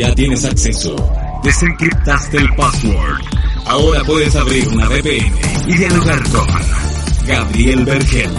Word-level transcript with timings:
Ya 0.00 0.12
tienes 0.14 0.44
acceso. 0.46 0.96
Desencriptaste 1.42 2.38
el 2.38 2.48
password. 2.54 3.20
Ahora 3.66 4.02
puedes 4.02 4.34
abrir 4.34 4.66
una 4.68 4.88
VPN 4.88 5.30
y 5.68 5.74
dialogar 5.74 6.26
con 6.30 6.46
Gabriel 7.26 7.84
Vergel. 7.84 8.32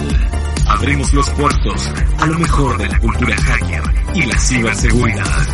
Abrimos 0.66 1.12
los 1.12 1.30
puertos 1.30 1.88
a 2.18 2.26
lo 2.26 2.36
mejor 2.40 2.76
de 2.78 2.88
la 2.88 2.98
cultura 2.98 3.36
hacker 3.36 3.82
y 4.12 4.22
la 4.22 4.36
ciberseguridad. 4.40 5.46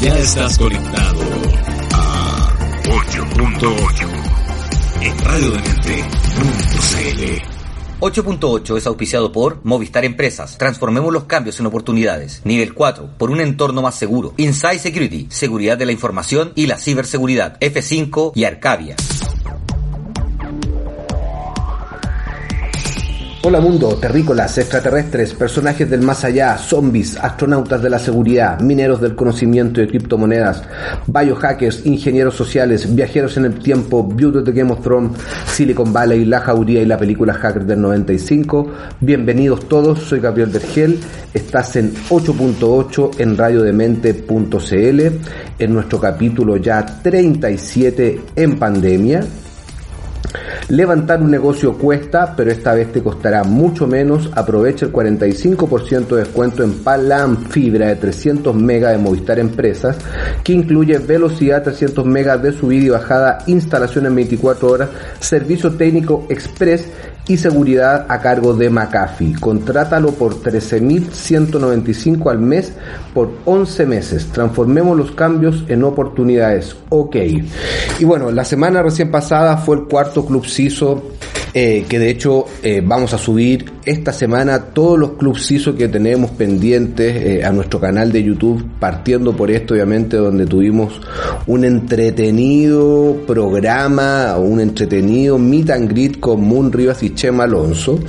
Ya 0.00 0.18
estás 0.18 0.58
conectado 0.58 1.22
a 1.92 2.52
8.8 2.82 4.08
en 5.02 5.18
radiodemente.cl. 5.20 7.55
8.8 8.00 8.76
es 8.76 8.86
auspiciado 8.86 9.32
por 9.32 9.60
Movistar 9.64 10.04
Empresas. 10.04 10.58
Transformemos 10.58 11.12
los 11.12 11.24
cambios 11.24 11.58
en 11.60 11.66
oportunidades. 11.66 12.42
Nivel 12.44 12.74
4, 12.74 13.10
por 13.16 13.30
un 13.30 13.40
entorno 13.40 13.80
más 13.80 13.94
seguro. 13.94 14.34
Inside 14.36 14.78
Security, 14.78 15.28
seguridad 15.30 15.78
de 15.78 15.86
la 15.86 15.92
información 15.92 16.52
y 16.54 16.66
la 16.66 16.76
ciberseguridad. 16.76 17.58
F5 17.58 18.32
y 18.34 18.44
Arcadia. 18.44 18.96
Hola 23.48 23.60
mundo, 23.60 23.94
terrícolas, 23.94 24.58
extraterrestres, 24.58 25.32
personajes 25.32 25.88
del 25.88 26.00
más 26.00 26.24
allá, 26.24 26.58
zombies, 26.58 27.16
astronautas 27.16 27.80
de 27.80 27.88
la 27.88 28.00
seguridad, 28.00 28.58
mineros 28.58 29.00
del 29.00 29.14
conocimiento 29.14 29.80
y 29.80 29.86
criptomonedas, 29.86 30.64
biohackers, 31.06 31.86
ingenieros 31.86 32.34
sociales, 32.34 32.92
viajeros 32.92 33.36
en 33.36 33.44
el 33.44 33.60
tiempo, 33.60 34.02
beauty 34.02 34.42
de 34.42 34.50
Game 34.50 34.72
of 34.72 34.82
Thrones, 34.82 35.12
Silicon 35.46 35.92
Valley, 35.92 36.24
La 36.24 36.40
Jauría 36.40 36.82
y 36.82 36.86
la 36.86 36.98
película 36.98 37.34
Hacker 37.34 37.64
del 37.64 37.80
95. 37.82 38.68
Bienvenidos 38.98 39.68
todos, 39.68 40.00
soy 40.00 40.18
Gabriel 40.18 40.50
Vergel, 40.50 40.98
estás 41.32 41.76
en 41.76 41.94
8.8 41.94 43.20
en 43.20 43.36
radiodemente.cl, 43.36 45.00
en 45.60 45.72
nuestro 45.72 46.00
capítulo 46.00 46.56
ya 46.56 46.84
37 46.84 48.22
en 48.34 48.58
pandemia. 48.58 49.24
Levantar 50.68 51.22
un 51.22 51.30
negocio 51.30 51.78
cuesta, 51.78 52.34
pero 52.36 52.50
esta 52.50 52.74
vez 52.74 52.90
te 52.90 53.00
costará 53.00 53.44
mucho 53.44 53.86
menos. 53.86 54.28
Aprovecha 54.34 54.86
el 54.86 54.92
45% 54.92 56.08
de 56.08 56.24
descuento 56.24 56.64
en 56.64 56.82
Palam 56.82 57.44
Fibra 57.48 57.86
de 57.86 57.94
300 57.94 58.52
MB 58.52 58.68
de 58.68 58.98
Movistar 58.98 59.38
Empresas, 59.38 59.96
que 60.42 60.54
incluye 60.54 60.98
velocidad 60.98 61.62
300 61.62 62.04
MB 62.04 62.40
de 62.40 62.52
subida 62.52 62.84
y 62.84 62.88
bajada, 62.88 63.38
instalación 63.46 64.06
en 64.06 64.16
24 64.16 64.68
horas, 64.68 64.90
servicio 65.20 65.70
técnico 65.76 66.26
express 66.30 66.88
y 67.28 67.36
seguridad 67.36 68.06
a 68.08 68.20
cargo 68.20 68.54
de 68.54 68.70
McAfee. 68.70 69.34
Contrátalo 69.40 70.12
por 70.12 70.40
13.195 70.42 72.30
al 72.30 72.38
mes 72.38 72.72
por 73.12 73.32
11 73.44 73.86
meses. 73.86 74.26
Transformemos 74.26 74.96
los 74.96 75.10
cambios 75.12 75.64
en 75.68 75.84
oportunidades. 75.84 76.76
Ok. 76.88 77.16
Y 77.98 78.04
bueno, 78.04 78.30
la 78.30 78.44
semana 78.44 78.82
recién 78.82 79.10
pasada 79.10 79.56
fue 79.56 79.76
el 79.76 79.82
cuarto 79.84 80.24
club 80.24 80.46
CISO 80.46 81.02
eh, 81.58 81.86
que 81.88 81.98
de 81.98 82.10
hecho 82.10 82.44
eh, 82.62 82.82
vamos 82.84 83.14
a 83.14 83.18
subir 83.18 83.75
esta 83.86 84.12
semana 84.12 84.58
todos 84.58 84.98
los 84.98 85.12
clubs 85.12 85.46
CISO 85.46 85.76
que 85.76 85.86
tenemos 85.86 86.32
pendientes 86.32 87.16
eh, 87.16 87.44
a 87.44 87.52
nuestro 87.52 87.80
canal 87.80 88.10
de 88.10 88.24
YouTube, 88.24 88.68
partiendo 88.80 89.36
por 89.36 89.48
esto 89.48 89.74
obviamente 89.74 90.16
donde 90.16 90.44
tuvimos 90.44 91.00
un 91.46 91.64
entretenido 91.64 93.16
programa, 93.28 94.36
un 94.38 94.60
entretenido 94.60 95.38
meet 95.38 95.70
and 95.70 95.88
greet 95.88 96.18
con 96.18 96.42
Moon 96.42 96.72
Rivas 96.72 97.04
y 97.04 97.14
Chema 97.14 97.44
Alonso 97.44 98.00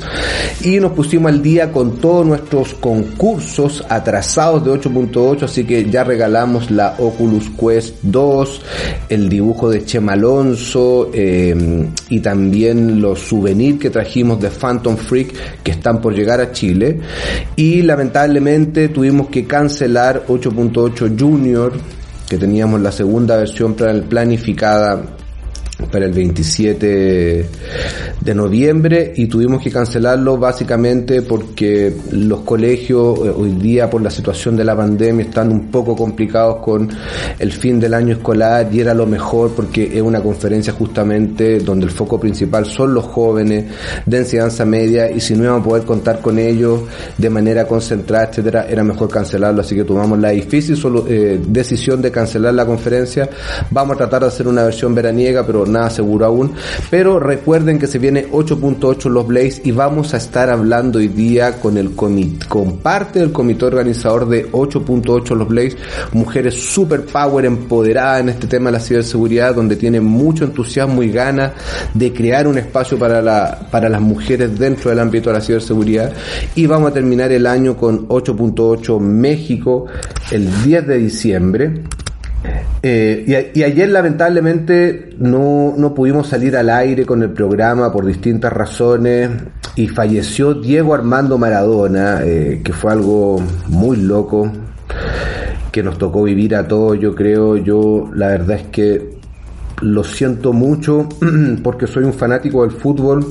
y 0.64 0.80
nos 0.80 0.94
pusimos 0.94 1.31
al 1.31 1.44
día 1.44 1.72
con 1.72 1.97
todos 1.97 2.25
nuestros 2.25 2.73
concursos 2.73 3.86
atrasados 3.88 4.66
de 4.66 4.72
8.8, 4.72 5.44
así 5.44 5.64
que 5.64 5.88
ya 5.88 6.03
regalamos 6.03 6.72
la 6.72 6.95
Oculus 6.97 7.52
Quest 7.52 7.97
2, 8.02 8.62
el 9.09 9.30
dibujo 9.30 9.69
de 9.69 9.86
Chema 9.86 10.14
Alonso 10.14 11.12
y 11.14 12.19
también 12.19 13.00
los 13.00 13.19
souvenir 13.19 13.78
que 13.78 13.91
trajimos 13.91 14.40
de 14.41 14.50
Phantom 14.50 14.97
Freak 14.97 15.35
que 15.67 15.72
están 15.72 16.00
por 16.00 16.16
llegar 16.16 16.39
a 16.39 16.53
Chile. 16.53 16.97
Y 17.57 17.81
lamentablemente 17.81 18.88
tuvimos 18.88 19.28
que 19.28 19.45
cancelar 19.45 20.23
8.8 20.25 21.19
Junior 21.19 21.73
que 22.29 22.38
teníamos 22.38 22.79
la 22.79 22.91
segunda 22.91 23.35
versión 23.35 23.75
planificada 23.75 25.01
para 25.91 26.05
el 26.05 26.13
27 26.13 27.50
de 28.28 28.36
noviembre 28.36 29.14
y 29.16 29.28
tuvimos 29.28 29.64
que 29.64 29.72
cancelarlo 29.72 30.38
básicamente 30.38 31.22
porque 31.22 31.94
los 32.12 32.42
colegios 32.42 33.20
eh, 33.20 33.30
hoy 33.34 33.52
día 33.52 33.90
por 33.90 34.02
la 34.02 34.10
situación 34.10 34.58
de 34.58 34.66
la 34.66 34.76
pandemia 34.76 35.24
están 35.24 35.50
un 35.50 35.72
poco 35.72 35.96
complicados 35.96 36.58
con 36.58 36.90
el 37.40 37.52
fin 37.54 37.80
del 37.80 37.94
año 37.94 38.16
escolar 38.16 38.68
y 38.70 38.82
era 38.82 38.94
lo 38.94 39.06
mejor 39.06 39.52
porque 39.52 39.90
es 39.94 40.02
una 40.02 40.22
conferencia 40.22 40.74
justamente 40.74 41.60
donde 41.60 41.86
el 41.86 41.92
foco 41.92 42.20
principal 42.20 42.66
son 42.66 42.94
los 42.94 43.06
jóvenes 43.06 43.64
de 44.06 44.18
enseñanza 44.18 44.66
media 44.66 45.09
y 45.09 45.22
si 45.22 45.34
no 45.34 45.46
íbamos 45.46 45.62
a 45.62 45.70
poder 45.70 45.84
contar 45.86 46.20
con 46.20 46.38
ellos 46.38 46.82
de 47.18 47.30
manera 47.30 47.66
concentrada, 47.66 48.26
etcétera, 48.26 48.68
era 48.70 48.84
mejor 48.84 49.08
cancelarlo, 49.08 49.62
así 49.62 49.74
que 49.74 49.86
tomamos 49.86 50.20
la 50.20 50.32
difícil 50.32 50.78
eh, 51.08 51.40
decisión 51.48 52.02
de 52.02 52.12
cancelar 52.12 52.54
la 52.54 52.66
conferencia. 52.66 53.30
Vamos 53.72 53.96
a 53.96 54.00
tratar 54.00 54.24
de 54.24 54.28
hacer 54.28 54.50
una 54.50 54.66
versión 54.66 54.94
veraniega, 54.94 55.46
pero 55.46 55.66
nada 55.66 55.90
seguro 55.90 56.26
aún. 56.26 56.52
Pero 56.90 57.22
recuerden 57.22 57.80
que 57.80 57.88
se 57.88 58.00
viene 58.00 58.16
8.8 58.25 59.09
Los 59.09 59.28
Blaze 59.28 59.61
y 59.63 59.72
vamos 59.72 60.13
a 60.13 60.17
estar 60.17 60.50
hablando 60.50 61.00
hoy 61.00 61.07
día 61.07 61.59
con 61.59 61.78
el 61.78 61.95
con 62.47 62.78
parte 62.78 63.19
del 63.19 63.31
comité 63.31 63.66
organizador 63.66 64.28
de 64.28 64.51
8.8 64.51 65.35
Los 65.35 65.47
Blaze, 65.47 65.78
mujeres 66.13 66.55
super 66.55 67.05
power 67.05 67.45
empoderadas 67.45 68.22
en 68.22 68.29
este 68.29 68.47
tema 68.47 68.69
de 68.69 68.78
la 68.78 68.79
ciberseguridad, 68.79 69.55
donde 69.55 69.75
tienen 69.75 70.03
mucho 70.05 70.45
entusiasmo 70.45 71.03
y 71.03 71.11
ganas 71.11 71.53
de 71.94 72.13
crear 72.13 72.47
un 72.47 72.57
espacio 72.57 72.97
para 72.97 73.22
la, 73.22 73.67
para 73.72 73.89
las 73.89 74.01
mujeres 74.01 74.57
dentro 74.57 74.89
del 74.89 74.99
ámbito 74.99 75.29
de 75.29 75.35
la 75.35 75.41
ciberseguridad. 75.41 76.13
Y 76.55 76.66
vamos 76.66 76.91
a 76.91 76.94
terminar 76.94 77.31
el 77.31 77.45
año 77.45 77.78
con 77.78 78.07
8.8 78.07 78.99
México 78.99 79.85
el 80.31 80.63
10 80.63 80.88
de 80.88 80.97
diciembre. 80.97 81.84
Eh, 82.84 83.52
y, 83.53 83.63
ayer 83.63 83.90
lamentablemente 83.90 85.09
no, 85.18 85.74
no, 85.75 85.94
pudimos 85.94 86.28
salir 86.28 86.56
al 86.56 86.69
aire 86.69 87.06
con 87.06 87.24
el 87.24 87.31
programa 87.31 87.91
por 87.91 88.06
distintas 88.06 88.53
razones 88.53 89.31
y 89.75 89.88
falleció 89.88 90.53
Diego 90.53 90.94
Armando 90.94 91.38
Maradona, 91.38 92.22
eh, 92.24 92.62
que 92.63 92.74
fue 92.74 92.91
algo 92.91 93.41
muy 93.68 93.97
loco, 93.97 94.52
que 95.72 95.84
nos 95.84 95.97
tocó 95.97 96.24
vivir 96.24 96.56
a 96.56 96.68
todos, 96.68 97.00
yo 97.00 97.13
creo, 97.13 97.58
yo 97.58 98.09
la 98.13 98.28
verdad 98.28 98.58
es 98.58 98.68
que 98.68 99.18
lo 99.81 100.03
siento 100.03 100.53
mucho 100.53 101.09
porque 101.64 101.88
soy 101.88 102.03
un 102.03 102.14
fanático 102.14 102.62
del 102.62 102.72
fútbol. 102.72 103.25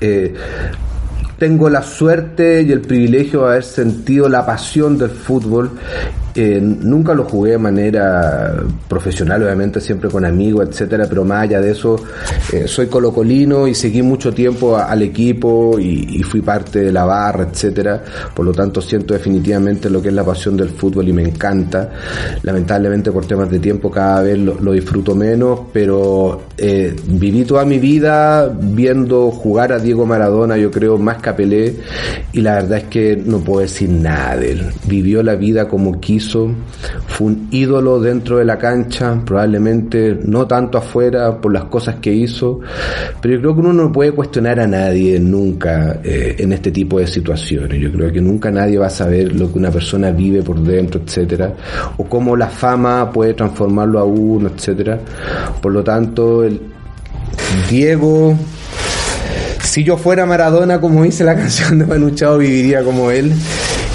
Eh, 0.00 0.34
tengo 1.38 1.68
la 1.68 1.82
suerte 1.82 2.62
y 2.62 2.72
el 2.72 2.80
privilegio 2.80 3.42
de 3.42 3.46
haber 3.46 3.64
sentido 3.64 4.28
la 4.28 4.46
pasión 4.46 4.96
del 4.98 5.10
fútbol 5.10 5.70
nunca 6.34 7.14
lo 7.14 7.24
jugué 7.24 7.52
de 7.52 7.58
manera 7.58 8.56
profesional, 8.88 9.42
obviamente 9.42 9.80
siempre 9.80 10.08
con 10.08 10.24
amigos, 10.24 10.68
etcétera, 10.68 11.06
pero 11.08 11.24
más 11.24 11.42
allá 11.42 11.60
de 11.60 11.70
eso, 11.70 11.96
eh, 12.52 12.64
soy 12.66 12.86
colocolino 12.86 13.68
y 13.68 13.74
seguí 13.74 14.02
mucho 14.02 14.32
tiempo 14.32 14.76
al 14.76 15.02
equipo 15.02 15.78
y, 15.78 16.22
fui 16.24 16.40
parte 16.40 16.80
de 16.80 16.92
la 16.92 17.04
barra, 17.04 17.46
etcétera. 17.50 18.02
Por 18.34 18.46
lo 18.46 18.52
tanto, 18.52 18.80
siento 18.80 19.12
definitivamente 19.14 19.90
lo 19.90 20.00
que 20.00 20.08
es 20.08 20.14
la 20.14 20.24
pasión 20.24 20.56
del 20.56 20.70
fútbol 20.70 21.08
y 21.08 21.12
me 21.12 21.22
encanta. 21.22 21.90
Lamentablemente, 22.42 23.12
por 23.12 23.26
temas 23.26 23.50
de 23.50 23.58
tiempo, 23.58 23.90
cada 23.90 24.22
vez 24.22 24.38
lo, 24.38 24.72
disfruto 24.72 25.14
menos, 25.14 25.60
pero 25.72 26.44
eh, 26.56 26.96
viví 27.06 27.44
toda 27.44 27.64
mi 27.64 27.78
vida 27.78 28.48
viendo 28.48 29.30
jugar 29.30 29.72
a 29.72 29.78
Diego 29.78 30.06
Maradona, 30.06 30.56
yo 30.56 30.70
creo, 30.70 30.98
más 30.98 31.18
que 31.18 31.34
y 32.32 32.40
la 32.40 32.54
verdad 32.54 32.78
es 32.78 32.84
que 32.84 33.16
no 33.16 33.40
puedo 33.40 33.60
decir 33.60 33.90
nada 33.90 34.36
de 34.36 34.52
él. 34.52 34.66
Vivió 34.86 35.22
la 35.22 35.34
vida 35.34 35.68
como 35.68 36.00
quiso 36.00 36.23
fue 37.06 37.26
un 37.26 37.48
ídolo 37.50 38.00
dentro 38.00 38.38
de 38.38 38.44
la 38.44 38.58
cancha, 38.58 39.20
probablemente 39.24 40.18
no 40.24 40.46
tanto 40.46 40.78
afuera 40.78 41.40
por 41.40 41.52
las 41.52 41.64
cosas 41.64 41.96
que 41.96 42.12
hizo, 42.12 42.60
pero 43.20 43.34
yo 43.34 43.40
creo 43.40 43.54
que 43.54 43.60
uno 43.60 43.72
no 43.72 43.92
puede 43.92 44.12
cuestionar 44.12 44.60
a 44.60 44.66
nadie 44.66 45.18
nunca 45.20 46.00
eh, 46.02 46.36
en 46.38 46.52
este 46.52 46.70
tipo 46.70 46.98
de 46.98 47.06
situaciones. 47.06 47.80
Yo 47.80 47.92
creo 47.92 48.12
que 48.12 48.20
nunca 48.20 48.50
nadie 48.50 48.78
va 48.78 48.86
a 48.86 48.90
saber 48.90 49.34
lo 49.34 49.52
que 49.52 49.58
una 49.58 49.70
persona 49.70 50.10
vive 50.10 50.42
por 50.42 50.60
dentro, 50.60 51.00
etcétera, 51.04 51.54
o 51.96 52.04
cómo 52.04 52.36
la 52.36 52.48
fama 52.48 53.10
puede 53.10 53.34
transformarlo 53.34 53.98
a 53.98 54.04
uno, 54.04 54.50
etcétera. 54.54 54.98
Por 55.60 55.72
lo 55.72 55.82
tanto, 55.84 56.44
el 56.44 56.60
Diego 57.70 58.36
si 59.64 59.82
yo 59.82 59.96
fuera 59.96 60.24
Maradona, 60.24 60.80
como 60.80 61.02
dice 61.02 61.24
la 61.24 61.34
canción 61.36 61.80
de 61.80 61.86
Manu 61.86 62.10
Chao, 62.10 62.38
viviría 62.38 62.84
como 62.84 63.10
él 63.10 63.32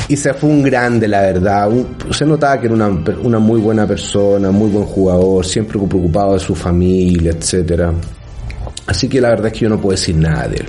y 0.10 0.18
se 0.18 0.34
fue 0.34 0.50
un 0.50 0.64
grande, 0.64 1.08
la 1.08 1.22
verdad. 1.22 1.70
se 2.10 2.26
notaba 2.26 2.60
que 2.60 2.66
era 2.66 2.74
una, 2.74 2.88
una 3.22 3.38
muy 3.38 3.62
buena 3.62 3.86
persona, 3.86 4.50
muy 4.52 4.72
buen 4.72 4.86
jugador, 4.86 5.46
siempre 5.46 5.80
preocupado 5.80 6.34
de 6.34 6.40
su 6.40 6.56
familia, 6.56 7.32
etcétera. 7.32 7.94
Así 8.88 9.08
que 9.08 9.22
la 9.22 9.30
verdad 9.30 9.48
es 9.48 9.54
que 9.54 9.60
yo 9.60 9.70
no 9.70 9.80
puedo 9.80 9.92
decir 9.92 10.16
nada 10.16 10.48
de 10.48 10.58
él. 10.58 10.66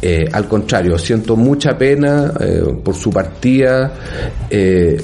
Eh, 0.00 0.28
al 0.32 0.46
contrario, 0.46 0.96
siento 0.96 1.34
mucha 1.34 1.76
pena 1.76 2.32
eh, 2.38 2.62
por 2.84 2.94
su 2.94 3.10
partida. 3.10 3.92
Eh, 4.48 4.96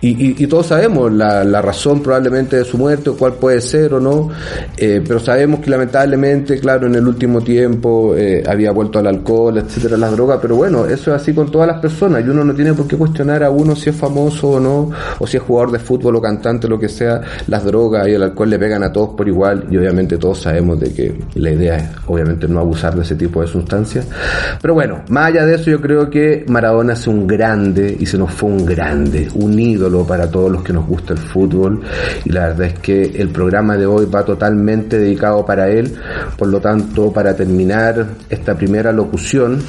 y, 0.00 0.46
todos 0.46 0.66
sabemos 0.66 1.12
la, 1.12 1.42
la, 1.42 1.62
razón 1.62 2.02
probablemente 2.02 2.56
de 2.56 2.64
su 2.64 2.78
muerte, 2.78 3.10
cuál 3.18 3.34
puede 3.34 3.60
ser 3.60 3.94
o 3.94 4.00
no, 4.00 4.30
eh, 4.76 5.02
pero 5.06 5.18
sabemos 5.18 5.60
que 5.60 5.70
lamentablemente, 5.70 6.60
claro, 6.60 6.86
en 6.86 6.94
el 6.94 7.06
último 7.06 7.40
tiempo 7.40 8.14
eh, 8.16 8.44
había 8.46 8.72
vuelto 8.72 8.98
al 8.98 9.06
alcohol, 9.06 9.58
etcétera, 9.58 9.96
las 9.96 10.12
drogas, 10.12 10.38
pero 10.40 10.56
bueno, 10.56 10.84
eso 10.84 11.14
es 11.14 11.22
así 11.22 11.32
con 11.32 11.50
todas 11.50 11.66
las 11.66 11.80
personas 11.80 12.24
y 12.24 12.28
uno 12.28 12.44
no 12.44 12.54
tiene 12.54 12.74
por 12.74 12.86
qué 12.86 12.96
cuestionar 12.96 13.42
a 13.42 13.50
uno 13.50 13.74
si 13.74 13.90
es 13.90 13.96
famoso 13.96 14.50
o 14.50 14.60
no, 14.60 14.90
o 15.18 15.26
si 15.26 15.38
es 15.38 15.42
jugador 15.42 15.72
de 15.72 15.78
fútbol 15.78 16.16
o 16.16 16.20
cantante, 16.20 16.68
lo 16.68 16.78
que 16.78 16.88
sea, 16.88 17.20
las 17.46 17.64
drogas 17.64 18.06
y 18.06 18.12
el 18.12 18.22
alcohol 18.22 18.50
le 18.50 18.58
pegan 18.58 18.84
a 18.84 18.92
todos 18.92 19.10
por 19.16 19.26
igual 19.26 19.66
y 19.70 19.76
obviamente 19.76 20.18
todos 20.18 20.42
sabemos 20.42 20.78
de 20.78 20.92
que 20.92 21.18
la 21.34 21.50
idea 21.50 21.76
es 21.76 21.88
obviamente 22.06 22.46
no 22.46 22.60
abusar 22.60 22.94
de 22.94 23.02
ese 23.02 23.16
tipo 23.16 23.40
de 23.40 23.46
sustancias. 23.46 24.06
Pero 24.60 24.74
bueno, 24.74 25.02
más 25.08 25.28
allá 25.28 25.46
de 25.46 25.54
eso 25.54 25.70
yo 25.70 25.80
creo 25.80 26.10
que 26.10 26.44
Maradona 26.48 26.92
es 26.92 27.06
un 27.06 27.26
grande 27.26 27.96
y 27.98 28.06
se 28.06 28.18
nos 28.18 28.30
fue 28.32 28.50
un 28.50 28.64
grande, 28.64 29.28
un 29.34 29.58
ídolo 29.58 29.95
para 30.04 30.28
todos 30.28 30.50
los 30.50 30.64
que 30.64 30.72
nos 30.72 30.86
gusta 30.86 31.12
el 31.12 31.20
fútbol 31.20 31.80
y 32.24 32.30
la 32.30 32.48
verdad 32.48 32.66
es 32.66 32.78
que 32.80 33.02
el 33.02 33.28
programa 33.28 33.76
de 33.76 33.86
hoy 33.86 34.06
va 34.06 34.24
totalmente 34.24 34.98
dedicado 34.98 35.46
para 35.46 35.68
él, 35.68 35.94
por 36.36 36.48
lo 36.48 36.60
tanto 36.60 37.12
para 37.12 37.36
terminar 37.36 38.04
esta 38.28 38.56
primera 38.56 38.90
locución 38.90 39.62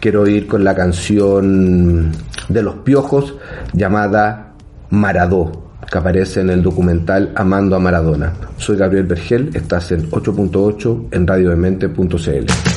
quiero 0.00 0.26
ir 0.26 0.46
con 0.46 0.64
la 0.64 0.74
canción 0.74 2.12
de 2.48 2.62
los 2.62 2.76
piojos 2.76 3.34
llamada 3.72 4.54
Maradó 4.90 5.64
que 5.90 5.98
aparece 5.98 6.40
en 6.40 6.50
el 6.50 6.62
documental 6.62 7.32
Amando 7.34 7.76
a 7.76 7.78
Maradona. 7.78 8.32
Soy 8.56 8.76
Gabriel 8.76 9.06
Vergel, 9.06 9.50
estás 9.54 9.92
en 9.92 10.10
8.8 10.10 11.08
en 11.12 11.26
radiodemente.cl. 11.26 12.73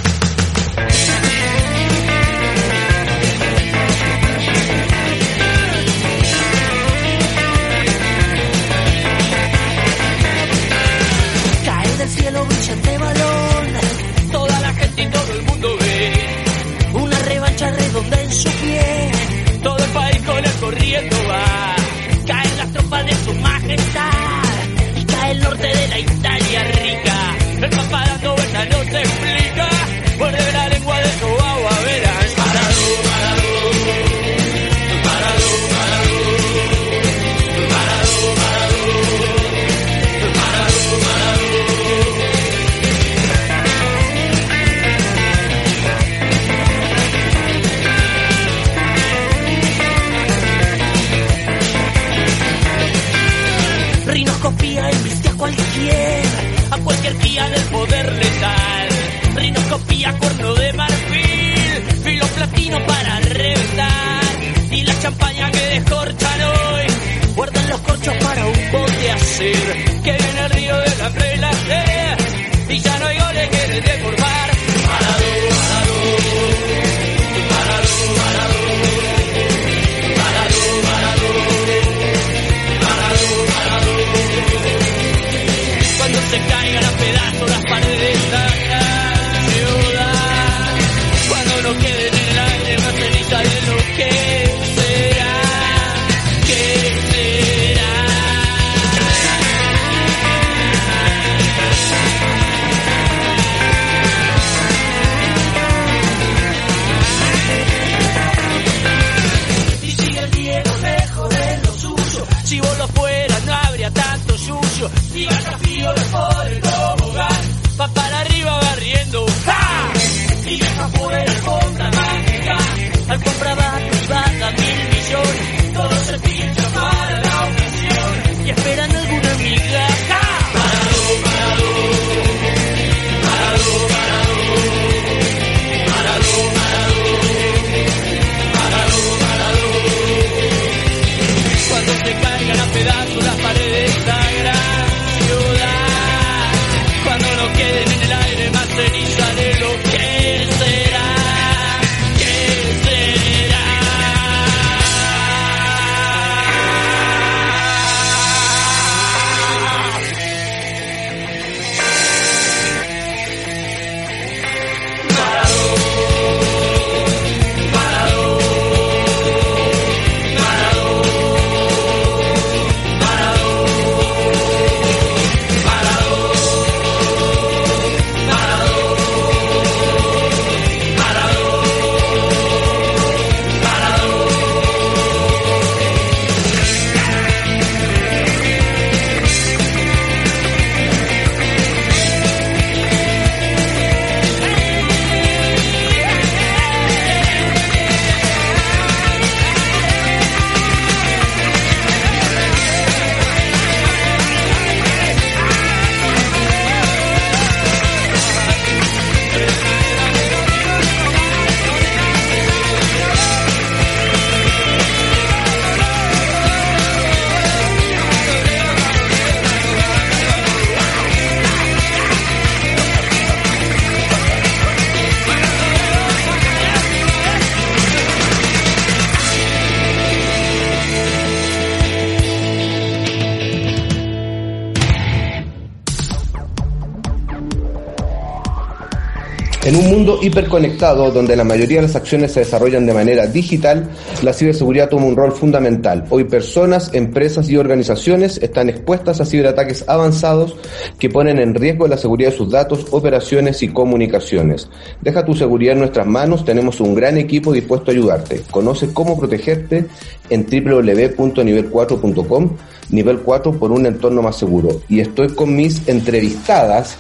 hiperconectado 240.22 241.10
donde 241.12 241.36
la 241.36 241.44
mayoría 241.44 241.78
de 241.78 241.88
las 241.88 241.96
acciones 241.96 242.34
se 242.34 242.42
desarrollan 242.42 242.86
de 242.86 242.94
manera 242.94 243.26
digital, 243.28 243.90
la 244.22 244.34
ciberseguridad 244.34 244.90
toma 244.90 245.06
un 245.06 245.16
rol 245.16 245.32
fundamental. 245.32 246.04
Hoy 246.10 246.26
personas, 246.26 246.92
empresas 246.94 247.50
y 247.50 247.58
organizaciones 247.58 248.38
están 248.38 248.70
expuestas 248.70 249.20
a 249.22 249.26
ciberataques 249.26 249.86
avanzados 249.88 250.56
que 251.00 251.10
ponen 251.10 251.40
en 251.40 251.56
riesgo 251.56 251.88
la 251.88 251.98
seguridad 251.98 252.32
de 252.32 252.38
sus 252.38 252.52
datos, 252.52 252.88
operaciones 252.92 253.64
y 253.64 253.70
comunicaciones. 253.70 254.70
Deja 255.02 255.26
tu 255.26 255.34
seguridad 255.34 255.74
en 255.74 255.80
nuestras 255.80 256.08
manos, 256.08 256.46
tenemos 256.46 256.80
un 256.80 256.96
gran 256.96 257.18
equipo 257.18 257.52
dispuesto 257.52 257.92
a 257.92 257.94
ayudarte. 257.94 258.44
Conoce 258.52 258.94
cómo 258.94 259.18
protegerte 259.18 259.86
en 260.30 260.46
www.nivel4.com, 260.46 262.50
nivel 262.90 263.20
4 263.20 263.52
por 263.54 263.72
un 263.72 263.86
entorno 263.86 264.22
más 264.22 264.36
seguro. 264.38 264.82
Y 264.88 265.00
estoy 265.00 265.30
con 265.30 265.56
mis 265.56 265.88
entrevistadas 265.88 266.98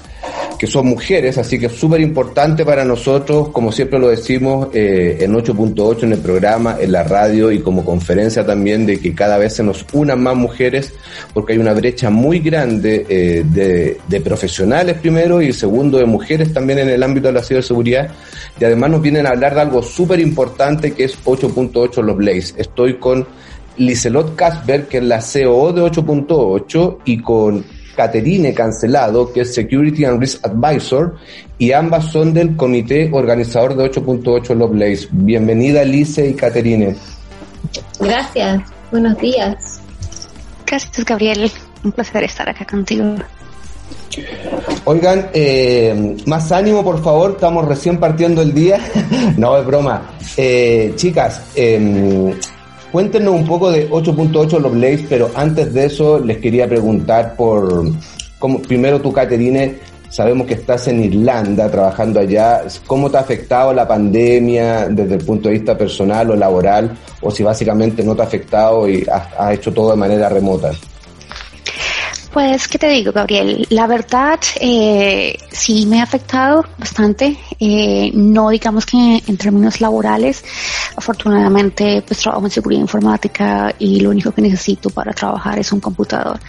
que 0.57 0.67
son 0.67 0.87
mujeres, 0.87 1.37
así 1.37 1.59
que 1.59 1.67
es 1.67 1.73
súper 1.73 2.01
importante 2.01 2.65
para 2.65 2.83
nosotros, 2.83 3.49
como 3.49 3.71
siempre 3.71 3.99
lo 3.99 4.09
decimos 4.09 4.69
eh, 4.73 5.17
en 5.19 5.33
8.8 5.33 6.03
en 6.03 6.13
el 6.13 6.19
programa, 6.19 6.77
en 6.79 6.91
la 6.91 7.03
radio 7.03 7.51
y 7.51 7.59
como 7.59 7.85
conferencia 7.85 8.45
también, 8.45 8.85
de 8.85 8.99
que 8.99 9.13
cada 9.13 9.37
vez 9.37 9.53
se 9.55 9.63
nos 9.63 9.85
unan 9.93 10.21
más 10.21 10.35
mujeres, 10.35 10.93
porque 11.33 11.53
hay 11.53 11.59
una 11.59 11.73
brecha 11.73 12.09
muy 12.09 12.39
grande 12.39 13.05
eh, 13.07 13.43
de, 13.45 14.21
profesionales 14.21 14.97
primero 14.99 15.41
y 15.41 15.53
segundo 15.53 15.99
de 15.99 16.05
mujeres 16.05 16.51
también 16.51 16.79
en 16.79 16.89
el 16.89 17.03
ámbito 17.03 17.27
de 17.27 17.33
la 17.33 17.43
ciberseguridad. 17.43 18.09
Y 18.59 18.65
además 18.65 18.89
nos 18.89 19.01
vienen 19.01 19.27
a 19.27 19.29
hablar 19.29 19.53
de 19.53 19.61
algo 19.61 19.83
súper 19.83 20.19
importante 20.19 20.91
que 20.91 21.03
es 21.05 21.17
8.8 21.23 22.01
los 22.01 22.17
Blaze. 22.17 22.55
Estoy 22.57 22.95
con 22.95 23.25
Liselot 23.77 24.35
Casper, 24.35 24.87
que 24.87 24.97
es 24.97 25.03
la 25.03 25.19
COO 25.19 25.71
de 25.71 25.81
8.8, 25.83 26.97
y 27.05 27.21
con 27.21 27.63
Caterine 27.97 28.53
Cancelado, 28.53 29.33
que 29.33 29.41
es 29.41 29.53
Security 29.55 30.05
and 30.05 30.21
Risk 30.21 30.45
Advisor, 30.45 31.15
y 31.57 31.71
ambas 31.71 32.05
son 32.11 32.31
del 32.33 32.55
comité 32.55 33.09
organizador 33.11 33.75
de 33.75 33.91
8.8 33.91 34.55
Lovelace. 34.55 35.07
Bienvenida, 35.11 35.83
Lice 35.83 36.29
y 36.29 36.33
Caterine. 36.35 36.95
Gracias, 37.99 38.61
buenos 38.91 39.17
días. 39.17 39.81
Gracias, 40.67 41.03
Gabriel. 41.03 41.51
Un 41.83 41.91
placer 41.91 42.23
estar 42.23 42.47
acá 42.47 42.65
contigo. 42.65 43.15
Oigan, 44.85 45.29
eh, 45.33 46.17
más 46.27 46.51
ánimo, 46.51 46.83
por 46.83 47.03
favor, 47.03 47.31
estamos 47.31 47.65
recién 47.65 47.99
partiendo 47.99 48.41
el 48.43 48.53
día. 48.53 48.79
no, 49.37 49.57
es 49.57 49.65
broma. 49.65 50.11
Eh, 50.37 50.93
chicas, 50.95 51.41
eh, 51.55 52.35
Cuéntenos 52.91 53.33
un 53.33 53.45
poco 53.45 53.69
de 53.69 53.89
8.8 53.89 54.59
los 54.59 54.71
Blaze, 54.71 55.05
pero 55.09 55.29
antes 55.35 55.73
de 55.73 55.85
eso 55.85 56.19
les 56.19 56.37
quería 56.37 56.67
preguntar 56.67 57.35
por, 57.35 57.91
cómo, 58.39 58.61
primero 58.61 59.01
tú, 59.01 59.11
Caterine, 59.11 59.75
sabemos 60.09 60.47
que 60.47 60.53
estás 60.53 60.87
en 60.87 61.03
Irlanda 61.03 61.69
trabajando 61.69 62.19
allá, 62.19 62.63
¿cómo 62.85 63.09
te 63.09 63.17
ha 63.17 63.21
afectado 63.21 63.73
la 63.73 63.87
pandemia 63.87 64.87
desde 64.87 65.15
el 65.15 65.25
punto 65.25 65.49
de 65.49 65.55
vista 65.55 65.77
personal 65.77 66.31
o 66.31 66.35
laboral? 66.35 66.97
O 67.21 67.29
si 67.29 67.43
básicamente 67.43 68.03
no 68.03 68.15
te 68.15 68.21
ha 68.21 68.25
afectado 68.25 68.87
y 68.87 69.05
has 69.09 69.53
hecho 69.53 69.73
todo 69.73 69.91
de 69.91 69.97
manera 69.97 70.29
remota. 70.29 70.71
Pues, 72.37 72.67
¿qué 72.67 72.77
te 72.77 72.87
digo, 72.89 73.11
Gabriel? 73.11 73.65
La 73.71 73.87
verdad, 73.87 74.39
eh, 74.61 75.35
sí 75.51 75.87
me 75.87 76.01
ha 76.01 76.03
afectado 76.03 76.63
bastante. 76.77 77.35
Eh, 77.59 78.11
no 78.13 78.51
digamos 78.51 78.85
que 78.85 79.23
en 79.25 79.37
términos 79.37 79.81
laborales. 79.81 80.45
Afortunadamente, 80.95 82.03
pues 82.05 82.19
trabajo 82.19 82.45
en 82.45 82.51
seguridad 82.51 82.81
informática 82.81 83.73
y 83.79 84.01
lo 84.01 84.11
único 84.11 84.31
que 84.31 84.43
necesito 84.43 84.91
para 84.91 85.13
trabajar 85.13 85.57
es 85.57 85.71
un 85.71 85.79
computador. 85.79 86.39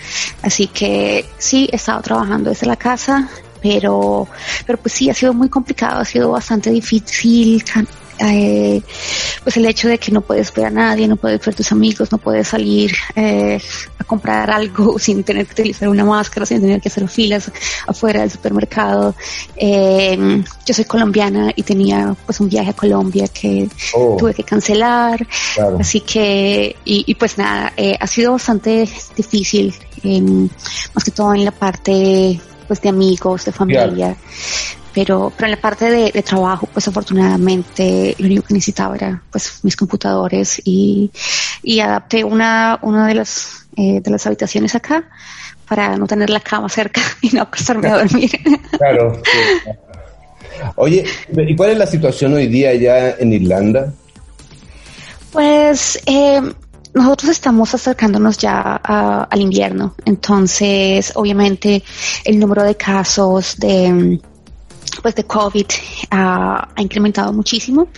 Así 0.42 0.66
que 0.66 1.24
sí, 1.38 1.66
he 1.72 1.76
estado 1.76 2.02
trabajando 2.02 2.50
desde 2.50 2.66
la 2.66 2.76
casa, 2.76 3.26
pero, 3.62 4.28
pero 4.66 4.78
pues 4.78 4.92
sí, 4.92 5.08
ha 5.08 5.14
sido 5.14 5.32
muy 5.32 5.48
complicado, 5.48 6.02
ha 6.02 6.04
sido 6.04 6.32
bastante 6.32 6.68
difícil 6.68 7.64
eh, 8.20 8.82
pues 9.42 9.56
el 9.56 9.66
hecho 9.66 9.88
de 9.88 9.98
que 9.98 10.12
no 10.12 10.20
puedes 10.20 10.52
ver 10.52 10.66
a 10.66 10.70
nadie, 10.70 11.08
no 11.08 11.16
puedes 11.16 11.40
ver 11.40 11.54
a 11.54 11.56
tus 11.56 11.72
amigos, 11.72 12.10
no 12.12 12.18
puedes 12.18 12.48
salir 12.48 12.92
eh, 13.14 13.60
a 13.98 14.04
comprar 14.04 14.50
algo 14.50 14.98
sin 14.98 15.24
tener 15.24 15.46
que 15.46 15.52
utilizar 15.52 15.88
una 15.88 16.04
máscara, 16.04 16.46
sin 16.46 16.60
tener 16.60 16.80
que 16.80 16.88
hacer 16.88 17.08
filas 17.08 17.50
afuera 17.86 18.20
del 18.20 18.30
supermercado. 18.30 19.14
Eh, 19.56 20.42
yo 20.66 20.74
soy 20.74 20.84
colombiana 20.84 21.52
y 21.54 21.62
tenía 21.62 22.14
pues 22.26 22.40
un 22.40 22.48
viaje 22.48 22.70
a 22.70 22.74
Colombia 22.74 23.26
que 23.28 23.68
oh. 23.94 24.16
tuve 24.18 24.34
que 24.34 24.44
cancelar, 24.44 25.26
así 25.78 26.00
que 26.00 26.76
y, 26.84 27.04
y 27.06 27.14
pues 27.14 27.38
nada, 27.38 27.72
eh, 27.76 27.96
ha 27.98 28.06
sido 28.06 28.32
bastante 28.32 28.88
difícil, 29.16 29.74
más 30.94 31.04
que 31.04 31.10
todo 31.10 31.34
en 31.34 31.44
la 31.44 31.50
parte 31.52 32.40
pues 32.66 32.82
de 32.82 32.90
amigos, 32.90 33.46
de 33.46 33.52
familia 33.52 34.16
pero, 34.94 35.32
pero 35.36 35.46
en 35.46 35.50
la 35.52 35.60
parte 35.60 35.90
de, 35.90 36.22
trabajo, 36.22 36.68
pues 36.72 36.88
afortunadamente 36.88 38.14
lo 38.18 38.26
único 38.26 38.42
que 38.46 38.54
necesitaba 38.54 38.96
era 38.96 39.22
pues 39.30 39.60
mis 39.62 39.76
computadores 39.76 40.60
y, 40.64 41.10
y 41.62 41.80
adapté 41.80 42.24
una, 42.24 42.78
una 42.82 43.06
de 43.06 43.14
las, 43.14 43.66
eh, 43.76 44.00
de 44.00 44.10
las 44.10 44.26
habitaciones 44.26 44.74
acá 44.74 45.04
para 45.68 45.96
no 45.96 46.06
tener 46.06 46.30
la 46.30 46.40
cama 46.40 46.68
cerca 46.68 47.00
y 47.20 47.30
no 47.30 47.42
acostarme 47.42 47.88
a 47.88 47.98
dormir. 47.98 48.30
Claro. 48.76 49.20
Oye, 50.76 51.04
¿y 51.36 51.56
cuál 51.56 51.70
es 51.70 51.78
la 51.78 51.86
situación 51.86 52.34
hoy 52.34 52.46
día 52.46 52.74
ya 52.74 53.10
en 53.10 53.32
Irlanda? 53.32 53.92
Pues 55.30 56.00
eh, 56.06 56.40
nosotros 56.94 57.30
estamos 57.30 57.74
acercándonos 57.74 58.38
ya 58.38 58.76
al 58.76 59.40
invierno, 59.40 59.94
entonces 60.04 61.12
obviamente 61.14 61.82
el 62.24 62.38
número 62.38 62.64
de 62.64 62.76
casos 62.76 63.56
de 63.58 64.18
pues 65.02 65.14
de 65.14 65.24
COVID 65.24 65.66
ha 66.10 66.68
incrementado 66.76 67.32
muchísimo. 67.32 67.88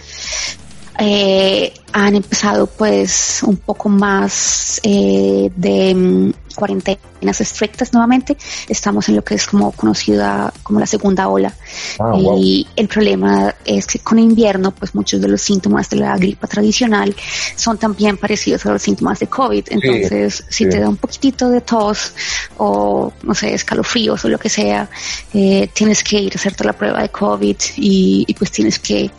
Eh, 1.03 1.73
han 1.93 2.15
empezado 2.15 2.67
pues 2.67 3.43
un 3.43 3.57
poco 3.57 3.89
más 3.89 4.81
eh, 4.83 5.51
de 5.57 5.95
mm, 5.95 6.33
cuarentenas 6.55 7.41
estrictas 7.41 7.95
nuevamente. 7.95 8.37
Estamos 8.69 9.09
en 9.09 9.17
lo 9.17 9.25
que 9.25 9.35
es 9.35 9.47
como 9.47 9.73
conocida 9.73 10.53
como 10.63 10.79
la 10.79 10.87
segunda 10.87 11.29
ola. 11.29 11.55
Ah, 11.99 12.13
y 12.19 12.67
el 12.77 12.87
problema 12.87 13.55
es 13.65 13.87
que 13.87 14.01
con 14.01 14.19
invierno 14.19 14.73
pues 14.73 14.95
muchos 14.95 15.23
de 15.23 15.29
los 15.29 15.41
síntomas 15.41 15.89
de 15.89 15.97
la 15.97 16.17
gripa 16.19 16.47
tradicional 16.47 17.17
son 17.57 17.79
también 17.79 18.19
parecidos 18.19 18.67
a 18.67 18.73
los 18.73 18.83
síntomas 18.83 19.21
de 19.21 19.27
COVID. 19.27 19.69
Entonces 19.71 20.45
si 20.51 20.69
te 20.69 20.81
da 20.81 20.89
un 20.89 20.99
poquitito 20.99 21.49
de 21.49 21.63
tos 21.63 22.13
o 22.59 23.11
no 23.23 23.35
sé, 23.35 23.55
escalofríos 23.55 24.23
o 24.27 24.29
lo 24.29 24.39
que 24.39 24.51
sea, 24.51 24.89
eh, 25.33 25.71
tienes 25.73 26.05
que 26.05 26.21
ir 26.21 26.33
a 26.35 26.37
hacerte 26.37 26.63
la 26.63 26.75
prueba 26.75 27.01
de 27.01 27.09
COVID 27.09 27.57
y, 27.79 28.25
y 28.29 28.35
pues 28.35 28.51
tienes 28.51 28.79
que 28.79 29.11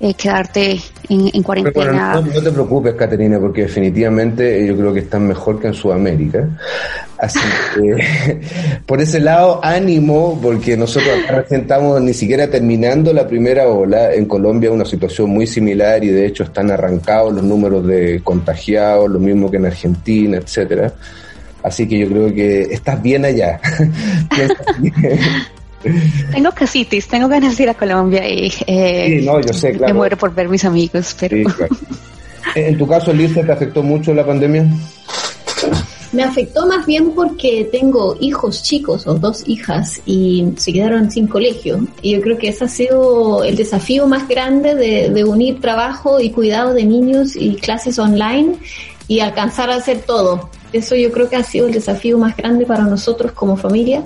eh, 0.00 0.14
quedarte 0.14 0.80
en, 1.08 1.42
cuarentena. 1.42 2.14
no, 2.14 2.42
te 2.42 2.50
preocupes, 2.50 2.94
Caterina, 2.94 3.38
porque 3.38 3.62
definitivamente 3.62 4.66
yo 4.66 4.76
creo 4.76 4.92
que 4.92 5.00
están 5.00 5.26
mejor 5.26 5.60
que 5.60 5.68
en 5.68 5.74
Sudamérica. 5.74 6.48
Así 7.18 7.38
que, 7.74 8.40
por 8.86 9.00
ese 9.00 9.20
lado, 9.20 9.60
ánimo, 9.62 10.38
porque 10.42 10.76
nosotros 10.76 11.12
acá 11.28 11.44
estamos 11.50 12.00
ni 12.00 12.14
siquiera 12.14 12.48
terminando 12.50 13.12
la 13.12 13.26
primera 13.26 13.68
ola. 13.68 14.12
En 14.12 14.26
Colombia 14.26 14.72
una 14.72 14.84
situación 14.84 15.30
muy 15.30 15.46
similar 15.46 16.02
y 16.02 16.08
de 16.08 16.26
hecho 16.26 16.42
están 16.44 16.70
arrancados 16.70 17.32
los 17.32 17.44
números 17.44 17.86
de 17.86 18.20
contagiados, 18.24 19.08
lo 19.10 19.18
mismo 19.18 19.50
que 19.50 19.58
en 19.58 19.66
Argentina, 19.66 20.38
etcétera. 20.38 20.92
Así 21.62 21.86
que 21.86 21.98
yo 21.98 22.08
creo 22.08 22.34
que 22.34 22.62
estás 22.62 23.00
bien 23.00 23.24
allá. 23.24 23.60
Tengo 26.32 26.52
casitis, 26.52 27.08
tengo 27.08 27.28
ganas 27.28 27.56
de 27.56 27.64
ir 27.64 27.70
a 27.70 27.74
Colombia 27.74 28.28
y 28.28 28.52
eh, 28.66 29.26
me 29.80 29.92
muero 29.92 30.16
por 30.16 30.34
ver 30.34 30.48
mis 30.48 30.64
amigos, 30.64 31.16
pero... 31.18 31.36
En 32.54 32.76
tu 32.76 32.86
caso, 32.86 33.12
Liz, 33.12 33.32
¿te 33.32 33.40
afectó 33.40 33.82
mucho 33.82 34.12
la 34.12 34.26
pandemia? 34.26 34.66
Me 36.12 36.22
afectó 36.22 36.66
más 36.66 36.84
bien 36.84 37.12
porque 37.12 37.68
tengo 37.72 38.16
hijos 38.20 38.62
chicos 38.62 39.06
o 39.06 39.14
dos 39.14 39.44
hijas 39.46 40.02
y 40.04 40.52
se 40.56 40.72
quedaron 40.72 41.10
sin 41.10 41.26
colegio. 41.26 41.86
Y 42.02 42.12
yo 42.12 42.20
creo 42.20 42.36
que 42.36 42.48
ese 42.48 42.64
ha 42.64 42.68
sido 42.68 43.44
el 43.44 43.56
desafío 43.56 44.06
más 44.06 44.28
grande 44.28 44.74
de, 44.74 45.08
de 45.08 45.24
unir 45.24 45.60
trabajo 45.60 46.20
y 46.20 46.30
cuidado 46.30 46.74
de 46.74 46.84
niños 46.84 47.34
y 47.36 47.54
clases 47.54 47.98
online 47.98 48.56
y 49.08 49.20
alcanzar 49.20 49.70
a 49.70 49.76
hacer 49.76 50.00
todo. 50.00 50.50
Eso 50.72 50.94
yo 50.94 51.12
creo 51.12 51.28
que 51.28 51.36
ha 51.36 51.42
sido 51.42 51.66
el 51.66 51.72
desafío 51.72 52.18
más 52.18 52.36
grande 52.36 52.66
para 52.66 52.84
nosotros 52.84 53.32
como 53.32 53.56
familia. 53.56 54.02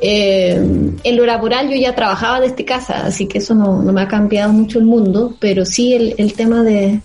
Eh, 0.00 0.54
en 1.02 1.16
lo 1.16 1.24
laboral 1.24 1.68
yo 1.68 1.76
ya 1.76 1.94
trabajaba 1.94 2.40
desde 2.40 2.64
casa, 2.64 3.06
así 3.06 3.26
que 3.26 3.38
eso 3.38 3.54
no, 3.54 3.80
me 3.80 4.02
ha 4.02 4.08
cambiado 4.08 4.52
mucho 4.52 4.78
el 4.78 4.84
mundo, 4.84 5.34
pero 5.40 5.64
sí 5.64 5.94
el, 5.94 6.32
tema 6.34 6.62
de, 6.62 7.00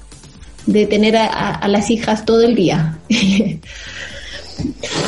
tener 0.65 1.15
a, 1.17 1.67
las 1.67 1.89
hijas 1.89 2.25
todo 2.25 2.41
el 2.41 2.55
día. 2.55 2.99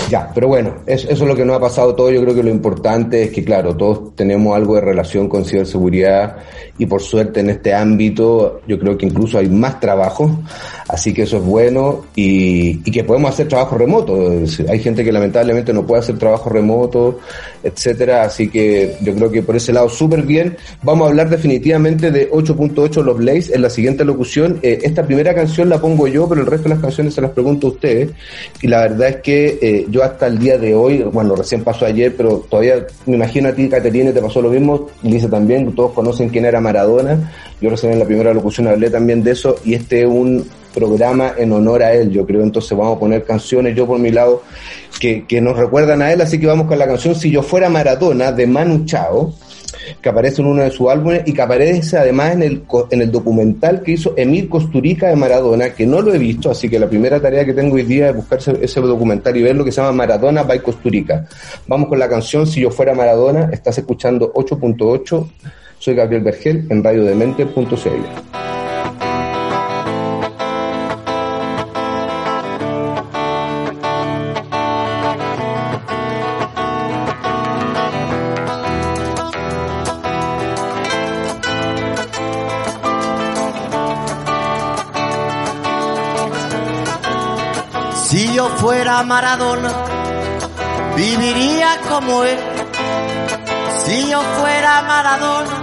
Ya, 0.09 0.31
pero 0.33 0.47
bueno, 0.47 0.77
eso, 0.85 1.09
es 1.09 1.19
lo 1.19 1.35
que 1.35 1.45
nos 1.45 1.57
ha 1.57 1.59
pasado 1.59 1.95
todo. 1.95 2.09
Yo 2.11 2.21
creo 2.21 2.33
que 2.33 2.43
lo 2.43 2.49
importante 2.49 3.23
es 3.23 3.31
que, 3.31 3.43
claro, 3.43 3.75
todos 3.75 4.15
tenemos 4.15 4.55
algo 4.55 4.75
de 4.75 4.81
relación 4.81 5.27
con 5.27 5.45
ciberseguridad 5.45 6.37
y 6.77 6.85
por 6.85 7.01
suerte 7.01 7.41
en 7.41 7.51
este 7.51 7.73
ámbito 7.73 8.61
yo 8.67 8.79
creo 8.79 8.97
que 8.97 9.05
incluso 9.05 9.37
hay 9.37 9.47
más 9.47 9.79
trabajo, 9.79 10.39
así 10.87 11.13
que 11.13 11.23
eso 11.23 11.37
es 11.37 11.43
bueno 11.43 12.05
y, 12.15 12.79
que 12.91 13.03
podemos 13.03 13.31
hacer 13.31 13.47
trabajo 13.47 13.75
remoto. 13.75 14.31
Hay 14.69 14.79
gente 14.79 15.03
que 15.03 15.11
lamentablemente 15.11 15.73
no 15.73 15.85
puede 15.85 16.01
hacer 16.01 16.17
trabajo 16.19 16.49
remoto, 16.49 17.19
etcétera, 17.63 18.23
así 18.23 18.49
que 18.49 18.97
yo 19.01 19.15
creo 19.15 19.31
que 19.31 19.41
por 19.41 19.55
ese 19.55 19.73
lado 19.73 19.89
súper 19.89 20.23
bien. 20.23 20.55
Vamos 20.83 21.07
a 21.07 21.09
hablar 21.09 21.29
definitivamente 21.29 22.11
de 22.11 22.29
8.8 22.29 23.03
Los 23.03 23.17
Blaze 23.17 23.55
en 23.55 23.63
la 23.63 23.69
siguiente 23.69 24.05
locución. 24.05 24.59
Eh, 24.61 24.79
esta 24.83 25.03
primera 25.05 25.33
canción 25.33 25.69
la 25.69 25.81
pongo 25.81 26.07
yo, 26.07 26.29
pero 26.29 26.41
el 26.41 26.47
resto 26.47 26.69
de 26.69 26.75
las 26.75 26.83
canciones 26.83 27.15
se 27.15 27.21
las 27.21 27.31
pregunto 27.31 27.67
a 27.67 27.69
ustedes 27.71 28.11
y 28.61 28.67
la 28.67 28.81
verdad 28.81 29.09
es 29.09 29.15
que 29.17 29.59
eh, 29.61 29.85
yo 29.89 30.03
hasta 30.03 30.27
el 30.27 30.37
día 30.37 30.57
de 30.57 30.75
hoy, 30.75 31.03
bueno, 31.03 31.35
recién 31.35 31.63
pasó 31.63 31.85
ayer, 31.85 32.15
pero 32.15 32.45
todavía 32.49 32.85
me 33.07 33.15
imagino 33.15 33.49
a 33.49 33.53
ti, 33.53 33.67
Caterina, 33.67 34.11
te 34.11 34.21
pasó 34.21 34.41
lo 34.41 34.49
mismo, 34.49 34.89
dice 35.01 35.27
también, 35.27 35.73
todos 35.73 35.93
conocen 35.93 36.29
quién 36.29 36.45
era 36.45 36.61
Maradona, 36.63 37.31
yo 37.61 37.69
recién 37.69 37.93
en 37.93 37.99
la 37.99 38.05
primera 38.05 38.33
locución 38.33 38.67
hablé 38.67 38.89
también 38.89 39.23
de 39.23 39.31
eso, 39.31 39.57
y 39.63 39.75
este 39.75 40.01
es 40.01 40.07
un 40.07 40.47
programa 40.73 41.33
en 41.37 41.51
honor 41.51 41.83
a 41.83 41.93
él, 41.93 42.09
yo 42.09 42.25
creo, 42.25 42.41
entonces 42.41 42.75
vamos 42.75 42.97
a 42.97 42.99
poner 42.99 43.23
canciones, 43.23 43.75
yo 43.75 43.85
por 43.85 43.99
mi 43.99 44.09
lado, 44.09 44.41
que, 44.99 45.25
que 45.27 45.39
nos 45.41 45.57
recuerdan 45.57 46.01
a 46.01 46.11
él, 46.11 46.21
así 46.21 46.39
que 46.39 46.47
vamos 46.47 46.67
con 46.67 46.79
la 46.79 46.87
canción 46.87 47.13
Si 47.13 47.29
yo 47.29 47.43
fuera 47.43 47.69
Maradona 47.69 48.31
de 48.31 48.47
Manu 48.47 48.85
Chao, 48.85 49.33
que 50.01 50.09
aparece 50.09 50.41
en 50.41 50.47
uno 50.47 50.63
de 50.63 50.71
sus 50.71 50.89
álbumes 50.89 51.23
y 51.25 51.33
que 51.33 51.41
aparece 51.41 51.97
además 51.97 52.33
en 52.33 52.43
el, 52.43 52.63
en 52.89 53.01
el 53.01 53.11
documental 53.11 53.81
que 53.81 53.93
hizo 53.93 54.13
Emil 54.17 54.49
Costurica 54.49 55.07
de 55.07 55.15
Maradona, 55.15 55.71
que 55.71 55.85
no 55.85 56.01
lo 56.01 56.13
he 56.13 56.17
visto, 56.17 56.51
así 56.51 56.69
que 56.69 56.79
la 56.79 56.87
primera 56.87 57.19
tarea 57.19 57.45
que 57.45 57.53
tengo 57.53 57.75
hoy 57.75 57.83
día 57.83 58.09
es 58.09 58.15
buscar 58.15 58.39
ese, 58.39 58.81
documental 58.81 59.35
y 59.35 59.43
ver 59.43 59.55
lo 59.55 59.63
que 59.63 59.71
se 59.71 59.81
llama 59.81 59.93
Maradona 59.93 60.43
by 60.43 60.61
Costurica. 60.61 61.27
Vamos 61.67 61.87
con 61.89 61.99
la 61.99 62.09
canción 62.09 62.45
Si 62.47 62.61
yo 62.61 62.71
fuera 62.71 62.93
Maradona, 62.93 63.49
estás 63.51 63.77
escuchando 63.77 64.31
8.8, 64.33 65.27
soy 65.83 65.95
Gabriel 65.95 66.23
Vergel 66.23 66.65
en 66.69 66.81
radiodemente.cl. 66.81 68.33
fuera 88.63 89.03
Maradona, 89.03 89.71
viviría 90.95 91.77
como 91.89 92.23
él. 92.23 92.37
Si 93.83 94.09
yo 94.09 94.21
fuera 94.21 94.81
Maradona, 94.83 95.62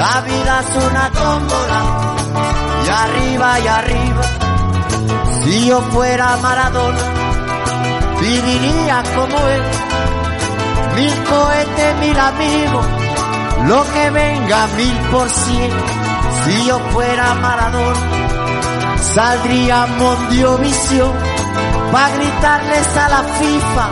La 0.00 0.22
vida 0.22 0.60
es 0.60 0.76
una 0.82 1.10
tómbola 1.10 1.80
y 2.86 2.88
arriba 2.88 3.60
y 3.60 3.66
arriba. 3.66 4.22
Si 5.42 5.66
yo 5.66 5.82
fuera 5.92 6.38
Maradona, 6.38 6.98
viviría 8.18 9.02
como 9.14 9.36
él. 9.36 9.62
Mil 10.96 11.24
cohetes, 11.24 11.96
mil 11.98 12.18
amigos, 12.18 12.86
lo 13.66 13.84
que 13.92 14.08
venga 14.08 14.66
mil 14.78 14.96
por 15.12 15.28
cien. 15.28 15.70
Si 16.44 16.64
yo 16.64 16.78
fuera 16.94 17.34
Maradona, 17.34 18.00
saldría 19.14 19.86
Visión 20.62 21.12
para 21.92 22.08
gritarles 22.16 22.96
a 22.96 23.08
la 23.10 23.22
FIFA 23.38 23.86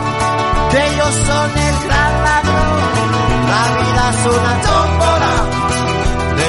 que 0.71 0.87
ellos 0.87 1.13
son 1.27 1.49
el 1.67 1.75
gran 1.85 2.13
ladrón. 2.23 2.79
La 3.53 3.63
vida 3.77 4.09
es 4.09 4.25
una 4.25 4.61
tómbola 4.63 5.18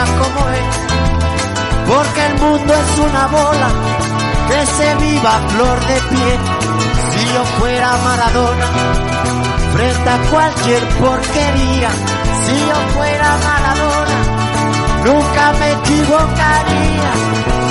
viviría 0.00 0.18
como 0.18 0.48
él, 0.48 0.64
porque 1.86 2.26
el 2.26 2.34
mundo 2.38 2.74
es 2.74 2.98
una 2.98 3.26
bola 3.26 3.68
que 4.48 4.66
se 4.66 4.94
viva 4.96 5.40
flor 5.48 5.80
de 5.86 6.00
pie. 6.10 6.38
Si 7.10 7.34
yo 7.34 7.44
fuera 7.58 7.96
Maradona, 8.04 8.66
frente 9.72 10.10
a 10.10 10.18
cualquier 10.30 10.88
porquería, 11.00 11.90
si 12.44 12.58
yo 12.68 12.76
fuera 12.94 13.36
Maradona, 13.44 14.18
nunca 15.04 15.52
me 15.58 15.72
equivocaría. 15.72 17.10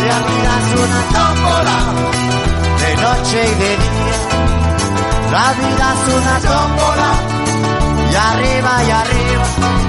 La 0.07 0.19
vida 0.29 0.51
es 0.59 0.69
una 0.85 1.01
tómbola, 1.15 1.77
de 2.79 2.95
noche 2.95 3.37
y 3.43 3.55
de 3.55 3.71
día. 3.77 4.19
La 5.31 5.53
vida 5.53 5.93
es 5.93 6.13
una 6.13 6.35
tómbola, 6.39 7.09
y 8.11 8.15
arriba 8.15 8.83
y 8.83 8.91
arriba. 8.91 9.88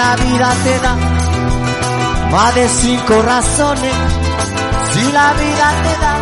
La 0.00 0.16
vida 0.16 0.48
te 0.64 0.74
da. 0.84 0.94
Más 2.32 2.54
de 2.54 2.66
cinco 2.68 3.14
razones, 3.32 3.96
si 4.92 5.04
la 5.18 5.28
vida 5.42 5.68
te 5.84 5.94
da, 6.04 6.14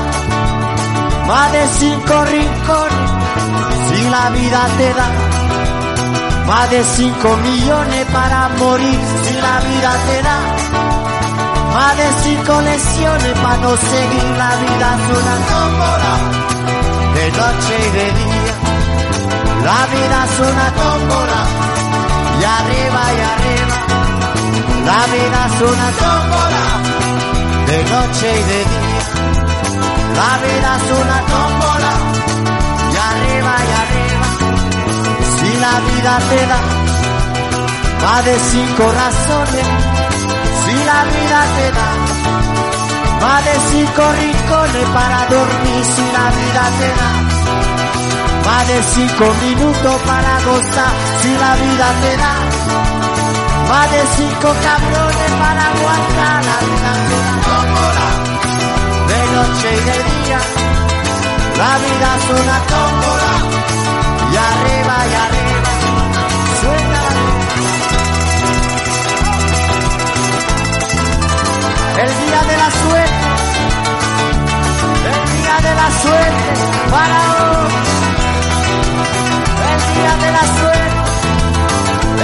más 1.29 1.53
de 1.53 1.63
cinco 1.81 2.15
rincones, 2.33 3.11
si 3.89 4.01
la 4.15 4.25
vida 4.39 4.63
te 4.79 4.89
da, 4.99 5.09
más 6.49 6.71
de 6.71 6.81
cinco 6.97 7.29
millones 7.49 8.03
para 8.17 8.41
morir, 8.63 9.01
si 9.25 9.35
la 9.47 9.57
vida 9.69 9.91
te 10.09 10.17
da, 10.29 10.39
más 11.75 11.95
de 12.01 12.09
cinco 12.25 12.55
lesiones 12.71 13.35
para 13.45 13.59
no 13.65 13.73
seguir 13.93 14.29
la 14.43 14.53
vida 14.65 14.89
es 14.99 15.07
una 15.21 15.37
tómbola, 15.53 16.13
de 17.17 17.27
noche 17.41 17.75
y 17.87 17.91
de 17.99 18.07
día, 18.21 18.55
la 19.69 19.81
vida 19.95 20.19
es 20.29 20.37
una 20.51 20.67
tómbola, 20.83 21.41
y 22.41 22.45
arriba 22.45 23.03
y 23.17 23.21
arriba. 23.33 23.68
La 24.89 25.05
vida 25.05 25.41
es 25.49 25.61
una 25.61 25.89
tómbola, 26.03 26.65
de 27.67 27.79
noche 27.93 28.27
y 28.41 28.45
de 28.53 28.61
día. 28.73 29.05
La 30.21 30.33
vida 30.45 30.71
es 30.81 30.87
una 31.03 31.19
tómbola, 31.33 31.93
y 32.93 32.97
arriba 33.11 33.55
y 33.69 33.73
arriba. 33.83 34.27
Si 35.35 35.51
la 35.65 35.75
vida 35.89 36.13
te 36.31 36.41
da 36.53 36.61
más 38.03 38.25
de 38.25 38.37
cinco 38.53 38.85
razones, 39.03 39.67
si 40.65 40.75
la 40.91 41.01
vida 41.15 41.41
te 41.57 41.67
da 41.79 41.89
más 43.21 43.45
de 43.45 43.55
cinco 43.73 44.03
rincones 44.21 44.89
para 44.99 45.19
dormir, 45.37 45.85
si 45.95 46.05
la 46.17 46.27
vida 46.41 46.65
te 46.81 46.89
da 47.01 47.11
más 48.47 48.69
de 48.69 48.83
cinco 48.95 49.25
minutos 49.45 49.97
para 50.07 50.33
gozar, 50.49 50.93
si 51.21 51.31
la 51.37 51.53
vida 51.57 51.89
te 52.01 52.17
da 52.17 52.48
más 53.69 53.91
de 53.91 54.03
cinco 54.17 54.49
cabrones 54.65 55.31
para 55.41 55.63
aguantar, 55.73 56.45
la 56.49 56.59
vida. 56.65 56.93
De 59.09 59.21
noche 59.37 59.69
y 59.73 59.81
de 59.89 59.99
día, 60.11 60.41
la 61.59 61.73
vida 61.85 62.09
es 62.19 62.27
una 62.41 62.59
tómbola, 62.73 63.35
y 64.33 64.37
arriba 64.49 64.97
y 65.11 65.15
arriba, 65.27 65.71
suena 66.61 67.01
la 67.05 67.13
El 72.03 72.11
día 72.23 72.41
de 72.51 72.57
la 72.63 72.71
suerte, 72.83 73.27
el 75.13 75.21
día 75.37 75.57
de 75.67 75.73
la 75.81 75.89
suerte 76.03 76.49
para 76.91 77.19
hoy. 77.39 77.73
El 79.73 79.81
día 79.95 80.13
de 80.25 80.31
la 80.39 80.45
suerte, 80.59 81.01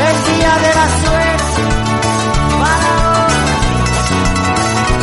el 0.09 0.17
día 0.31 0.53
de 0.65 0.71
la 0.75 0.87
suerte 1.03 1.24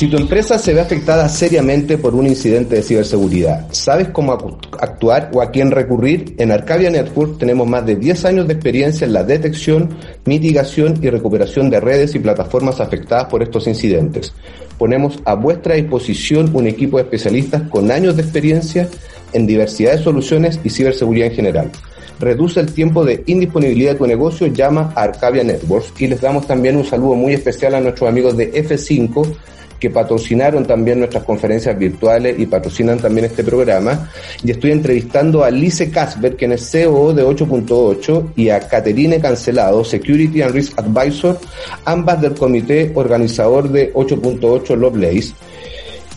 Si 0.00 0.08
tu 0.08 0.16
empresa 0.16 0.58
se 0.58 0.72
ve 0.72 0.80
afectada 0.80 1.28
seriamente 1.28 1.98
por 1.98 2.14
un 2.14 2.26
incidente 2.26 2.76
de 2.76 2.82
ciberseguridad, 2.82 3.66
¿sabes 3.70 4.08
cómo 4.08 4.32
actuar 4.80 5.30
o 5.34 5.42
a 5.42 5.50
quién 5.50 5.70
recurrir? 5.70 6.36
En 6.38 6.52
Arcadia 6.52 6.88
Network 6.88 7.36
tenemos 7.36 7.68
más 7.68 7.84
de 7.84 7.96
10 7.96 8.24
años 8.24 8.48
de 8.48 8.54
experiencia 8.54 9.06
en 9.06 9.12
la 9.12 9.24
detección, 9.24 9.90
mitigación 10.24 10.98
y 11.02 11.10
recuperación 11.10 11.68
de 11.68 11.80
redes 11.80 12.14
y 12.14 12.18
plataformas 12.18 12.80
afectadas 12.80 13.26
por 13.26 13.42
estos 13.42 13.66
incidentes. 13.66 14.32
Ponemos 14.78 15.18
a 15.26 15.34
vuestra 15.34 15.74
disposición 15.74 16.50
un 16.54 16.66
equipo 16.66 16.96
de 16.96 17.02
especialistas 17.02 17.68
con 17.68 17.90
años 17.90 18.16
de 18.16 18.22
experiencia 18.22 18.88
en 19.34 19.46
diversidad 19.46 19.92
de 19.92 20.02
soluciones 20.02 20.60
y 20.64 20.70
ciberseguridad 20.70 21.28
en 21.28 21.34
general. 21.34 21.70
Reduce 22.18 22.58
el 22.58 22.72
tiempo 22.72 23.04
de 23.04 23.22
indisponibilidad 23.26 23.92
de 23.92 23.98
tu 23.98 24.06
negocio, 24.06 24.46
llama 24.46 24.94
a 24.96 25.02
Arcadia 25.02 25.44
Networks 25.44 25.92
y 25.98 26.06
les 26.06 26.22
damos 26.22 26.46
también 26.46 26.78
un 26.78 26.86
saludo 26.86 27.16
muy 27.16 27.34
especial 27.34 27.74
a 27.74 27.80
nuestros 27.80 28.08
amigos 28.08 28.34
de 28.38 28.50
F5 28.50 29.36
que 29.80 29.90
patrocinaron 29.90 30.66
también 30.66 30.98
nuestras 30.98 31.24
conferencias 31.24 31.76
virtuales 31.76 32.38
y 32.38 32.44
patrocinan 32.44 32.98
también 32.98 33.24
este 33.24 33.42
programa. 33.42 34.10
Y 34.44 34.50
estoy 34.50 34.72
entrevistando 34.72 35.42
a 35.42 35.50
Lice 35.50 35.90
Casper, 35.90 36.36
quien 36.36 36.52
es 36.52 36.70
CEO 36.70 37.14
de 37.14 37.24
8.8, 37.24 38.32
y 38.36 38.50
a 38.50 38.60
Caterine 38.60 39.18
Cancelado, 39.20 39.82
Security 39.82 40.42
and 40.42 40.54
Risk 40.54 40.78
Advisor, 40.78 41.40
ambas 41.86 42.20
del 42.20 42.34
comité 42.34 42.92
organizador 42.94 43.70
de 43.70 43.92
8.8 43.94 44.76
Lovelace. 44.76 45.32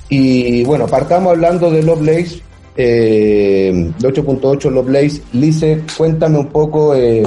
Y 0.10 0.64
bueno, 0.66 0.86
partamos 0.86 1.32
hablando 1.32 1.72
de 1.72 1.84
Lovelace, 1.84 2.42
eh, 2.76 3.92
de 3.98 4.08
8.8 4.08 4.70
Lovelace. 4.70 5.22
Lice, 5.32 5.82
cuéntame 5.98 6.38
un 6.38 6.50
poco 6.50 6.94
eh, 6.94 7.24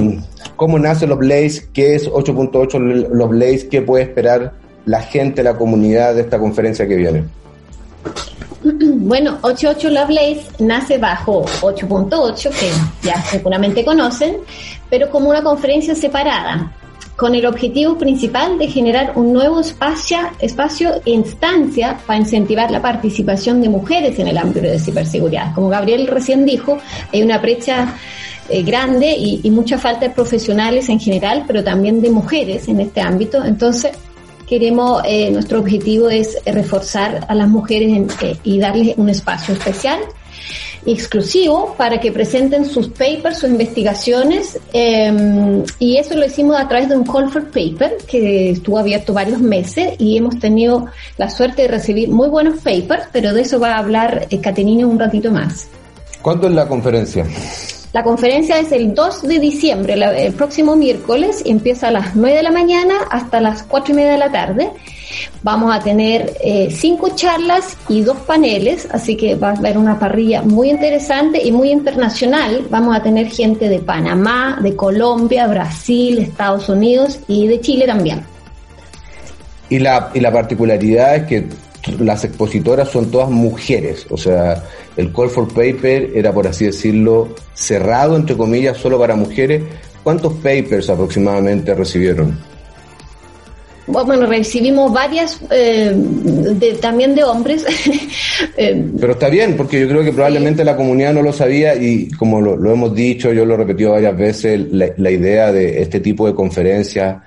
cómo 0.55 0.77
nace 0.77 1.07
Lovelace, 1.07 1.67
qué 1.73 1.95
es 1.95 2.07
8.8 2.07 3.09
Lovelace, 3.09 3.67
qué 3.67 3.81
puede 3.81 4.03
esperar 4.03 4.66
la 4.87 5.01
gente, 5.01 5.43
la 5.43 5.55
comunidad 5.55 6.15
de 6.15 6.21
esta 6.21 6.39
conferencia 6.39 6.87
que 6.87 6.95
viene. 6.95 7.25
Bueno, 8.63 9.37
88 9.41 9.89
Lovelace 9.89 10.45
nace 10.59 10.97
bajo 10.97 11.45
8.8, 11.61 12.49
que 12.49 12.71
ya 13.07 13.21
seguramente 13.21 13.85
conocen, 13.85 14.37
pero 14.89 15.09
como 15.09 15.29
una 15.29 15.43
conferencia 15.43 15.93
separada, 15.93 16.71
con 17.17 17.35
el 17.35 17.45
objetivo 17.45 17.97
principal 17.97 18.57
de 18.57 18.67
generar 18.67 19.13
un 19.15 19.33
nuevo 19.33 19.59
espacio, 19.59 20.17
espacio 20.39 21.01
e 21.05 21.11
instancia 21.11 21.97
para 22.05 22.19
incentivar 22.19 22.71
la 22.71 22.81
participación 22.81 23.61
de 23.61 23.69
mujeres 23.69 24.17
en 24.19 24.27
el 24.27 24.37
ámbito 24.37 24.67
de 24.67 24.79
ciberseguridad. 24.79 25.53
Como 25.53 25.69
Gabriel 25.69 26.07
recién 26.07 26.45
dijo, 26.45 26.77
hay 27.11 27.23
una 27.23 27.39
brecha 27.39 27.93
eh, 28.49 28.63
grande 28.63 29.15
y, 29.17 29.41
y 29.43 29.51
mucha 29.51 29.77
falta 29.77 30.07
de 30.07 30.13
profesionales 30.13 30.87
en 30.89 30.99
general, 30.99 31.43
pero 31.45 31.63
también 31.63 32.01
de 32.01 32.09
mujeres 32.09 32.67
en 32.67 32.79
este 32.81 33.01
ámbito. 33.01 33.43
Entonces, 33.43 33.91
queremos, 34.47 35.01
eh, 35.05 35.29
nuestro 35.31 35.59
objetivo 35.59 36.09
es 36.09 36.37
reforzar 36.45 37.25
a 37.27 37.35
las 37.35 37.47
mujeres 37.47 37.89
en, 37.89 38.07
eh, 38.21 38.37
y 38.43 38.59
darles 38.59 38.97
un 38.97 39.09
espacio 39.09 39.53
especial 39.53 39.99
y 40.87 40.93
exclusivo 40.93 41.75
para 41.77 41.99
que 41.99 42.13
presenten 42.13 42.65
sus 42.65 42.87
papers, 42.87 43.39
sus 43.39 43.49
investigaciones, 43.49 44.57
eh, 44.71 45.63
y 45.79 45.97
eso 45.97 46.15
lo 46.15 46.25
hicimos 46.25 46.57
a 46.57 46.67
través 46.67 46.87
de 46.87 46.95
un 46.95 47.03
call 47.03 47.29
for 47.29 47.43
paper 47.45 47.97
que 48.07 48.51
estuvo 48.51 48.79
abierto 48.79 49.13
varios 49.13 49.41
meses 49.41 49.95
y 49.99 50.17
hemos 50.17 50.39
tenido 50.39 50.85
la 51.17 51.29
suerte 51.29 51.63
de 51.63 51.67
recibir 51.67 52.09
muy 52.09 52.29
buenos 52.29 52.59
papers, 52.59 53.03
pero 53.11 53.33
de 53.33 53.41
eso 53.41 53.59
va 53.59 53.75
a 53.75 53.79
hablar 53.79 54.27
eh, 54.29 54.39
Caterina 54.39 54.87
un 54.87 54.97
ratito 54.97 55.29
más. 55.29 55.67
¿Cuándo 56.21 56.47
es 56.47 56.53
la 56.53 56.67
conferencia? 56.67 57.25
La 57.97 58.03
conferencia 58.03 58.59
es 58.59 58.71
el 58.71 58.93
2 58.93 59.23
de 59.23 59.39
diciembre, 59.39 59.95
el 59.95 60.33
próximo 60.33 60.75
miércoles, 60.75 61.41
empieza 61.47 61.87
a 61.87 61.91
las 61.91 62.15
9 62.15 62.37
de 62.37 62.43
la 62.43 62.51
mañana 62.51 62.93
hasta 63.09 63.41
las 63.41 63.63
4 63.63 63.91
y 63.91 63.95
media 63.95 64.11
de 64.11 64.17
la 64.19 64.31
tarde. 64.31 64.69
Vamos 65.41 65.75
a 65.75 65.79
tener 65.79 66.31
eh, 66.39 66.69
cinco 66.69 67.15
charlas 67.15 67.75
y 67.89 68.03
dos 68.03 68.17
paneles, 68.17 68.87
así 68.91 69.17
que 69.17 69.33
va 69.33 69.49
a 69.49 69.53
haber 69.53 69.79
una 69.79 69.97
parrilla 69.97 70.43
muy 70.43 70.69
interesante 70.69 71.41
y 71.43 71.51
muy 71.51 71.71
internacional. 71.71 72.67
Vamos 72.69 72.95
a 72.95 73.01
tener 73.01 73.31
gente 73.31 73.67
de 73.67 73.79
Panamá, 73.79 74.59
de 74.61 74.75
Colombia, 74.75 75.47
Brasil, 75.47 76.19
Estados 76.19 76.69
Unidos 76.69 77.21
y 77.27 77.47
de 77.47 77.59
Chile 77.61 77.87
también. 77.87 78.23
Y 79.69 79.79
la, 79.79 80.11
y 80.13 80.19
la 80.19 80.31
particularidad 80.31 81.15
es 81.15 81.23
que 81.23 81.47
las 81.99 82.23
expositoras 82.23 82.89
son 82.89 83.11
todas 83.11 83.29
mujeres, 83.29 84.05
o 84.09 84.17
sea, 84.17 84.63
el 84.95 85.11
call 85.13 85.29
for 85.29 85.47
paper 85.47 86.11
era, 86.15 86.33
por 86.33 86.47
así 86.47 86.65
decirlo, 86.65 87.29
cerrado, 87.53 88.15
entre 88.15 88.35
comillas, 88.35 88.77
solo 88.77 88.99
para 88.99 89.15
mujeres. 89.15 89.63
¿Cuántos 90.03 90.33
papers 90.35 90.89
aproximadamente 90.89 91.73
recibieron? 91.73 92.37
Bueno, 93.87 94.25
recibimos 94.25 94.91
varias 94.91 95.39
eh, 95.49 95.93
de, 95.95 96.73
también 96.73 97.15
de 97.15 97.23
hombres. 97.23 97.65
Eh, 98.55 98.85
Pero 98.99 99.13
está 99.13 99.29
bien, 99.29 99.55
porque 99.55 99.79
yo 99.79 99.87
creo 99.87 100.03
que 100.03 100.11
probablemente 100.11 100.63
la 100.63 100.75
comunidad 100.75 101.13
no 101.13 101.21
lo 101.21 101.31
sabía 101.31 101.75
y 101.75 102.09
como 102.09 102.39
lo, 102.41 102.55
lo 102.55 102.71
hemos 102.71 102.93
dicho, 102.93 103.31
yo 103.31 103.45
lo 103.45 103.53
he 103.53 103.57
repetido 103.57 103.91
varias 103.91 104.17
veces, 104.17 104.71
la, 104.71 104.87
la 104.97 105.11
idea 105.11 105.51
de 105.51 105.81
este 105.81 105.99
tipo 105.99 106.27
de 106.27 106.33
conferencias, 106.33 107.17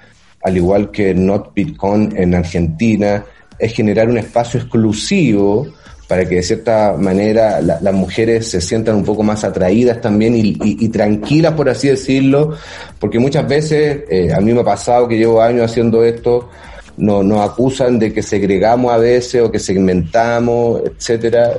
al 0.43 0.57
igual 0.57 0.91
que 0.91 1.15
NotBitCon 1.15 2.15
en 2.17 2.35
Argentina, 2.35 3.25
es 3.61 3.73
generar 3.75 4.09
un 4.09 4.19
espacio 4.19 4.61
exclusivo 4.61 5.67
para 6.09 6.29
que 6.29 6.37
de 6.37 6.43
cierta 6.43 6.95
manera 6.99 7.61
la- 7.61 7.79
las 7.81 7.95
mujeres 7.95 8.49
se 8.49 8.61
sientan 8.61 8.97
un 8.97 9.05
poco 9.05 9.23
más 9.23 9.45
atraídas 9.45 10.01
también 10.01 10.35
y, 10.35 10.89
tranquilas, 10.89 11.53
por 11.53 11.69
así 11.69 11.87
decirlo, 11.89 12.55
porque 12.99 13.21
muchas 13.21 13.47
veces, 13.47 14.01
eh, 14.11 14.33
a 14.33 14.41
mí 14.41 14.53
me 14.53 14.61
ha 14.61 14.65
pasado 14.65 15.07
que 15.07 15.17
llevo 15.17 15.41
años 15.41 15.71
haciendo 15.71 16.03
esto, 16.05 16.49
no, 16.97 17.23
nos 17.23 17.49
acusan 17.49 17.99
de 17.99 18.13
que 18.13 18.23
segregamos 18.23 18.93
a 18.93 18.99
veces 18.99 19.41
o 19.41 19.51
que 19.53 19.61
segmentamos, 19.61 20.83
etcétera, 20.85 21.53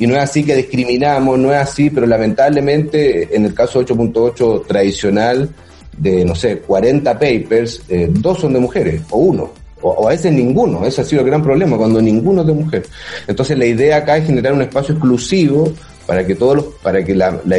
y 0.00 0.06
no 0.08 0.16
es 0.16 0.22
así 0.24 0.42
que 0.42 0.56
discriminamos, 0.56 1.38
no 1.38 1.52
es 1.52 1.58
así, 1.60 1.88
pero 1.88 2.04
lamentablemente 2.06 3.34
en 3.34 3.46
el 3.46 3.54
caso 3.54 3.78
8.8 3.78 4.64
tradicional, 4.66 5.48
de 5.96 6.24
no 6.24 6.34
sé, 6.34 6.58
40 6.58 7.12
papers, 7.14 7.82
eh, 7.88 8.08
dos 8.10 8.40
son 8.40 8.52
de 8.52 8.58
mujeres, 8.58 9.00
o 9.10 9.18
uno. 9.18 9.61
O, 9.82 10.06
a 10.08 10.10
veces 10.10 10.32
ninguno, 10.32 10.84
ese 10.86 11.02
ha 11.02 11.04
sido 11.04 11.22
el 11.22 11.26
gran 11.26 11.42
problema, 11.42 11.76
cuando 11.76 12.00
ninguno 12.00 12.42
es 12.42 12.46
de 12.46 12.52
mujer. 12.52 12.86
Entonces 13.26 13.58
la 13.58 13.66
idea 13.66 13.98
acá 13.98 14.16
es 14.16 14.26
generar 14.26 14.52
un 14.52 14.62
espacio 14.62 14.94
exclusivo 14.94 15.72
para 16.06 16.26
que 16.26 16.34
todos 16.34 16.56
los, 16.56 16.64
para 16.82 17.04
que 17.04 17.14
la, 17.14 17.40
la 17.44 17.56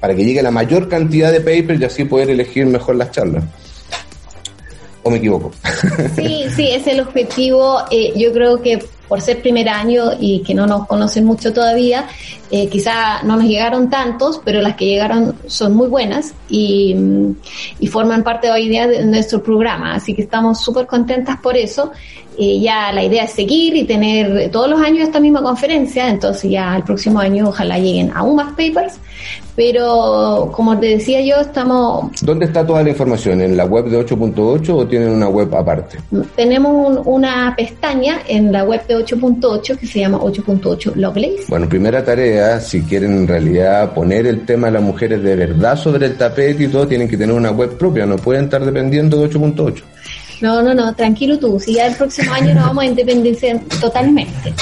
para 0.00 0.14
que 0.14 0.24
llegue 0.24 0.42
la 0.42 0.50
mayor 0.50 0.88
cantidad 0.88 1.30
de 1.30 1.40
papers 1.40 1.80
y 1.80 1.84
así 1.84 2.04
poder 2.04 2.30
elegir 2.30 2.66
mejor 2.66 2.96
las 2.96 3.10
charlas. 3.10 3.44
¿O 5.02 5.10
me 5.10 5.18
equivoco? 5.18 5.52
Sí, 6.16 6.44
sí, 6.54 6.68
es 6.68 6.86
el 6.86 7.00
objetivo. 7.00 7.80
Eh, 7.90 8.12
yo 8.16 8.32
creo 8.32 8.62
que 8.62 8.78
por 9.08 9.20
ser 9.20 9.42
primer 9.42 9.68
año 9.68 10.12
y 10.18 10.42
que 10.42 10.54
no 10.54 10.66
nos 10.66 10.86
conocen 10.86 11.24
mucho 11.24 11.52
todavía, 11.52 12.06
eh, 12.54 12.68
quizá 12.68 13.22
no 13.22 13.36
nos 13.36 13.46
llegaron 13.46 13.88
tantos, 13.88 14.40
pero 14.44 14.60
las 14.60 14.76
que 14.76 14.84
llegaron 14.84 15.34
son 15.46 15.74
muy 15.74 15.88
buenas 15.88 16.34
y, 16.50 16.94
y 17.80 17.86
forman 17.86 18.22
parte 18.22 18.50
hoy 18.50 18.68
día 18.68 18.86
de 18.86 19.06
nuestro 19.06 19.42
programa. 19.42 19.94
Así 19.94 20.14
que 20.14 20.20
estamos 20.20 20.60
súper 20.60 20.86
contentas 20.86 21.38
por 21.40 21.56
eso 21.56 21.92
ya 22.38 22.92
la 22.92 23.04
idea 23.04 23.24
es 23.24 23.32
seguir 23.32 23.76
y 23.76 23.84
tener 23.84 24.50
todos 24.50 24.68
los 24.68 24.80
años 24.80 25.04
esta 25.04 25.20
misma 25.20 25.42
conferencia, 25.42 26.08
entonces 26.08 26.50
ya 26.50 26.76
el 26.76 26.82
próximo 26.82 27.18
año 27.18 27.48
ojalá 27.48 27.78
lleguen 27.78 28.10
aún 28.14 28.36
más 28.36 28.50
papers, 28.50 28.98
pero 29.54 30.50
como 30.54 30.78
te 30.78 30.86
decía 30.86 31.20
yo, 31.20 31.36
estamos... 31.36 32.10
¿Dónde 32.22 32.46
está 32.46 32.66
toda 32.66 32.82
la 32.82 32.90
información? 32.90 33.40
¿En 33.42 33.56
la 33.56 33.66
web 33.66 33.84
de 33.86 33.98
8.8 34.04 34.70
o 34.70 34.86
tienen 34.86 35.10
una 35.10 35.28
web 35.28 35.54
aparte? 35.54 35.98
Tenemos 36.34 37.00
una 37.04 37.54
pestaña 37.54 38.20
en 38.26 38.50
la 38.50 38.64
web 38.64 38.86
de 38.86 38.96
8.8 38.96 39.78
que 39.78 39.86
se 39.86 40.00
llama 40.00 40.18
8.8 40.18 40.94
Lovelace. 40.94 41.44
Bueno, 41.48 41.68
primera 41.68 42.02
tarea, 42.02 42.41
si 42.60 42.82
quieren 42.82 43.12
en 43.16 43.28
realidad 43.28 43.92
poner 43.92 44.26
el 44.26 44.44
tema 44.44 44.68
de 44.68 44.74
las 44.74 44.82
mujeres 44.82 45.22
de 45.22 45.36
verdad 45.36 45.76
sobre 45.76 46.06
el 46.06 46.16
tapete 46.16 46.64
y 46.64 46.68
todo, 46.68 46.86
tienen 46.86 47.08
que 47.08 47.16
tener 47.16 47.34
una 47.34 47.50
web 47.50 47.76
propia, 47.76 48.06
no 48.06 48.16
pueden 48.16 48.44
estar 48.44 48.64
dependiendo 48.64 49.16
de 49.16 49.30
8.8. 49.30 49.82
No, 50.40 50.60
no, 50.62 50.74
no, 50.74 50.94
tranquilo 50.94 51.38
tú. 51.38 51.58
Si 51.60 51.74
ya 51.74 51.86
el 51.86 51.94
próximo 51.94 52.32
año 52.32 52.54
nos 52.54 52.64
vamos 52.64 52.82
a 52.82 52.86
independizar 52.86 53.60
totalmente. 53.80 54.52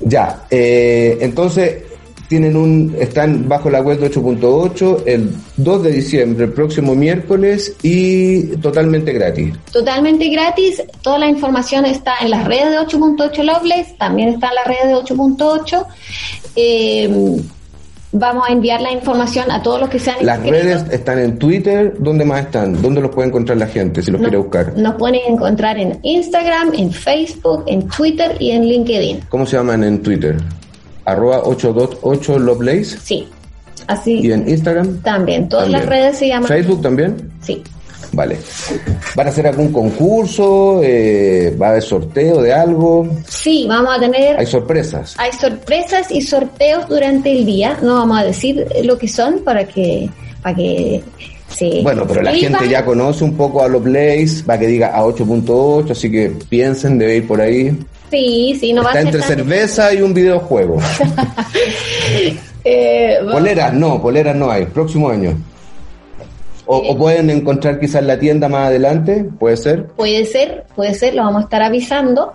Ya, 0.00 0.44
eh, 0.50 1.18
entonces 1.20 1.89
tienen 2.30 2.56
un, 2.56 2.94
están 2.96 3.48
bajo 3.48 3.68
la 3.70 3.80
web 3.80 3.98
de 3.98 4.08
8.8 4.08 5.02
el 5.04 5.34
2 5.56 5.82
de 5.82 5.90
diciembre, 5.90 6.44
el 6.44 6.52
próximo 6.52 6.94
miércoles 6.94 7.74
y 7.82 8.56
totalmente 8.58 9.12
gratis. 9.12 9.52
Totalmente 9.72 10.28
gratis, 10.28 10.80
toda 11.02 11.18
la 11.18 11.26
información 11.26 11.86
está 11.86 12.12
en 12.20 12.30
las 12.30 12.46
redes 12.46 12.70
de 12.70 12.78
8.8 12.78 13.42
Loveless, 13.42 13.98
también 13.98 14.28
está 14.28 14.50
en 14.50 14.54
las 14.54 14.64
redes 14.64 14.86
de 14.86 14.94
8.8. 15.14 15.86
Eh, 16.54 17.42
vamos 18.12 18.48
a 18.48 18.52
enviar 18.52 18.80
la 18.80 18.92
información 18.92 19.50
a 19.50 19.60
todos 19.60 19.80
los 19.80 19.88
que 19.88 19.98
sean 19.98 20.24
Las 20.24 20.40
redes 20.40 20.84
están 20.92 21.18
en 21.18 21.36
Twitter, 21.36 21.96
¿dónde 21.98 22.24
más 22.24 22.42
están? 22.42 22.80
¿Dónde 22.80 23.00
los 23.00 23.10
puede 23.10 23.26
encontrar 23.26 23.58
la 23.58 23.66
gente 23.66 24.04
si 24.04 24.12
los 24.12 24.20
quiere 24.20 24.36
buscar? 24.36 24.72
Nos 24.76 24.94
pueden 24.94 25.20
encontrar 25.26 25.80
en 25.80 25.98
Instagram, 26.04 26.74
en 26.74 26.92
Facebook, 26.92 27.64
en 27.66 27.88
Twitter 27.88 28.36
y 28.38 28.52
en 28.52 28.66
LinkedIn. 28.66 29.22
¿Cómo 29.28 29.44
se 29.46 29.56
llaman 29.56 29.82
en 29.82 30.00
Twitter? 30.00 30.36
Arroba 31.12 31.42
828 31.44 32.38
Lovelace. 32.38 32.98
Sí, 33.02 33.28
así. 33.86 34.20
¿Y 34.20 34.32
en 34.32 34.48
Instagram? 34.48 35.00
También, 35.02 35.48
todas 35.48 35.68
las 35.68 35.86
redes 35.86 36.18
se 36.18 36.28
llaman. 36.28 36.48
¿Facebook 36.48 36.82
también? 36.82 37.32
Sí. 37.42 37.62
Vale. 38.12 38.38
¿Van 39.14 39.26
a 39.26 39.30
hacer 39.30 39.46
algún 39.46 39.72
concurso? 39.72 40.80
Eh, 40.82 41.56
¿Va 41.60 41.68
a 41.68 41.70
haber 41.70 41.82
sorteo 41.82 42.42
de 42.42 42.52
algo? 42.52 43.08
Sí, 43.28 43.66
vamos 43.68 43.96
a 43.96 44.00
tener... 44.00 44.38
¿Hay 44.38 44.46
sorpresas? 44.46 45.14
Hay 45.18 45.32
sorpresas 45.32 46.10
y 46.10 46.20
sorteos 46.20 46.88
durante 46.88 47.30
el 47.30 47.46
día. 47.46 47.78
No 47.82 47.94
vamos 47.94 48.18
a 48.18 48.24
decir 48.24 48.66
lo 48.82 48.98
que 48.98 49.08
son 49.08 49.40
para 49.44 49.64
que... 49.64 50.10
Para 50.42 50.56
que 50.56 51.02
se 51.48 51.82
bueno, 51.82 52.06
pero 52.06 52.22
la 52.22 52.32
gente 52.32 52.68
ya 52.68 52.84
conoce 52.84 53.24
un 53.24 53.36
poco 53.36 53.62
a 53.62 53.68
los 53.68 53.82
Blaze, 53.82 54.44
va 54.48 54.56
que 54.56 54.68
diga 54.68 54.96
a 54.96 55.02
8.8, 55.02 55.90
así 55.90 56.10
que 56.10 56.32
piensen, 56.48 56.96
debe 56.96 57.16
ir 57.16 57.26
por 57.26 57.40
ahí. 57.40 57.76
Sí, 58.10 58.56
sí, 58.58 58.72
no 58.72 58.82
va 58.82 58.90
a 58.90 58.94
ser 58.94 59.06
entre 59.06 59.22
cerveza 59.22 59.94
y 59.94 60.02
un 60.02 60.12
videojuego. 60.12 60.78
eh, 62.64 63.18
poleras, 63.30 63.72
no, 63.72 64.02
poleras 64.02 64.34
no 64.34 64.50
hay. 64.50 64.66
Próximo 64.66 65.08
año. 65.08 65.36
O, 66.72 66.96
pueden 66.96 67.30
encontrar 67.30 67.80
quizás 67.80 68.04
la 68.04 68.16
tienda 68.16 68.48
más 68.48 68.68
adelante, 68.68 69.24
puede 69.40 69.56
ser. 69.56 69.86
Puede 69.88 70.24
ser, 70.24 70.66
puede 70.76 70.94
ser, 70.94 71.16
lo 71.16 71.24
vamos 71.24 71.40
a 71.40 71.44
estar 71.46 71.62
avisando. 71.62 72.34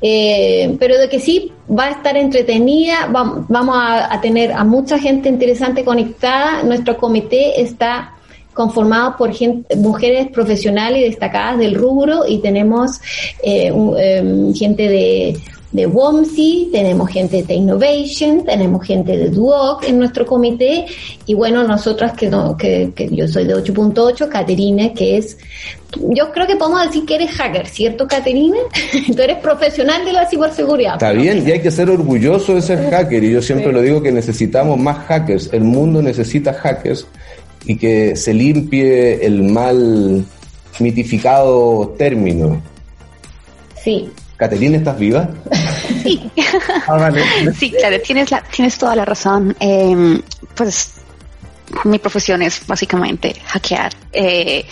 Eh, 0.00 0.76
pero 0.78 0.96
de 0.96 1.08
que 1.08 1.18
sí 1.18 1.50
va 1.68 1.86
a 1.86 1.90
estar 1.90 2.16
entretenida, 2.16 3.08
vamos 3.10 3.76
a, 3.76 4.20
tener 4.20 4.52
a 4.52 4.62
mucha 4.62 4.96
gente 5.00 5.28
interesante 5.28 5.84
conectada. 5.84 6.62
Nuestro 6.62 6.96
comité 6.96 7.60
está 7.60 8.14
conformado 8.54 9.16
por 9.16 9.32
gente, 9.32 9.76
mujeres 9.76 10.28
profesionales 10.28 11.02
destacadas 11.02 11.58
del 11.58 11.74
rubro 11.74 12.24
y 12.26 12.38
tenemos 12.38 13.00
eh, 13.42 13.72
em, 13.98 14.54
gente 14.54 14.88
de 14.88 15.36
de 15.74 15.86
WOMSI, 15.86 16.68
tenemos 16.70 17.10
gente 17.10 17.38
de 17.38 17.42
Technovation, 17.42 18.44
tenemos 18.44 18.86
gente 18.86 19.16
de 19.16 19.28
Duoc 19.28 19.82
en 19.88 19.98
nuestro 19.98 20.24
comité 20.24 20.86
y 21.26 21.34
bueno, 21.34 21.64
nosotras 21.64 22.12
que, 22.12 22.28
no, 22.28 22.56
que, 22.56 22.92
yo 23.10 23.26
soy 23.26 23.44
de 23.44 23.56
8.8, 23.56 24.28
Caterina, 24.28 24.92
que 24.94 25.16
es, 25.16 25.36
yo 26.10 26.30
creo 26.30 26.46
que 26.46 26.54
podemos 26.54 26.86
decir 26.86 27.04
que 27.04 27.16
eres 27.16 27.32
hacker, 27.32 27.66
¿cierto 27.66 28.06
Caterina? 28.06 28.58
Tú 29.16 29.20
eres 29.20 29.38
profesional 29.38 30.04
de 30.04 30.12
la 30.12 30.30
ciberseguridad. 30.30 30.92
Está 30.92 31.10
bien, 31.10 31.42
y 31.44 31.50
hay 31.50 31.60
que 31.60 31.72
ser 31.72 31.90
orgulloso 31.90 32.54
de 32.54 32.62
ser 32.62 32.78
hacker 32.90 33.24
y 33.24 33.32
yo 33.32 33.42
siempre 33.42 33.72
lo 33.72 33.82
digo 33.82 34.00
que 34.00 34.12
necesitamos 34.12 34.78
más 34.78 34.98
hackers, 35.06 35.50
el 35.52 35.64
mundo 35.64 36.00
necesita 36.00 36.52
hackers 36.52 37.04
y 37.66 37.76
que 37.76 38.16
se 38.16 38.34
limpie 38.34 39.24
el 39.24 39.42
mal 39.42 40.24
mitificado 40.78 41.94
término. 41.96 42.60
Sí, 43.82 44.10
Caterina, 44.36 44.78
¿estás 44.78 44.98
viva? 44.98 45.28
Sí. 46.02 46.30
Ah, 46.86 47.10
sí, 47.58 47.70
claro, 47.70 47.96
tienes, 48.00 48.30
la, 48.30 48.42
tienes 48.54 48.76
toda 48.76 48.94
la 48.94 49.04
razón. 49.04 49.56
Em, 49.58 50.20
pues 50.54 50.94
mi 51.84 51.98
profesión 51.98 52.42
es 52.42 52.66
básicamente 52.66 53.34
hackear 53.46 53.92
eh, 54.12 54.64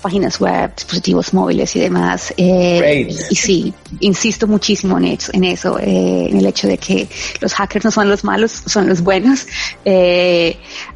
páginas 0.00 0.40
web, 0.40 0.74
dispositivos 0.74 1.32
móviles 1.34 1.76
y 1.76 1.80
demás. 1.80 2.32
Eh, 2.36 3.08
y 3.30 3.34
sí, 3.34 3.72
insisto 4.00 4.46
muchísimo 4.46 4.98
en 4.98 5.04
eso, 5.04 5.30
en, 5.34 5.44
eso 5.44 5.78
eh, 5.78 6.28
en 6.30 6.38
el 6.38 6.46
hecho 6.46 6.66
de 6.66 6.78
que 6.78 7.08
los 7.40 7.54
hackers 7.54 7.84
no 7.84 7.90
son 7.90 8.08
los 8.08 8.24
malos, 8.24 8.62
son 8.66 8.88
los 8.88 9.02
buenos. 9.02 9.46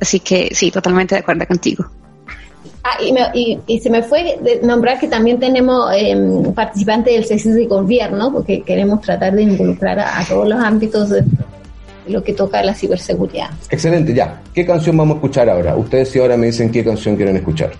así 0.00 0.20
que 0.20 0.54
sí, 0.54 0.70
totalmente 0.70 1.14
de 1.14 1.20
acuerdo 1.20 1.46
contigo. 1.46 1.86
Ah, 2.88 2.98
y, 3.34 3.58
y, 3.66 3.80
se 3.80 3.90
me 3.90 4.00
fue 4.04 4.38
de 4.40 4.60
nombrar 4.62 5.00
que 5.00 5.08
también 5.08 5.40
tenemos 5.40 5.90
eh, 5.92 6.16
participantes 6.54 7.14
del 7.14 7.24
CECIS 7.24 7.54
de 7.56 7.66
gobierno, 7.66 8.32
porque 8.32 8.62
queremos 8.62 9.00
tratar 9.00 9.34
de 9.34 9.42
involucrar 9.42 9.98
a, 9.98 10.24
todos 10.28 10.48
los 10.48 10.62
ámbitos 10.62 11.10
de, 11.10 11.24
lo 12.08 12.22
que 12.22 12.32
toca 12.32 12.62
la 12.62 12.74
ciberseguridad. 12.74 13.50
Excelente, 13.70 14.14
ya. 14.14 14.42
¿Qué 14.54 14.64
canción 14.64 14.96
vamos 14.96 15.14
a 15.14 15.16
escuchar 15.18 15.48
ahora? 15.48 15.76
Ustedes 15.76 16.10
si 16.10 16.18
ahora 16.18 16.36
me 16.36 16.46
dicen 16.46 16.70
qué 16.70 16.84
canción 16.84 17.16
quieren 17.16 17.36
escuchar. 17.36 17.72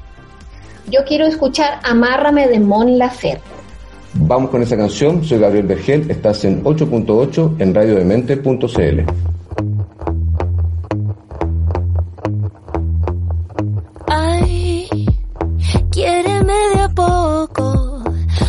Yo 0.90 1.00
quiero 1.06 1.26
escuchar 1.26 1.80
Amárrame 1.82 2.48
de 2.48 2.60
Mon 2.60 2.98
Laferte. 2.98 3.42
Vamos 4.14 4.50
con 4.50 4.62
esa 4.62 4.76
canción. 4.76 5.24
Soy 5.24 5.38
Gabriel 5.38 5.66
Vergel. 5.66 6.10
Estás 6.10 6.44
en 6.44 6.62
8.8 6.64 7.56
en 7.58 7.74
radiodemente.cl. 7.74 9.00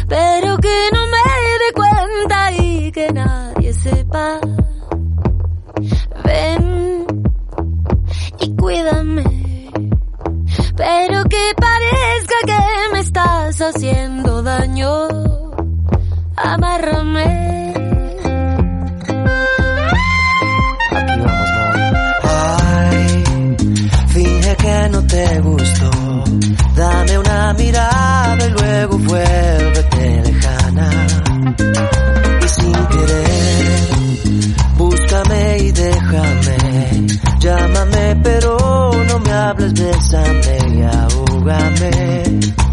pero 0.07 0.57
que 0.57 0.89
no 0.93 1.01
me 1.07 1.23
dé 1.61 1.73
cuenta 1.73 2.51
y 2.53 2.91
que 2.91 3.11
nadie 3.11 3.73
sepa. 3.73 4.39
Pero 10.75 11.23
que 11.23 11.53
parezca 11.57 12.35
que 12.45 12.93
me 12.93 12.99
estás 12.99 13.61
haciendo 13.61 14.43
daño. 14.43 15.07
Amárrame. 16.35 17.73
Ay, 22.23 23.23
finge 24.07 24.55
que 24.55 24.89
no 24.91 25.07
te 25.07 25.39
gustó. 25.39 25.91
Dame 26.75 27.17
una 27.17 27.53
mirada 27.53 28.45
y 28.45 28.49
luego 28.51 28.97
vuélvete 28.99 29.76
hables, 39.47 39.73
bésame 39.73 40.57
y 40.75 40.81
ahúgame. 40.81 42.66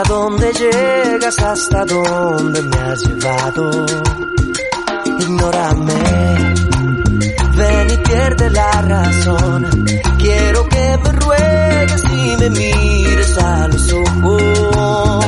Hasta 0.00 0.14
dónde 0.14 0.50
llegas, 0.54 1.38
hasta 1.40 1.84
dónde 1.84 2.62
me 2.62 2.76
has 2.78 3.02
llevado. 3.06 3.86
Ignórame, 5.04 6.54
ven 7.54 7.90
y 7.90 7.96
pierde 7.98 8.48
la 8.48 8.80
razón. 8.80 9.84
Quiero 10.18 10.66
que 10.70 10.98
me 11.04 11.12
ruegues 11.12 12.04
y 12.04 12.36
me 12.38 12.48
mires 12.48 13.36
a 13.36 13.68
los 13.68 13.92
ojos. 13.92 15.26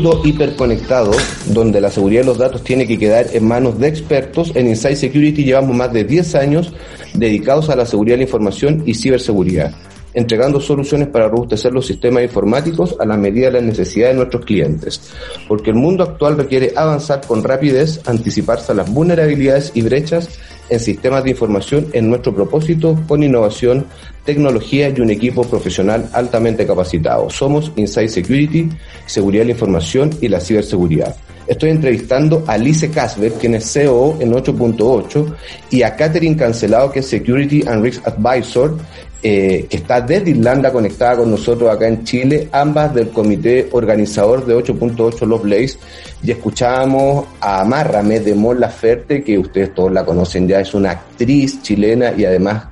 Mundo 0.00 0.22
hiperconectado, 0.24 1.10
donde 1.48 1.78
la 1.78 1.90
seguridad 1.90 2.22
de 2.22 2.28
los 2.28 2.38
datos 2.38 2.64
tiene 2.64 2.86
que 2.86 2.98
quedar 2.98 3.26
en 3.34 3.46
manos 3.46 3.78
de 3.78 3.88
expertos, 3.88 4.50
en 4.54 4.68
Inside 4.68 4.96
Security 4.96 5.44
llevamos 5.44 5.76
más 5.76 5.92
de 5.92 6.04
10 6.04 6.34
años 6.36 6.72
dedicados 7.12 7.68
a 7.68 7.76
la 7.76 7.84
seguridad 7.84 8.14
de 8.14 8.18
la 8.18 8.24
información 8.24 8.82
y 8.86 8.94
ciberseguridad, 8.94 9.74
entregando 10.14 10.58
soluciones 10.58 11.08
para 11.08 11.28
robustecer 11.28 11.74
los 11.74 11.86
sistemas 11.86 12.22
informáticos 12.22 12.96
a 12.98 13.04
la 13.04 13.18
medida 13.18 13.48
de 13.48 13.52
las 13.52 13.62
necesidades 13.62 14.14
de 14.14 14.18
nuestros 14.20 14.46
clientes. 14.46 15.12
Porque 15.46 15.68
el 15.68 15.76
mundo 15.76 16.02
actual 16.02 16.38
requiere 16.38 16.72
avanzar 16.74 17.20
con 17.26 17.44
rapidez, 17.44 18.00
anticiparse 18.06 18.72
a 18.72 18.76
las 18.76 18.90
vulnerabilidades 18.90 19.70
y 19.74 19.82
brechas 19.82 20.30
en 20.70 20.80
sistemas 20.80 21.24
de 21.24 21.30
información 21.30 21.88
en 21.92 22.08
nuestro 22.08 22.34
propósito 22.34 22.98
con 23.06 23.22
innovación, 23.22 23.86
tecnología 24.24 24.88
y 24.88 25.00
un 25.00 25.10
equipo 25.10 25.42
profesional 25.42 26.08
altamente 26.12 26.66
capacitado. 26.66 27.28
Somos 27.28 27.72
Inside 27.76 28.08
Security, 28.08 28.68
Seguridad 29.06 29.42
de 29.42 29.46
la 29.46 29.52
Información 29.52 30.10
y 30.20 30.28
la 30.28 30.40
Ciberseguridad. 30.40 31.16
Estoy 31.46 31.70
entrevistando 31.70 32.44
a 32.46 32.56
Lice 32.56 32.90
Casper, 32.90 33.32
quien 33.32 33.56
es 33.56 33.72
CEO 33.72 34.18
en 34.20 34.32
8.8, 34.32 35.34
y 35.70 35.82
a 35.82 35.96
Catherine 35.96 36.36
Cancelado, 36.36 36.92
que 36.92 37.00
es 37.00 37.06
Security 37.06 37.64
and 37.66 37.82
Risk 37.82 38.06
Advisor, 38.06 38.76
eh, 39.22 39.66
que 39.68 39.76
está 39.76 40.00
desde 40.00 40.30
Irlanda 40.30 40.72
conectada 40.72 41.18
con 41.18 41.30
nosotros 41.30 41.70
acá 41.70 41.86
en 41.86 42.04
Chile, 42.04 42.48
ambas 42.52 42.94
del 42.94 43.10
comité 43.10 43.68
organizador 43.72 44.46
de 44.46 44.56
8.8 44.56 45.26
Los 45.26 45.42
Blaze, 45.42 45.78
y 46.22 46.30
escuchábamos 46.30 47.26
a 47.40 47.60
Amárrame 47.60 48.20
de 48.20 48.34
Mon 48.34 48.58
Laferte, 48.58 49.22
que 49.22 49.38
ustedes 49.38 49.74
todos 49.74 49.92
la 49.92 50.04
conocen 50.04 50.48
ya, 50.48 50.60
es 50.60 50.72
una 50.74 50.92
actriz 50.92 51.62
chilena 51.62 52.12
y 52.16 52.24
además 52.24 52.64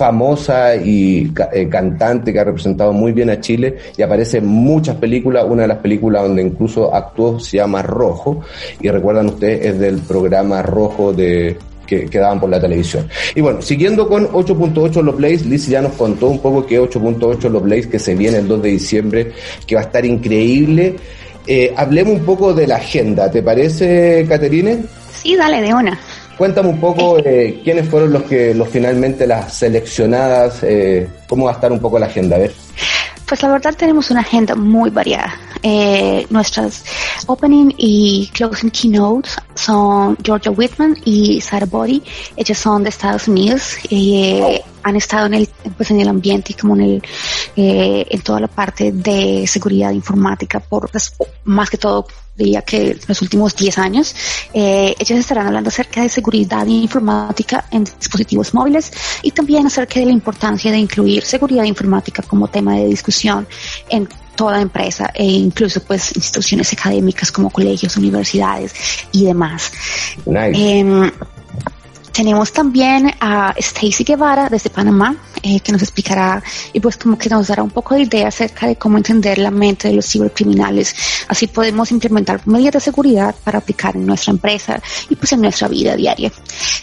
famosa 0.00 0.76
y 0.76 1.30
eh, 1.52 1.68
cantante 1.68 2.32
que 2.32 2.40
ha 2.40 2.44
representado 2.44 2.90
muy 2.90 3.12
bien 3.12 3.28
a 3.28 3.38
Chile. 3.38 3.76
Y 3.98 4.00
aparece 4.00 4.38
en 4.38 4.46
muchas 4.46 4.96
películas, 4.96 5.44
una 5.46 5.62
de 5.62 5.68
las 5.68 5.76
películas 5.76 6.22
donde 6.22 6.40
incluso 6.40 6.94
actuó 6.94 7.38
se 7.38 7.58
llama 7.58 7.82
Rojo. 7.82 8.40
Y 8.80 8.88
recuerdan 8.88 9.26
ustedes 9.26 9.66
es 9.66 9.78
del 9.78 9.98
programa 9.98 10.62
Rojo 10.62 11.12
de 11.12 11.58
que, 11.90 12.06
que 12.06 12.18
daban 12.18 12.38
por 12.38 12.48
la 12.48 12.60
televisión. 12.60 13.08
Y 13.34 13.40
bueno, 13.40 13.60
siguiendo 13.60 14.08
con 14.08 14.28
8.8 14.28 15.02
Los 15.02 15.16
Blaze, 15.16 15.44
Liz 15.46 15.66
ya 15.66 15.82
nos 15.82 15.94
contó 15.94 16.28
un 16.28 16.38
poco 16.38 16.64
que 16.64 16.80
8.8 16.80 17.50
Los 17.50 17.62
Blaze 17.62 17.88
que 17.88 17.98
se 17.98 18.14
viene 18.14 18.38
el 18.38 18.46
2 18.46 18.62
de 18.62 18.68
diciembre, 18.68 19.32
que 19.66 19.74
va 19.74 19.80
a 19.80 19.84
estar 19.84 20.06
increíble. 20.06 20.94
Eh, 21.46 21.74
hablemos 21.76 22.14
un 22.14 22.24
poco 22.24 22.54
de 22.54 22.68
la 22.68 22.76
agenda, 22.76 23.28
¿te 23.28 23.42
parece, 23.42 24.24
Caterine? 24.28 24.84
Sí, 25.20 25.34
dale, 25.36 25.60
de 25.60 25.74
una. 25.74 25.98
Cuéntame 26.38 26.68
un 26.68 26.80
poco 26.80 27.18
eh, 27.18 27.60
quiénes 27.64 27.88
fueron 27.88 28.12
los 28.12 28.22
que 28.22 28.54
los 28.54 28.68
finalmente 28.68 29.26
las 29.26 29.52
seleccionadas, 29.52 30.62
eh, 30.62 31.08
cómo 31.28 31.46
va 31.46 31.50
a 31.50 31.54
estar 31.54 31.72
un 31.72 31.80
poco 31.80 31.98
la 31.98 32.06
agenda, 32.06 32.36
a 32.36 32.38
ver. 32.38 32.52
Pues 33.30 33.44
la 33.44 33.48
verdad 33.52 33.76
tenemos 33.76 34.10
una 34.10 34.22
agenda 34.22 34.56
muy 34.56 34.90
variada. 34.90 35.32
Eh, 35.62 36.26
nuestras 36.30 36.82
opening 37.28 37.72
y 37.76 38.28
closing 38.34 38.72
keynotes 38.72 39.36
son 39.54 40.16
Georgia 40.20 40.50
Whitman 40.50 40.96
y 41.04 41.40
Sarah 41.40 41.66
Body. 41.66 42.02
Ellas 42.36 42.58
son 42.58 42.82
de 42.82 42.88
Estados 42.88 43.28
Unidos. 43.28 43.76
eh, 43.88 44.60
han 44.82 44.96
estado 44.96 45.26
en 45.26 45.34
el, 45.34 45.48
pues 45.76 45.92
en 45.92 46.00
el 46.00 46.08
ambiente 46.08 46.54
y 46.54 46.54
como 46.56 46.74
en 46.74 46.80
el, 46.80 47.02
eh, 47.54 48.04
en 48.10 48.20
toda 48.22 48.40
la 48.40 48.48
parte 48.48 48.90
de 48.90 49.46
seguridad 49.46 49.92
informática 49.92 50.58
por, 50.58 50.90
pues, 50.90 51.12
más 51.44 51.70
que 51.70 51.78
todo 51.78 52.06
diría 52.40 52.62
que 52.62 52.98
los 53.06 53.22
últimos 53.22 53.54
10 53.54 53.78
años. 53.78 54.14
Eh, 54.52 54.94
ellas 54.98 55.18
estarán 55.18 55.46
hablando 55.46 55.68
acerca 55.68 56.02
de 56.02 56.08
seguridad 56.08 56.66
informática 56.66 57.64
en 57.70 57.84
dispositivos 57.84 58.54
móviles 58.54 58.90
y 59.22 59.30
también 59.30 59.66
acerca 59.66 60.00
de 60.00 60.06
la 60.06 60.12
importancia 60.12 60.70
de 60.72 60.78
incluir 60.78 61.24
seguridad 61.24 61.64
informática 61.64 62.22
como 62.22 62.48
tema 62.48 62.74
de 62.76 62.86
discusión 62.86 63.46
en 63.88 64.08
toda 64.34 64.60
empresa 64.60 65.10
e 65.14 65.24
incluso 65.24 65.82
pues 65.82 66.16
instituciones 66.16 66.72
académicas 66.72 67.30
como 67.30 67.50
colegios, 67.50 67.96
universidades 67.96 68.74
y 69.12 69.26
demás. 69.26 69.70
Nice. 70.24 70.78
Em, 70.78 71.10
tenemos 72.12 72.52
también 72.52 73.12
a 73.20 73.54
Stacy 73.56 74.04
Guevara 74.04 74.48
desde 74.48 74.70
Panamá, 74.70 75.16
eh, 75.42 75.60
que 75.60 75.72
nos 75.72 75.82
explicará 75.82 76.42
y 76.72 76.80
pues 76.80 76.96
como 76.96 77.16
que 77.16 77.28
nos 77.28 77.48
dará 77.48 77.62
un 77.62 77.70
poco 77.70 77.94
de 77.94 78.02
idea 78.02 78.28
acerca 78.28 78.66
de 78.66 78.76
cómo 78.76 78.98
entender 78.98 79.38
la 79.38 79.50
mente 79.50 79.88
de 79.88 79.94
los 79.94 80.06
cibercriminales. 80.06 80.94
Así 81.28 81.46
podemos 81.46 81.90
implementar 81.92 82.46
medidas 82.46 82.74
de 82.74 82.80
seguridad 82.80 83.34
para 83.44 83.58
aplicar 83.58 83.96
en 83.96 84.06
nuestra 84.06 84.32
empresa 84.32 84.82
y 85.08 85.16
pues 85.16 85.32
en 85.32 85.42
nuestra 85.42 85.68
vida 85.68 85.96
diaria. 85.96 86.32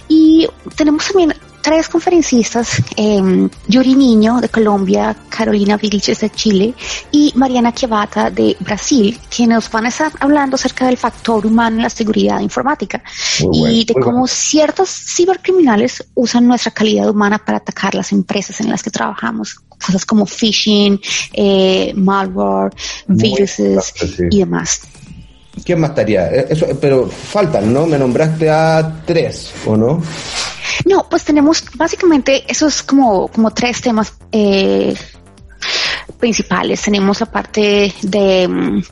Y 0.08 0.48
tenemos 0.76 1.06
también 1.08 1.34
tres 1.68 1.90
conferencistas, 1.90 2.82
eh, 2.96 3.50
Yuri 3.68 3.94
Niño 3.94 4.40
de 4.40 4.48
Colombia, 4.48 5.14
Carolina 5.28 5.76
Vilches 5.76 6.22
de 6.22 6.30
Chile 6.30 6.74
y 7.12 7.34
Mariana 7.36 7.74
Chiavata 7.74 8.32
de 8.32 8.56
Brasil, 8.62 9.20
que 9.30 9.46
nos 9.46 9.70
van 9.70 9.86
a 9.86 9.90
estar 9.90 10.14
hablando 10.22 10.56
acerca 10.56 10.86
del 10.86 10.96
factor 10.96 11.46
humano 11.46 11.76
en 11.76 11.84
la 11.84 11.90
seguridad 11.90 12.40
informática 12.40 13.04
Muy 13.42 13.60
bueno, 13.60 13.76
y 13.76 13.84
de 13.84 13.94
cómo 13.96 14.20
bueno. 14.20 14.28
ciertos 14.28 14.90
cibercriminales 14.90 16.06
usan 16.16 16.48
nuestra 16.48 16.72
calidad 16.72 17.10
humana 17.10 17.38
para 17.38 17.58
atacar 17.58 17.94
las 17.96 18.14
empresas 18.14 18.62
en 18.62 18.70
las 18.70 18.82
que 18.82 18.90
trabajamos. 18.90 19.60
Cosas 19.86 20.06
como 20.06 20.26
phishing, 20.26 21.02
eh, 21.34 21.92
malware, 21.98 22.72
Muy 23.08 23.24
viruses 23.24 23.94
sí. 23.94 24.24
y 24.32 24.40
demás. 24.40 24.84
¿Quién 25.64 25.80
más 25.80 25.92
estaría? 25.92 26.28
Eh, 26.28 26.48
Eso, 26.50 26.68
pero 26.80 27.08
faltan, 27.08 27.74
¿no? 27.74 27.86
Me 27.86 27.98
nombraste 27.98 28.50
a 28.50 29.02
tres, 29.06 29.54
¿o 29.66 29.76
no? 29.76 30.02
No, 30.86 31.08
pues 31.10 31.24
tenemos 31.24 31.64
básicamente 31.76 32.44
esos 32.48 32.84
como, 32.84 33.28
como 33.28 33.52
tres 33.52 33.82
temas 33.82 34.14
eh, 34.32 34.94
principales. 36.20 36.82
Tenemos 36.82 37.20
la 37.20 37.26
parte 37.28 37.94
de 38.02 38.48
mm, 38.48 38.84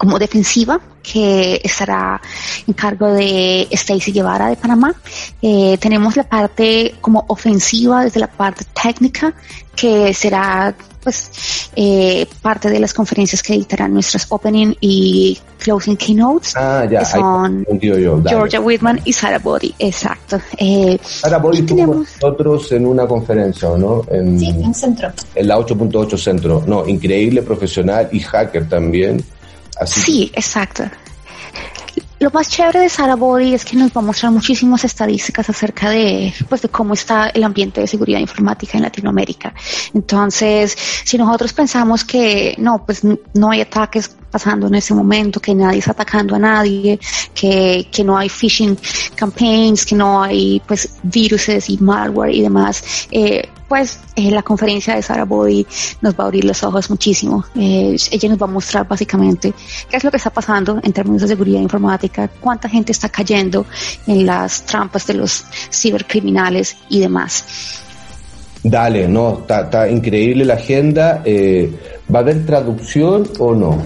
como 0.00 0.18
defensiva, 0.18 0.80
que 1.02 1.60
estará 1.62 2.18
en 2.66 2.72
cargo 2.72 3.12
de 3.12 3.68
Stacy 3.70 4.12
Guevara 4.12 4.48
de 4.48 4.56
Panamá. 4.56 4.94
Eh, 5.42 5.76
tenemos 5.78 6.16
la 6.16 6.24
parte 6.24 6.94
como 7.02 7.22
ofensiva 7.28 8.02
desde 8.04 8.18
la 8.20 8.26
parte 8.26 8.64
técnica, 8.82 9.34
que 9.76 10.14
será 10.14 10.74
pues 11.02 11.30
eh, 11.76 12.26
parte 12.40 12.70
de 12.70 12.78
las 12.80 12.94
conferencias 12.94 13.42
que 13.42 13.54
editarán 13.54 13.92
nuestras 13.92 14.26
opening 14.30 14.74
y 14.80 15.38
closing 15.58 15.96
keynotes 15.96 16.54
Ah, 16.56 16.84
ya, 16.90 17.00
que 17.00 17.06
ahí 17.06 17.20
son 17.20 17.66
yo. 17.80 18.22
Georgia 18.26 18.60
Whitman 18.60 19.00
y 19.04 19.12
Sarah 19.12 19.38
Body 19.38 19.74
exacto 19.78 20.38
eh, 20.58 20.98
Ahora 21.24 21.38
voy 21.38 21.56
y 21.56 21.60
estuvo 21.60 21.78
con 21.78 21.86
tenemos- 21.88 22.08
nosotros 22.22 22.72
en 22.72 22.86
una 22.86 23.06
conferencia, 23.06 23.68
¿o 23.68 23.76
¿no? 23.78 24.02
En, 24.10 24.38
Sí, 24.40 24.48
en 24.48 24.74
centro. 24.74 25.10
en 25.34 25.48
la 25.48 25.58
8.8 25.58 26.16
Centro. 26.18 26.62
No, 26.66 26.86
increíble 26.86 27.42
profesional 27.42 28.08
y 28.12 28.20
hacker 28.20 28.66
también. 28.68 29.22
Así 29.80 30.00
Sí, 30.00 30.32
exacto. 30.34 30.84
Lo 32.20 32.30
más 32.30 32.50
chévere 32.50 32.80
de 32.80 32.88
Sarah 32.90 33.16
Body 33.16 33.54
es 33.54 33.64
que 33.64 33.78
nos 33.78 33.92
va 33.92 34.02
a 34.02 34.04
mostrar 34.04 34.30
muchísimas 34.30 34.84
estadísticas 34.84 35.48
acerca 35.48 35.88
de, 35.88 36.34
pues, 36.50 36.60
de 36.60 36.68
cómo 36.68 36.92
está 36.92 37.30
el 37.30 37.42
ambiente 37.42 37.80
de 37.80 37.86
seguridad 37.86 38.18
informática 38.18 38.76
en 38.76 38.82
Latinoamérica. 38.82 39.54
Entonces, 39.94 40.76
si 41.02 41.16
nosotros 41.16 41.54
pensamos 41.54 42.04
que 42.04 42.54
no, 42.58 42.84
pues 42.84 43.00
no 43.04 43.50
hay 43.50 43.62
ataques 43.62 44.14
pasando 44.30 44.66
en 44.66 44.74
ese 44.74 44.92
momento, 44.92 45.40
que 45.40 45.54
nadie 45.54 45.78
está 45.78 45.92
atacando 45.92 46.34
a 46.34 46.38
nadie, 46.38 47.00
que, 47.34 47.88
que 47.90 48.04
no 48.04 48.18
hay 48.18 48.28
phishing 48.28 48.78
campaigns, 49.14 49.86
que 49.86 49.94
no 49.94 50.22
hay 50.22 50.60
pues 50.66 50.96
viruses 51.02 51.70
y 51.70 51.78
malware 51.78 52.34
y 52.34 52.42
demás, 52.42 53.08
eh, 53.10 53.48
pues 53.70 54.00
eh, 54.16 54.32
la 54.32 54.42
conferencia 54.42 54.96
de 54.96 55.02
Sarah 55.02 55.24
Body 55.24 55.64
nos 56.00 56.18
va 56.18 56.24
a 56.24 56.26
abrir 56.26 56.44
los 56.44 56.60
ojos 56.64 56.90
muchísimo. 56.90 57.44
Eh, 57.54 57.96
ella 58.10 58.28
nos 58.28 58.42
va 58.42 58.46
a 58.46 58.50
mostrar 58.50 58.88
básicamente 58.88 59.54
qué 59.88 59.96
es 59.96 60.02
lo 60.02 60.10
que 60.10 60.16
está 60.16 60.30
pasando 60.30 60.80
en 60.82 60.92
términos 60.92 61.22
de 61.22 61.28
seguridad 61.28 61.60
informática, 61.60 62.28
cuánta 62.40 62.68
gente 62.68 62.90
está 62.90 63.08
cayendo 63.08 63.66
en 64.08 64.26
las 64.26 64.66
trampas 64.66 65.06
de 65.06 65.14
los 65.14 65.44
cibercriminales 65.70 66.78
y 66.88 66.98
demás. 66.98 67.44
Dale, 68.64 69.06
no, 69.06 69.44
está, 69.48 69.88
increíble 69.88 70.44
la 70.44 70.54
agenda. 70.54 71.22
Eh, 71.24 71.72
¿Va 72.12 72.18
a 72.18 72.22
haber 72.22 72.44
traducción 72.44 73.22
o 73.38 73.54
no? 73.54 73.80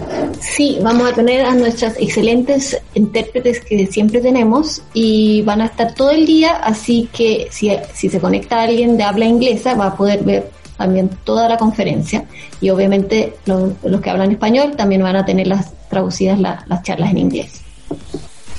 Sí, 0.55 0.77
vamos 0.81 1.11
a 1.11 1.13
tener 1.13 1.45
a 1.45 1.53
nuestras 1.53 1.95
excelentes 1.99 2.77
intérpretes 2.93 3.59
que 3.59 3.85
siempre 3.87 4.21
tenemos 4.21 4.81
y 4.93 5.41
van 5.41 5.59
a 5.61 5.65
estar 5.65 5.93
todo 5.93 6.11
el 6.11 6.25
día, 6.25 6.55
así 6.57 7.09
que 7.11 7.47
si, 7.51 7.69
se 8.09 8.19
conecta 8.19 8.61
alguien 8.61 8.95
de 8.95 9.03
habla 9.03 9.25
inglesa 9.25 9.73
va 9.73 9.87
a 9.87 9.97
poder 9.97 10.23
ver 10.23 10.49
también 10.77 11.09
toda 11.25 11.49
la 11.49 11.57
conferencia 11.57 12.25
y 12.61 12.69
obviamente 12.69 13.33
los, 13.45 13.71
los 13.83 13.99
que 14.01 14.09
hablan 14.09 14.31
español 14.31 14.75
también 14.77 15.01
van 15.03 15.15
a 15.17 15.25
tener 15.25 15.47
las 15.47 15.73
traducidas 15.89 16.39
la- 16.39 16.63
las 16.67 16.83
charlas 16.83 17.11
en 17.11 17.17
inglés. 17.17 17.61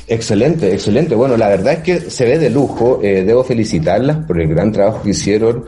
Excelente, 0.09 0.73
excelente. 0.73 1.15
Bueno, 1.17 1.37
la 1.37 1.49
verdad 1.49 1.73
es 1.73 1.79
que 1.81 2.11
se 2.13 2.25
ve 2.25 2.39
de 2.39 2.49
lujo. 2.49 3.01
Eh, 3.03 3.25
debo 3.25 3.43
felicitarlas 3.43 4.19
por 4.19 4.41
el 4.41 4.47
gran 4.49 4.71
trabajo 4.71 5.03
que 5.03 5.11
hicieron 5.11 5.65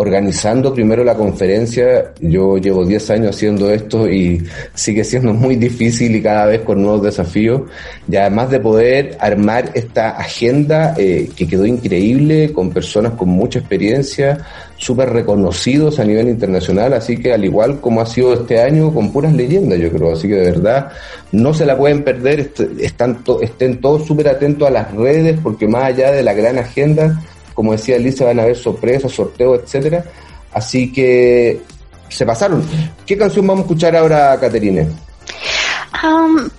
organizando 0.00 0.72
primero 0.72 1.04
la 1.04 1.14
conferencia. 1.14 2.12
Yo 2.20 2.56
llevo 2.56 2.86
10 2.86 3.10
años 3.10 3.36
haciendo 3.36 3.70
esto 3.70 4.08
y 4.08 4.42
sigue 4.74 5.04
siendo 5.04 5.34
muy 5.34 5.56
difícil 5.56 6.16
y 6.16 6.22
cada 6.22 6.46
vez 6.46 6.62
con 6.62 6.80
nuevos 6.82 7.02
desafíos. 7.02 7.62
Y 8.10 8.16
además 8.16 8.50
de 8.50 8.60
poder 8.60 9.16
armar 9.20 9.70
esta 9.74 10.10
agenda 10.12 10.94
eh, 10.96 11.28
que 11.36 11.46
quedó 11.46 11.66
increíble 11.66 12.50
con 12.52 12.70
personas 12.70 13.12
con 13.12 13.28
mucha 13.28 13.58
experiencia, 13.58 14.38
súper 14.78 15.10
reconocidos 15.10 15.98
a 16.00 16.04
nivel 16.04 16.28
internacional. 16.28 16.94
Así 16.94 17.18
que 17.18 17.34
al 17.34 17.44
igual 17.44 17.78
como 17.80 18.00
ha 18.00 18.06
sido 18.06 18.32
este 18.32 18.58
año, 18.60 18.94
con 18.94 19.12
puras 19.12 19.34
leyendas, 19.34 19.78
yo 19.78 19.90
creo. 19.90 20.12
Así 20.14 20.28
que 20.28 20.34
de 20.36 20.50
verdad 20.52 20.92
no 21.32 21.52
se 21.52 21.66
la 21.66 21.76
pueden 21.76 22.02
perder. 22.02 22.40
Est- 22.40 22.60
Están 22.80 23.22
to- 23.22 23.42
estén 23.42 23.80
todos 23.82 24.06
súper 24.06 24.28
atentos 24.28 24.66
a 24.66 24.70
las 24.70 24.90
redes 24.94 25.38
porque 25.42 25.68
más 25.68 25.84
allá 25.84 26.10
de 26.10 26.22
la 26.22 26.32
gran 26.32 26.56
agenda, 26.58 27.20
como 27.60 27.72
decía 27.72 27.98
Lisa, 27.98 28.24
van 28.24 28.38
a 28.38 28.44
haber 28.44 28.56
sorpresas, 28.56 29.12
sorteos, 29.12 29.60
etcétera. 29.62 30.02
Así 30.54 30.90
que 30.90 31.60
se 32.08 32.24
pasaron. 32.24 32.64
¿Qué 33.04 33.18
canción 33.18 33.46
vamos 33.46 33.64
a 33.64 33.66
escuchar 33.66 33.94
ahora, 33.94 34.40
Caterine? 34.40 34.88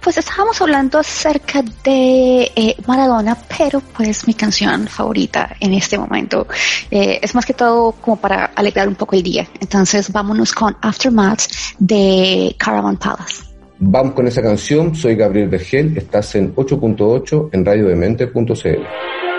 Pues 0.03 0.19
estábamos 0.19 0.61
hablando 0.61 0.99
acerca 0.99 1.63
de 1.83 2.51
eh, 2.55 2.75
Maradona, 2.85 3.35
pero 3.57 3.79
pues 3.79 4.27
mi 4.27 4.35
canción 4.35 4.87
favorita 4.87 5.55
en 5.59 5.73
este 5.73 5.97
momento 5.97 6.45
eh, 6.91 7.17
es 7.19 7.33
más 7.33 7.47
que 7.47 7.55
todo 7.55 7.93
como 7.93 8.17
para 8.17 8.51
alegrar 8.53 8.87
un 8.87 8.93
poco 8.93 9.15
el 9.15 9.23
día. 9.23 9.47
Entonces 9.59 10.11
vámonos 10.11 10.53
con 10.53 10.77
Aftermath 10.81 11.47
de 11.79 12.55
Caravan 12.59 12.97
Palace. 12.97 13.41
Vamos 13.79 14.13
con 14.13 14.27
esa 14.27 14.43
canción. 14.43 14.93
Soy 14.93 15.15
Gabriel 15.15 15.49
Vergel. 15.49 15.97
Estás 15.97 16.35
en 16.35 16.53
8.8 16.53 17.49
en 17.53 17.65
radiodemente.cl. 17.65 19.30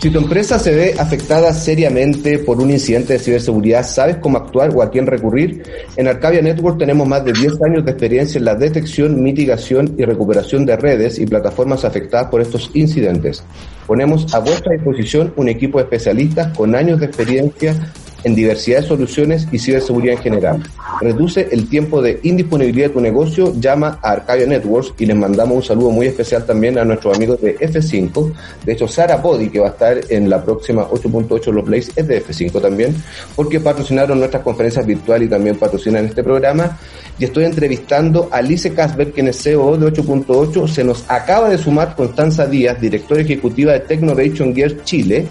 Si 0.00 0.08
tu 0.08 0.18
empresa 0.18 0.58
se 0.58 0.74
ve 0.74 0.94
afectada 0.98 1.52
seriamente 1.52 2.38
por 2.38 2.58
un 2.58 2.70
incidente 2.70 3.12
de 3.12 3.18
ciberseguridad, 3.18 3.84
¿sabes 3.84 4.16
cómo 4.16 4.38
actuar 4.38 4.74
o 4.74 4.80
a 4.82 4.90
quién 4.90 5.06
recurrir? 5.06 5.62
En 5.94 6.08
Arcadia 6.08 6.40
Network 6.40 6.78
tenemos 6.78 7.06
más 7.06 7.22
de 7.22 7.34
10 7.34 7.52
años 7.66 7.84
de 7.84 7.90
experiencia 7.90 8.38
en 8.38 8.46
la 8.46 8.54
detección, 8.54 9.22
mitigación 9.22 9.94
y 9.98 10.06
recuperación 10.06 10.64
de 10.64 10.78
redes 10.78 11.18
y 11.18 11.26
plataformas 11.26 11.84
afectadas 11.84 12.30
por 12.30 12.40
estos 12.40 12.70
incidentes. 12.72 13.44
Ponemos 13.86 14.32
a 14.32 14.38
vuestra 14.38 14.72
disposición 14.72 15.34
un 15.36 15.50
equipo 15.50 15.76
de 15.76 15.84
especialistas 15.84 16.56
con 16.56 16.74
años 16.74 16.98
de 16.98 17.04
experiencia 17.04 17.74
en 18.24 18.34
diversidad 18.34 18.80
de 18.80 18.88
soluciones 18.88 19.46
y 19.52 19.58
ciberseguridad 19.58 20.16
en 20.16 20.22
general. 20.22 20.62
Reduce 21.00 21.48
el 21.50 21.68
tiempo 21.68 22.02
de 22.02 22.20
indisponibilidad 22.22 22.88
de 22.88 22.94
tu 22.94 23.00
negocio, 23.00 23.52
llama 23.58 23.98
a 24.02 24.12
Arcadia 24.12 24.46
Networks 24.46 24.94
y 24.98 25.06
les 25.06 25.16
mandamos 25.16 25.56
un 25.56 25.62
saludo 25.62 25.90
muy 25.90 26.06
especial 26.06 26.44
también 26.44 26.78
a 26.78 26.84
nuestros 26.84 27.16
amigos 27.16 27.40
de 27.40 27.58
F5. 27.58 28.32
De 28.64 28.72
hecho, 28.72 28.86
Sara 28.86 29.16
Body, 29.16 29.48
que 29.48 29.60
va 29.60 29.68
a 29.68 29.70
estar 29.70 30.00
en 30.08 30.28
la 30.28 30.42
próxima 30.42 30.88
8.8 30.88 31.52
Los 31.52 31.64
Plays, 31.64 31.90
es 31.96 32.06
de 32.06 32.24
F5 32.24 32.60
también, 32.60 32.94
porque 33.34 33.60
patrocinaron 33.60 34.18
nuestras 34.18 34.42
conferencias 34.42 34.86
virtuales 34.86 35.26
y 35.26 35.30
también 35.30 35.56
patrocinan 35.56 36.06
este 36.06 36.22
programa. 36.22 36.78
Y 37.18 37.24
estoy 37.24 37.44
entrevistando 37.44 38.28
a 38.32 38.38
Alice 38.38 38.72
Casper, 38.72 39.12
quien 39.12 39.28
es 39.28 39.42
CEO 39.42 39.76
de 39.76 39.92
8.8. 39.92 40.68
Se 40.68 40.84
nos 40.84 41.04
acaba 41.08 41.50
de 41.50 41.58
sumar 41.58 41.94
Constanza 41.94 42.46
Díaz, 42.46 42.80
directora 42.80 43.20
ejecutiva 43.20 43.72
de 43.72 43.80
Technovation 43.80 44.54
Gear 44.54 44.84
Chile 44.84 45.26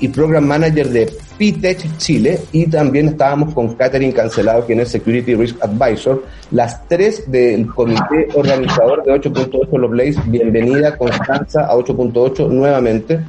y 0.00 0.08
Program 0.08 0.44
Manager 0.44 0.88
de 0.88 1.12
PTech 1.38 1.96
Chile 1.98 2.40
y 2.52 2.66
también 2.66 3.08
estábamos 3.08 3.54
con 3.54 3.74
Catherine 3.74 4.12
Cancelado, 4.12 4.66
quien 4.66 4.80
es 4.80 4.88
Security 4.88 5.34
Risk 5.34 5.62
Advisor, 5.62 6.24
las 6.50 6.86
tres 6.88 7.30
del 7.30 7.66
comité 7.68 8.28
organizador 8.34 9.04
de 9.04 9.12
8.8 9.12 9.78
Los 9.78 9.90
Blaze. 9.90 10.20
Bienvenida 10.26 10.96
Constanza 10.96 11.66
a 11.66 11.74
8.8 11.74 12.48
nuevamente. 12.48 13.20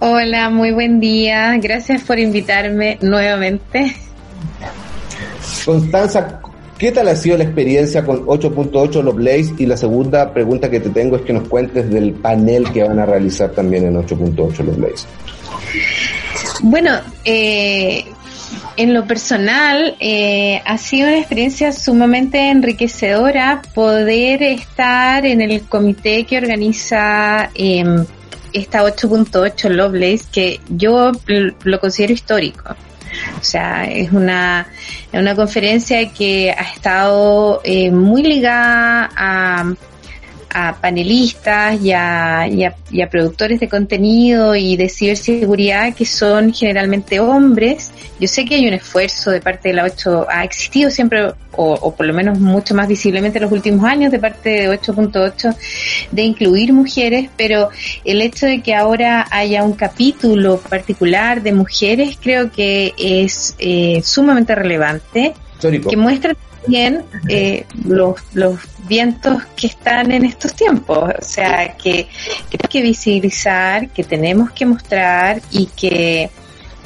Hola, 0.00 0.50
muy 0.50 0.72
buen 0.72 1.00
día. 1.00 1.56
Gracias 1.56 2.02
por 2.02 2.18
invitarme 2.18 2.98
nuevamente. 3.00 3.96
Constanza, 5.64 6.40
¿qué 6.76 6.92
tal 6.92 7.08
ha 7.08 7.16
sido 7.16 7.38
la 7.38 7.44
experiencia 7.44 8.04
con 8.04 8.26
8.8 8.26 9.02
Los 9.02 9.14
Blaze? 9.14 9.54
Y 9.56 9.64
la 9.64 9.78
segunda 9.78 10.30
pregunta 10.34 10.70
que 10.70 10.80
te 10.80 10.90
tengo 10.90 11.16
es 11.16 11.22
que 11.22 11.32
nos 11.32 11.48
cuentes 11.48 11.88
del 11.88 12.12
panel 12.12 12.70
que 12.70 12.82
van 12.82 12.98
a 12.98 13.06
realizar 13.06 13.50
también 13.52 13.86
en 13.86 13.94
8.8 13.94 14.58
Los 14.62 14.76
Blaze. 14.76 15.06
Bueno, 16.62 17.00
eh, 17.24 18.04
en 18.76 18.94
lo 18.94 19.06
personal 19.06 19.96
eh, 20.00 20.60
ha 20.64 20.78
sido 20.78 21.08
una 21.08 21.18
experiencia 21.18 21.72
sumamente 21.72 22.50
enriquecedora 22.50 23.62
poder 23.74 24.42
estar 24.42 25.24
en 25.26 25.40
el 25.40 25.62
comité 25.62 26.24
que 26.24 26.38
organiza 26.38 27.50
eh, 27.54 27.84
esta 28.52 28.82
8.8 28.82 29.68
Lovelace, 29.68 30.24
que 30.32 30.60
yo 30.68 31.12
lo 31.26 31.80
considero 31.80 32.12
histórico. 32.12 32.74
O 33.40 33.44
sea, 33.44 33.84
es 33.84 34.12
una, 34.12 34.66
una 35.12 35.36
conferencia 35.36 36.12
que 36.12 36.50
ha 36.50 36.62
estado 36.62 37.60
eh, 37.64 37.90
muy 37.90 38.22
ligada 38.22 39.10
a 39.16 39.74
a 40.54 40.76
panelistas 40.80 41.82
y 41.82 41.90
a, 41.90 42.46
y, 42.46 42.64
a, 43.02 43.10
productores 43.10 43.58
de 43.58 43.68
contenido 43.68 44.54
y 44.54 44.76
de 44.76 44.88
ciberseguridad 44.88 45.92
que 45.94 46.06
son 46.06 46.54
generalmente 46.54 47.18
hombres. 47.18 47.90
Yo 48.20 48.28
sé 48.28 48.44
que 48.44 48.54
hay 48.54 48.68
un 48.68 48.74
esfuerzo 48.74 49.32
de 49.32 49.40
parte 49.40 49.70
de 49.70 49.74
la 49.74 49.84
8, 49.84 50.26
ha 50.30 50.44
existido 50.44 50.90
siempre, 50.90 51.32
o, 51.56 51.94
por 51.94 52.06
lo 52.06 52.14
menos 52.14 52.38
mucho 52.38 52.72
más 52.72 52.86
visiblemente 52.86 53.38
en 53.38 53.42
los 53.42 53.52
últimos 53.52 53.84
años, 53.84 54.12
de 54.12 54.20
parte 54.20 54.50
de 54.50 54.70
8.8, 54.70 55.56
de 56.12 56.22
incluir 56.22 56.72
mujeres, 56.72 57.28
pero 57.36 57.70
el 58.04 58.22
hecho 58.22 58.46
de 58.46 58.62
que 58.62 58.76
ahora 58.76 59.26
haya 59.32 59.64
un 59.64 59.72
capítulo 59.72 60.58
particular 60.58 61.42
de 61.42 61.52
mujeres 61.52 62.16
creo 62.22 62.52
que 62.52 62.94
es 62.96 63.56
eh, 63.58 64.00
sumamente 64.04 64.54
relevante, 64.54 65.34
que 65.60 65.96
muestra 65.96 66.36
bien 66.66 67.04
eh, 67.28 67.66
los, 67.84 68.16
los 68.32 68.58
vientos 68.88 69.42
que 69.56 69.66
están 69.68 70.12
en 70.12 70.24
estos 70.24 70.54
tiempos. 70.54 71.10
O 71.18 71.24
sea, 71.24 71.76
que, 71.76 72.08
que 72.50 72.58
hay 72.62 72.68
que 72.68 72.82
visibilizar, 72.82 73.88
que 73.90 74.04
tenemos 74.04 74.50
que 74.52 74.66
mostrar 74.66 75.40
y 75.50 75.66
que, 75.66 76.30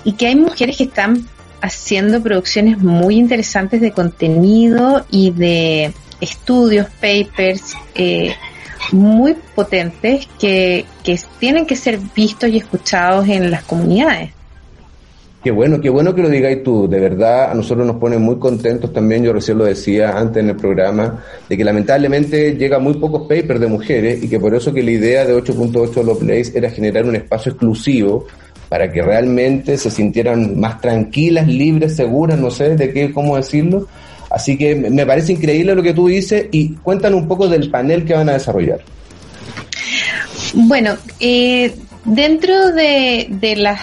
y 0.04 0.12
que 0.12 0.26
hay 0.26 0.36
mujeres 0.36 0.76
que 0.76 0.84
están 0.84 1.26
haciendo 1.60 2.22
producciones 2.22 2.78
muy 2.78 3.16
interesantes 3.16 3.80
de 3.80 3.92
contenido 3.92 5.04
y 5.10 5.30
de 5.30 5.92
estudios, 6.20 6.86
papers, 7.00 7.74
eh, 7.94 8.34
muy 8.92 9.34
potentes 9.54 10.28
que, 10.38 10.86
que 11.02 11.18
tienen 11.38 11.66
que 11.66 11.76
ser 11.76 11.98
vistos 12.14 12.48
y 12.50 12.58
escuchados 12.58 13.28
en 13.28 13.50
las 13.50 13.64
comunidades. 13.64 14.37
Qué 15.48 15.52
bueno, 15.52 15.80
qué 15.80 15.88
bueno 15.88 16.14
que 16.14 16.20
lo 16.20 16.28
digáis 16.28 16.62
tú. 16.62 16.86
De 16.86 17.00
verdad, 17.00 17.50
a 17.50 17.54
nosotros 17.54 17.86
nos 17.86 17.96
pone 17.96 18.18
muy 18.18 18.38
contentos 18.38 18.92
también. 18.92 19.24
Yo 19.24 19.32
recién 19.32 19.56
lo 19.56 19.64
decía 19.64 20.10
antes 20.10 20.42
en 20.42 20.50
el 20.50 20.56
programa, 20.56 21.24
de 21.48 21.56
que 21.56 21.64
lamentablemente 21.64 22.54
llega 22.54 22.78
muy 22.78 22.92
pocos 22.98 23.22
papers 23.22 23.58
de 23.58 23.66
mujeres 23.66 24.22
y 24.22 24.28
que 24.28 24.38
por 24.38 24.54
eso 24.54 24.74
que 24.74 24.82
la 24.82 24.90
idea 24.90 25.24
de 25.24 25.34
8.8 25.34 26.04
Love 26.04 26.18
Place 26.18 26.52
era 26.54 26.68
generar 26.68 27.06
un 27.06 27.16
espacio 27.16 27.52
exclusivo 27.52 28.26
para 28.68 28.92
que 28.92 29.00
realmente 29.00 29.78
se 29.78 29.90
sintieran 29.90 30.60
más 30.60 30.82
tranquilas, 30.82 31.48
libres, 31.48 31.96
seguras, 31.96 32.38
no 32.38 32.50
sé 32.50 32.76
de 32.76 32.92
qué, 32.92 33.10
cómo 33.10 33.34
decirlo. 33.36 33.86
Así 34.28 34.58
que 34.58 34.74
me 34.74 35.06
parece 35.06 35.32
increíble 35.32 35.74
lo 35.74 35.82
que 35.82 35.94
tú 35.94 36.08
dices 36.08 36.48
y 36.52 36.74
cuéntanos 36.74 37.22
un 37.22 37.26
poco 37.26 37.48
del 37.48 37.70
panel 37.70 38.04
que 38.04 38.12
van 38.12 38.28
a 38.28 38.34
desarrollar. 38.34 38.80
Bueno, 40.52 40.98
eh, 41.20 41.74
dentro 42.04 42.70
de, 42.72 43.28
de 43.30 43.56
las 43.56 43.80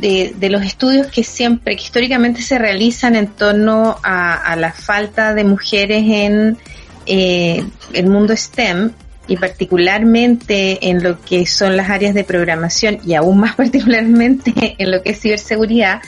de, 0.00 0.48
los 0.48 0.62
estudios 0.62 1.08
que 1.08 1.24
siempre, 1.24 1.76
que 1.76 1.82
históricamente 1.82 2.42
se 2.42 2.58
realizan 2.58 3.16
en 3.16 3.28
torno 3.28 3.98
a, 4.02 4.56
la 4.56 4.72
falta 4.72 5.34
de 5.34 5.44
mujeres 5.44 6.04
en 6.06 6.58
eh, 7.06 7.64
el 7.92 8.06
mundo 8.06 8.36
STEM, 8.36 8.92
y 9.28 9.36
particularmente 9.36 10.88
en 10.88 11.02
lo 11.02 11.20
que 11.20 11.46
son 11.46 11.76
las 11.76 11.90
áreas 11.90 12.14
de 12.14 12.24
programación 12.24 12.98
y 13.06 13.14
aún 13.14 13.38
más 13.38 13.54
particularmente 13.56 14.74
en 14.78 14.90
lo 14.90 15.02
que 15.02 15.10
es 15.10 15.20
ciberseguridad, 15.20 16.00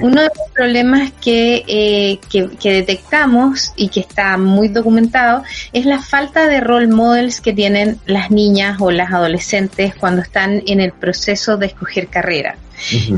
uno 0.00 0.22
de 0.22 0.28
los 0.36 0.50
problemas 0.52 1.12
que, 1.20 1.64
eh, 1.66 2.18
que, 2.28 2.48
que, 2.60 2.72
detectamos 2.72 3.72
y 3.76 3.88
que 3.88 4.00
está 4.00 4.36
muy 4.36 4.68
documentado 4.68 5.44
es 5.72 5.86
la 5.86 6.02
falta 6.02 6.48
de 6.48 6.60
role 6.60 6.88
models 6.88 7.40
que 7.40 7.52
tienen 7.52 7.98
las 8.06 8.30
niñas 8.30 8.78
o 8.80 8.90
las 8.90 9.12
adolescentes 9.12 9.94
cuando 9.94 10.22
están 10.22 10.62
en 10.66 10.80
el 10.80 10.92
proceso 10.92 11.56
de 11.56 11.66
escoger 11.66 12.08
carrera. 12.08 12.56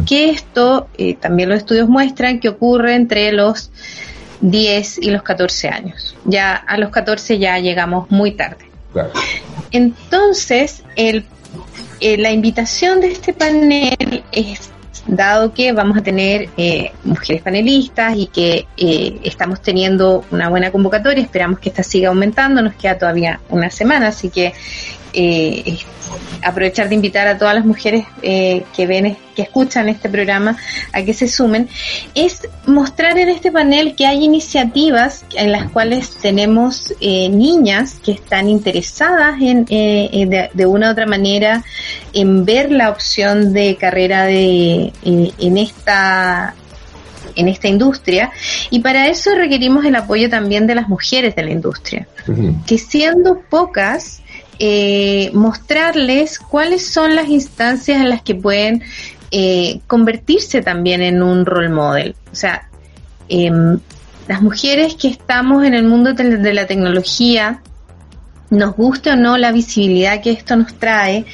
Que 0.06 0.30
esto, 0.30 0.88
eh, 0.96 1.14
también 1.14 1.48
los 1.48 1.59
estudios 1.59 1.88
muestran 1.88 2.40
que 2.40 2.48
ocurre 2.48 2.94
entre 2.94 3.32
los 3.32 3.70
10 4.40 4.98
y 4.98 5.11
los 5.11 5.22
14 5.22 5.68
años. 5.68 6.16
Ya 6.24 6.54
a 6.54 6.78
los 6.78 6.90
14 6.90 7.38
ya 7.38 7.59
llegamos 7.59 8.11
muy 8.11 8.32
tarde. 8.32 8.70
Entonces, 9.70 10.82
el, 10.96 11.24
eh, 12.00 12.16
la 12.16 12.30
invitación 12.30 13.00
de 13.00 13.09
este 13.09 13.32
panel 13.32 14.24
es 14.32 14.70
dado 15.09 15.54
que 15.54 15.72
vamos 15.72 15.96
a 15.96 16.02
tener 16.02 16.50
eh, 16.56 16.92
mujeres 17.02 17.42
panelistas 17.42 18.16
y 18.16 18.26
que 18.26 18.66
eh, 18.76 19.18
estamos 19.24 19.62
teniendo 19.62 20.24
una 20.30 20.48
buena 20.48 20.70
convocatoria, 20.70 21.24
esperamos 21.24 21.59
que 21.59 21.70
esta 21.70 21.82
siga 21.82 22.11
aumentando, 22.11 22.62
nos 22.62 22.74
queda 22.74 22.98
todavía 22.98 23.40
una 23.48 23.70
semana, 23.70 24.09
así 24.09 24.28
que 24.28 24.52
eh, 25.14 25.78
aprovechar 26.42 26.88
de 26.88 26.94
invitar 26.94 27.26
a 27.26 27.38
todas 27.38 27.54
las 27.54 27.64
mujeres 27.64 28.04
eh, 28.22 28.64
que 28.74 28.86
ven, 28.86 29.16
que 29.34 29.42
escuchan 29.42 29.88
este 29.88 30.09
programa 30.09 30.56
a 30.92 31.02
que 31.02 31.14
se 31.14 31.28
sumen, 31.28 31.68
es 32.14 32.48
mostrar 32.66 33.18
en 33.18 33.28
este 33.28 33.50
panel 33.50 33.94
que 33.94 34.06
hay 34.06 34.24
iniciativas 34.24 35.24
en 35.34 35.52
las 35.52 35.70
cuales 35.70 36.11
tenemos 36.11 36.94
eh, 37.00 37.28
niñas 37.28 37.96
que 38.04 38.12
están 38.12 38.48
interesadas 38.48 39.40
en, 39.40 39.64
de, 39.64 40.50
de, 40.52 40.66
una 40.66 40.88
u 40.88 40.92
otra 40.92 41.06
manera 41.06 41.64
en 42.12 42.44
ver 42.44 42.70
la 42.70 42.90
opción 42.90 43.52
de 43.52 43.76
carrera 43.76 44.24
de 44.24 44.92
en 45.02 45.59
esta 45.59 46.54
en 47.38 47.48
esta 47.48 47.68
industria. 47.68 48.30
Y 48.70 48.80
para 48.80 49.06
eso 49.09 49.34
requerimos 49.34 49.84
el 49.84 49.94
apoyo 49.96 50.28
también 50.28 50.66
de 50.66 50.74
las 50.74 50.88
mujeres 50.88 51.34
de 51.34 51.42
la 51.42 51.50
industria, 51.50 52.06
que 52.66 52.78
siendo 52.78 53.40
pocas 53.48 54.17
eh, 54.59 55.30
mostrarles 55.34 56.38
cuáles 56.38 56.86
son 56.86 57.14
las 57.14 57.28
instancias 57.28 58.00
en 58.00 58.09
las 58.09 58.22
que 58.22 58.34
pueden 58.34 58.82
eh, 59.30 59.80
convertirse 59.86 60.62
también 60.62 61.02
en 61.02 61.22
un 61.22 61.46
role 61.46 61.68
model. 61.68 62.14
O 62.32 62.34
sea, 62.34 62.68
em, 63.28 63.78
las 64.26 64.42
mujeres 64.42 64.94
que 64.94 65.09
estamos 65.09 65.64
en 65.64 65.74
el 65.74 65.84
mundo 65.84 66.12
de 66.12 66.54
la 66.54 66.66
tecnología, 66.66 67.62
nos 68.50 68.74
guste 68.76 69.11
o 69.11 69.16
no 69.16 69.36
la 69.36 69.52
visibilidad 69.52 70.22
que 70.22 70.30
esto 70.30 70.56
nos 70.56 70.74
trae, 70.74 71.26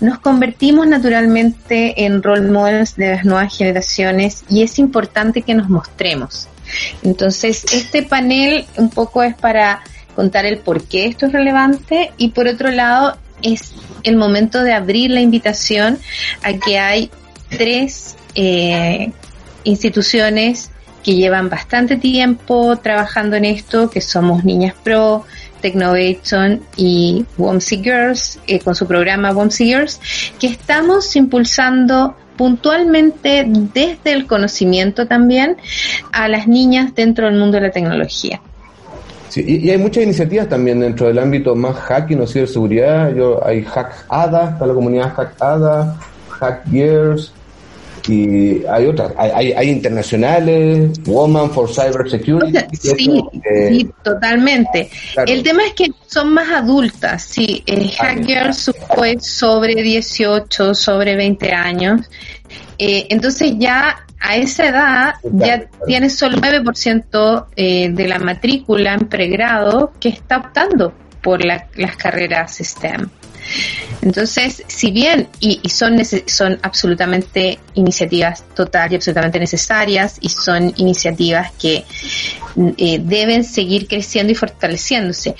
nos 0.00 0.18
convertimos 0.18 0.86
naturalmente 0.86 2.04
en 2.04 2.22
role 2.22 2.50
models 2.50 2.96
de 2.96 3.10
las 3.10 3.24
nuevas 3.24 3.56
generaciones 3.56 4.44
y 4.48 4.62
es 4.62 4.78
importante 4.78 5.42
que 5.42 5.54
nos 5.54 5.68
mostremos. 5.68 6.48
Entonces, 7.02 7.64
este 7.72 8.02
panel 8.02 8.64
un 8.76 8.90
poco 8.90 9.22
es 9.22 9.34
para 9.34 9.82
contar 10.14 10.44
el 10.46 10.58
por 10.58 10.84
qué 10.84 11.06
esto 11.06 11.26
es 11.26 11.32
relevante 11.32 12.12
y 12.16 12.28
por 12.28 12.46
otro 12.46 12.70
lado 12.70 13.16
es 13.42 13.74
el 14.04 14.16
momento 14.16 14.62
de 14.62 14.72
abrir 14.72 15.10
la 15.10 15.20
invitación 15.20 15.98
a 16.42 16.52
que 16.54 16.78
hay 16.78 17.10
tres 17.48 18.16
eh, 18.34 19.12
instituciones 19.64 20.70
que 21.02 21.16
llevan 21.16 21.48
bastante 21.48 21.96
tiempo 21.96 22.76
trabajando 22.76 23.36
en 23.36 23.44
esto, 23.44 23.90
que 23.90 24.00
somos 24.00 24.44
Niñas 24.44 24.74
Pro, 24.82 25.24
Technovation 25.60 26.62
y 26.76 27.24
WOMSY 27.36 27.82
Girls, 27.82 28.40
eh, 28.46 28.60
con 28.60 28.74
su 28.74 28.86
programa 28.86 29.32
WOMSY 29.32 29.64
Girls, 29.64 30.00
que 30.38 30.46
estamos 30.46 31.14
impulsando 31.16 32.16
puntualmente 32.36 33.44
desde 33.46 34.12
el 34.12 34.26
conocimiento 34.26 35.06
también 35.06 35.56
a 36.12 36.28
las 36.28 36.46
niñas 36.46 36.94
dentro 36.94 37.26
del 37.26 37.38
mundo 37.38 37.56
de 37.56 37.66
la 37.66 37.70
tecnología. 37.70 38.40
Sí, 39.32 39.42
y, 39.46 39.70
hay 39.70 39.78
muchas 39.78 40.04
iniciativas 40.04 40.46
también 40.46 40.80
dentro 40.80 41.06
del 41.06 41.18
ámbito 41.18 41.54
más 41.54 41.74
hacking 41.74 42.20
o 42.20 42.26
ciberseguridad. 42.26 43.14
Yo, 43.14 43.42
hay 43.42 43.62
Hack 43.64 44.04
ADA, 44.10 44.50
está 44.50 44.66
la 44.66 44.74
comunidad 44.74 45.14
Hack 45.14 45.40
ADA, 45.40 45.96
Hack 46.28 46.70
Gears, 46.70 47.32
y 48.06 48.62
hay 48.66 48.86
otras, 48.88 49.10
hay, 49.16 49.52
hay, 49.52 49.70
internacionales, 49.70 51.00
Woman 51.06 51.50
for 51.50 51.66
Cyber 51.66 52.10
Security. 52.10 52.58
Sí, 52.74 53.22
sí 53.68 53.90
totalmente. 54.02 54.90
El 55.26 55.42
tema 55.42 55.64
es 55.64 55.72
que 55.72 55.92
son 56.08 56.34
más 56.34 56.50
adultas, 56.50 57.22
sí, 57.22 57.62
eh, 57.64 57.88
Hackers 57.88 58.70
fue 58.94 59.18
sobre 59.18 59.76
18, 59.76 60.74
sobre 60.74 61.16
20 61.16 61.52
años, 61.52 62.02
eh, 62.76 63.06
entonces 63.08 63.54
ya 63.56 63.96
a 64.22 64.36
esa 64.36 64.66
edad 64.66 65.14
ya 65.24 65.64
tiene 65.86 66.08
solo 66.08 66.38
9% 66.38 67.46
eh, 67.56 67.90
de 67.90 68.08
la 68.08 68.18
matrícula 68.18 68.94
en 68.94 69.08
pregrado 69.08 69.92
que 69.98 70.10
está 70.10 70.38
optando 70.38 70.94
por 71.20 71.44
las 71.44 71.96
carreras 71.96 72.58
STEM. 72.58 73.08
Entonces, 74.00 74.62
si 74.66 74.92
bien 74.92 75.28
y, 75.40 75.68
son, 75.68 76.00
son 76.26 76.58
absolutamente 76.62 77.58
iniciativas 77.74 78.44
total 78.54 78.92
y 78.92 78.96
absolutamente 78.96 79.38
necesarias 79.40 80.18
y 80.20 80.28
son 80.28 80.72
iniciativas 80.76 81.52
que 81.52 81.84
eh, 82.76 83.00
deben 83.02 83.44
seguir 83.44 83.88
creciendo 83.88 84.32
y 84.32 84.36
fortaleciéndose, 84.36 85.34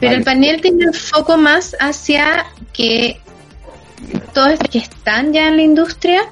pero 0.00 0.16
el 0.16 0.24
panel 0.24 0.60
tiene 0.60 0.86
un 0.86 0.94
foco 0.94 1.36
más 1.36 1.76
hacia 1.80 2.46
que 2.72 3.20
todos 4.32 4.50
los 4.50 4.58
que 4.70 4.78
están 4.78 5.32
ya 5.32 5.48
en 5.48 5.56
la 5.56 5.62
industria 5.62 6.22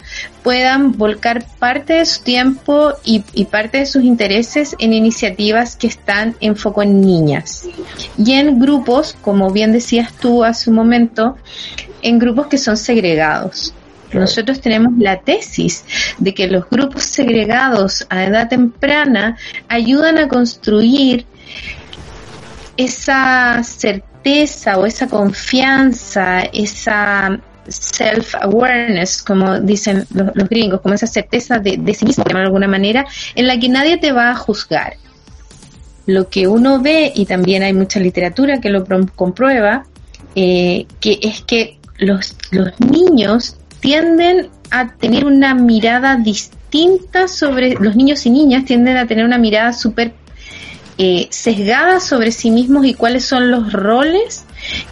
puedan 0.42 0.96
volcar 0.96 1.44
parte 1.58 1.94
de 1.94 2.06
su 2.06 2.22
tiempo 2.22 2.92
y, 3.04 3.20
parte 3.44 3.78
de 3.78 3.86
sus 3.86 4.04
intereses 4.04 4.74
en 4.78 4.92
iniciativas 4.92 5.76
que 5.76 5.86
están 5.86 6.36
en 6.40 6.56
foco 6.56 6.82
en 6.82 7.00
niñas 7.00 7.66
y 8.16 8.32
en 8.32 8.58
grupos, 8.58 9.16
como 9.20 9.50
bien 9.50 9.72
decías 9.72 10.12
tú 10.14 10.44
hace 10.44 10.70
un 10.70 10.76
momento, 10.76 11.36
en 12.02 12.18
grupos 12.18 12.46
que 12.46 12.58
son 12.58 12.76
segregados. 12.76 13.74
Nosotros 14.12 14.60
tenemos 14.60 14.92
la 14.98 15.20
tesis 15.20 15.84
de 16.18 16.34
que 16.34 16.48
los 16.48 16.68
grupos 16.68 17.04
segregados 17.04 18.06
a 18.08 18.24
edad 18.24 18.48
temprana 18.48 19.36
ayudan 19.68 20.18
a 20.18 20.26
construir 20.26 21.26
esa 22.76 23.62
certeza 23.62 24.78
o 24.78 24.86
esa 24.86 25.06
confianza, 25.06 26.40
esa 26.40 27.40
self-awareness, 27.70 29.22
como 29.22 29.60
dicen 29.60 30.06
los, 30.12 30.48
gringos, 30.48 30.80
como 30.80 30.94
esa 30.94 31.06
certeza 31.06 31.58
de, 31.58 31.94
sí 31.94 32.04
mismo, 32.04 32.24
de 32.24 32.38
alguna 32.38 32.68
manera, 32.68 33.06
en 33.34 33.46
la 33.46 33.58
que 33.58 33.68
nadie 33.68 33.96
te 33.98 34.12
va 34.12 34.30
a 34.30 34.34
juzgar. 34.34 34.96
Lo 36.06 36.28
que 36.28 36.48
uno 36.48 36.80
ve, 36.80 37.12
y 37.14 37.26
también 37.26 37.62
hay 37.62 37.72
mucha 37.72 38.00
literatura 38.00 38.60
que 38.60 38.70
lo 38.70 38.84
comprueba, 39.14 39.84
eh, 40.34 40.86
que 41.00 41.18
es 41.22 41.42
que 41.42 41.78
los, 41.98 42.36
los 42.50 42.78
niños 42.80 43.56
tienden 43.80 44.48
a 44.70 44.94
tener 44.96 45.24
una 45.24 45.54
mirada 45.54 46.16
distinta 46.16 47.28
sobre, 47.28 47.74
los 47.74 47.96
niños 47.96 48.24
y 48.26 48.30
niñas 48.30 48.64
tienden 48.64 48.96
a 48.96 49.06
tener 49.06 49.24
una 49.24 49.38
mirada 49.38 49.72
súper 49.72 50.12
eh, 50.98 51.28
sesgada 51.30 51.98
sobre 52.00 52.30
sí 52.30 52.50
mismos 52.50 52.84
y 52.84 52.94
cuáles 52.94 53.24
son 53.24 53.50
los 53.50 53.72
roles 53.72 54.44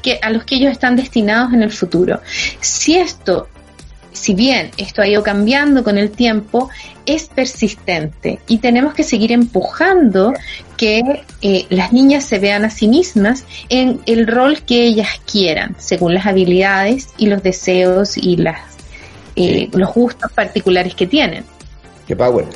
que, 0.03 0.19
a 0.23 0.31
los 0.31 0.45
que 0.45 0.57
ellos 0.57 0.73
están 0.73 0.97
destinados 0.97 1.53
en 1.53 1.63
el 1.63 1.71
futuro. 1.71 2.21
Si 2.61 2.97
esto, 2.97 3.49
si 4.13 4.35
bien 4.35 4.71
esto 4.77 5.03
ha 5.03 5.09
ido 5.09 5.23
cambiando 5.23 5.85
con 5.85 5.99
el 5.99 6.11
tiempo, 6.11 6.69
es 7.07 7.27
persistente 7.27 8.39
y 8.49 8.59
tenemos 8.59 8.95
que 8.95 9.03
seguir 9.03 9.33
empujando 9.33 10.35
que 10.77 11.23
eh, 11.41 11.67
las 11.71 11.93
niñas 11.93 12.25
se 12.25 12.39
vean 12.39 12.65
a 12.65 12.71
sí 12.71 12.89
mismas 12.89 13.45
en 13.69 14.01
el 14.07 14.27
rol 14.27 14.63
que 14.63 14.85
ellas 14.85 15.09
quieran, 15.31 15.75
según 15.79 16.15
las 16.15 16.27
habilidades 16.27 17.09
y 17.17 17.27
los 17.27 17.43
deseos 17.43 18.17
y 18.17 18.37
las 18.37 18.61
eh, 19.41 19.69
los 19.73 19.95
gustos 19.95 20.33
particulares 20.33 20.97
que 20.97 21.07
tienen. 21.07 21.45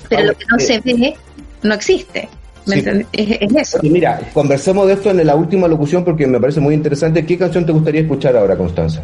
Pero 0.08 0.24
lo 0.24 0.36
que 0.36 0.44
no 0.50 0.58
se 0.58 0.80
ve 0.80 1.14
no 1.62 1.74
existe. 1.74 2.28
Es, 2.66 3.54
eso. 3.56 3.78
mira, 3.82 4.20
conversemos 4.32 4.86
de 4.86 4.94
esto 4.94 5.10
en 5.10 5.26
la 5.26 5.34
última 5.34 5.66
locución 5.68 6.04
porque 6.04 6.26
me 6.26 6.40
parece 6.40 6.60
muy 6.60 6.74
interesante. 6.74 7.24
¿Qué 7.26 7.36
canción 7.36 7.66
te 7.66 7.72
gustaría 7.72 8.02
escuchar 8.02 8.36
ahora, 8.36 8.56
Constanza? 8.56 9.02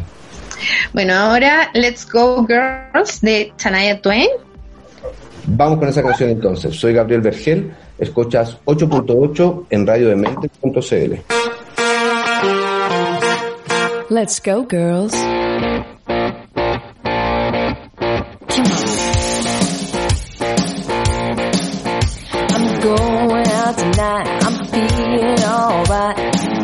Bueno, 0.93 1.13
ahora 1.13 1.69
Let's 1.73 2.07
Go 2.09 2.45
Girls 2.47 3.21
de 3.21 3.51
Tanaya 3.61 4.01
Twain. 4.01 4.29
Vamos 5.45 5.79
con 5.79 5.89
esa 5.89 6.03
canción 6.03 6.29
entonces. 6.29 6.75
Soy 6.75 6.93
Gabriel 6.93 7.21
Vergel, 7.21 7.71
escuchas 7.97 8.57
8.8 8.65 9.65
en 9.69 9.87
radiodemente.cl. 9.87 11.13
Let's 14.09 14.41
go, 14.43 14.65
girls. 14.67 15.13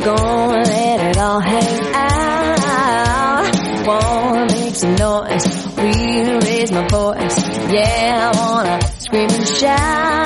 Gonna 0.06 0.62
let 0.62 1.02
it 1.02 1.18
all 1.18 1.40
hang 1.40 1.96
out. 1.96 3.88
Wanna 3.88 4.54
make 4.54 4.76
some 4.76 4.96
noise. 4.96 5.66
Really 5.78 6.38
raise 6.46 6.72
my 6.72 6.88
voice. 6.88 7.40
Yeah, 7.72 8.32
I 8.32 8.38
wanna 8.40 8.82
scream 9.00 9.30
and 9.32 9.48
shout. 9.48 10.25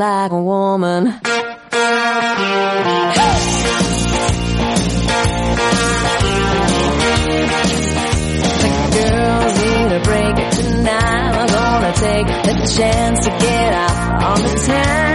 Like 0.00 0.32
a 0.32 0.42
woman. 0.42 1.20
Take 11.92 12.26
the 12.28 12.72
chance 12.76 13.24
to 13.26 13.30
get 13.30 13.72
out 13.74 14.22
on 14.22 14.42
the 14.42 14.64
town. 14.66 15.09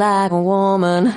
Like 0.00 0.32
a 0.32 0.40
woman. 0.40 1.12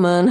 Like 0.00 0.27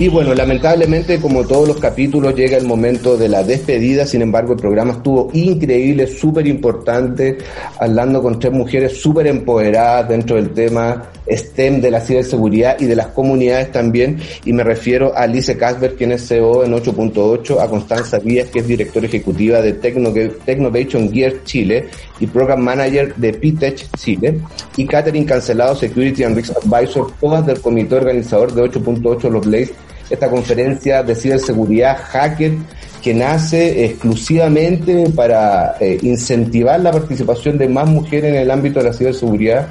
Y 0.00 0.08
bueno, 0.08 0.34
lamentablemente, 0.34 1.20
como 1.20 1.46
todos 1.46 1.68
los 1.68 1.76
capítulos, 1.76 2.34
llega 2.34 2.56
el 2.56 2.64
momento 2.64 3.18
de 3.18 3.28
la 3.28 3.42
despedida. 3.42 4.06
Sin 4.06 4.22
embargo, 4.22 4.54
el 4.54 4.58
programa 4.58 4.92
estuvo 4.92 5.28
increíble, 5.34 6.06
súper 6.06 6.46
importante, 6.46 7.36
hablando 7.78 8.22
con 8.22 8.38
tres 8.38 8.50
mujeres 8.50 8.98
súper 8.98 9.26
empoderadas 9.26 10.08
dentro 10.08 10.36
del 10.36 10.54
tema 10.54 11.02
STEM 11.30 11.80
de 11.80 11.90
la 11.90 12.00
ciberseguridad 12.00 12.78
y 12.80 12.86
de 12.86 12.96
las 12.96 13.08
comunidades 13.08 13.72
también. 13.72 14.18
Y 14.44 14.52
me 14.52 14.64
refiero 14.64 15.16
a 15.16 15.22
Alice 15.22 15.56
Casper, 15.56 15.94
quien 15.94 16.12
es 16.12 16.26
CEO 16.26 16.64
en 16.64 16.72
8.8, 16.72 17.60
a 17.60 17.68
Constanza 17.68 18.18
Díaz, 18.18 18.50
que 18.50 18.60
es 18.60 18.66
directora 18.66 19.06
ejecutiva 19.06 19.60
de 19.60 19.74
Technovation 19.74 21.12
Gear 21.12 21.44
Chile 21.44 21.88
y 22.18 22.26
Program 22.26 22.60
Manager 22.60 23.14
de 23.16 23.32
Pitech 23.32 23.88
Chile, 23.96 24.40
y 24.76 24.86
Catherine 24.86 25.26
Cancelado, 25.26 25.74
Security 25.74 26.24
and 26.24 26.36
Risk 26.36 26.52
Advisor, 26.56 27.12
todas 27.20 27.46
del 27.46 27.60
comité 27.60 27.96
organizador 27.96 28.52
de 28.52 28.62
8.8 28.62 29.30
Los 29.30 29.46
Blaze, 29.46 29.72
esta 30.10 30.28
conferencia 30.28 31.02
de 31.02 31.14
ciberseguridad 31.14 31.96
hacker 31.96 32.52
que 33.00 33.14
nace 33.14 33.84
exclusivamente 33.86 35.08
para 35.14 35.76
eh, 35.80 35.98
incentivar 36.02 36.80
la 36.80 36.90
participación 36.90 37.56
de 37.56 37.68
más 37.68 37.88
mujeres 37.88 38.34
en 38.34 38.36
el 38.36 38.50
ámbito 38.50 38.80
de 38.80 38.86
la 38.86 38.92
ciberseguridad. 38.92 39.68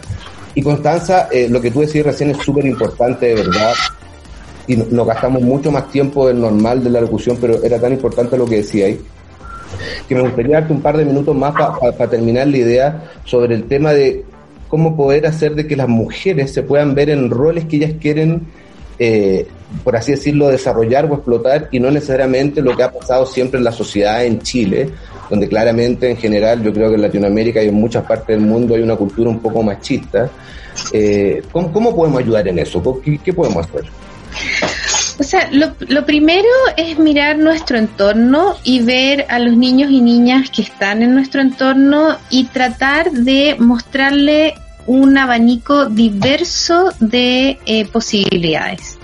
Y 0.60 0.62
Constanza, 0.62 1.30
eh, 1.32 1.48
lo 1.50 1.62
que 1.62 1.72
tú 1.72 1.80
decías 1.80 2.06
recién 2.06 2.32
es 2.32 2.38
súper 2.40 2.66
importante, 2.66 3.28
de 3.28 3.36
verdad, 3.36 3.72
y 4.68 4.76
no- 4.76 4.84
nos 4.92 5.08
gastamos 5.08 5.42
mucho 5.42 5.72
más 5.72 5.90
tiempo 5.90 6.28
del 6.28 6.42
normal 6.42 6.84
de 6.84 6.90
la 6.90 7.00
locución, 7.00 7.38
pero 7.40 7.64
era 7.64 7.80
tan 7.80 7.94
importante 7.94 8.38
lo 8.38 8.46
que 8.46 8.58
decía 8.58 8.88
ahí, 8.88 9.00
que 10.10 10.16
me 10.16 10.22
gustaría 10.22 10.60
darte 10.60 10.74
un 10.74 10.82
par 10.82 10.98
de 10.98 11.06
minutos 11.06 11.34
más 11.34 11.54
para 11.80 12.10
terminar 12.10 12.46
la 12.48 12.58
idea 12.58 13.04
sobre 13.24 13.56
el 13.56 13.64
tema 13.70 13.94
de 13.94 14.26
cómo 14.68 14.98
poder 14.98 15.28
hacer 15.28 15.56
de 15.56 15.66
que 15.66 15.78
las 15.78 15.88
mujeres 15.88 16.52
se 16.52 16.62
puedan 16.62 16.94
ver 16.94 17.10
en 17.10 17.30
roles 17.30 17.64
que 17.64 17.78
ellas 17.78 17.94
quieren, 18.02 18.42
eh, 19.00 19.48
por 19.84 19.96
así 19.96 20.12
decirlo, 20.12 20.48
desarrollar 20.50 21.06
o 21.06 21.16
explotar 21.16 21.70
y 21.72 21.80
no 21.80 21.92
necesariamente 21.92 22.62
lo 22.62 22.76
que 22.76 22.84
ha 22.84 22.92
pasado 22.92 23.26
siempre 23.26 23.58
en 23.58 23.64
la 23.64 23.72
sociedad 23.72 24.26
en 24.26 24.42
Chile, 24.42 24.90
donde 25.30 25.48
claramente 25.48 26.10
en 26.10 26.18
general 26.18 26.64
yo 26.64 26.74
creo 26.74 26.90
que 26.90 26.96
en 26.96 27.02
Latinoamérica 27.02 27.64
y 27.64 27.68
en 27.68 27.76
muchas 27.76 28.04
partes 28.06 28.28
del 28.28 28.46
mundo 28.46 28.76
hay 28.76 28.82
una 28.82 28.96
cultura 28.96 29.30
un 29.30 29.40
poco 29.40 29.62
machista. 29.62 30.30
Eh, 30.94 31.44
¿cómo, 31.52 31.72
cómo 31.72 31.96
podemos 31.96 32.20
ayudar 32.22 32.48
en 32.48 32.60
eso? 32.60 33.02
¿Qué, 33.04 33.20
qué 33.24 33.34
podemos 33.34 33.66
hacer? 33.66 33.84
O 35.20 35.24
sea, 35.24 35.50
lo, 35.52 35.74
lo 35.88 36.06
primero 36.06 36.48
es 36.78 36.98
mirar 36.98 37.38
nuestro 37.38 37.78
entorno 37.78 38.56
y 38.64 38.82
ver 38.82 39.26
a 39.30 39.38
los 39.38 39.56
niños 39.56 39.92
y 39.92 40.02
niñas 40.02 40.50
que 40.50 40.62
están 40.62 41.04
en 41.04 41.14
nuestro 41.14 41.42
entorno 41.42 42.18
y 42.30 42.46
tratar 42.46 43.12
de 43.12 43.56
mostrarle 43.60 44.56
un 44.90 45.18
abanico 45.20 45.86
diverso 45.86 46.92
de 47.00 47.60
eh, 47.68 47.86
posibilidades 47.86 48.98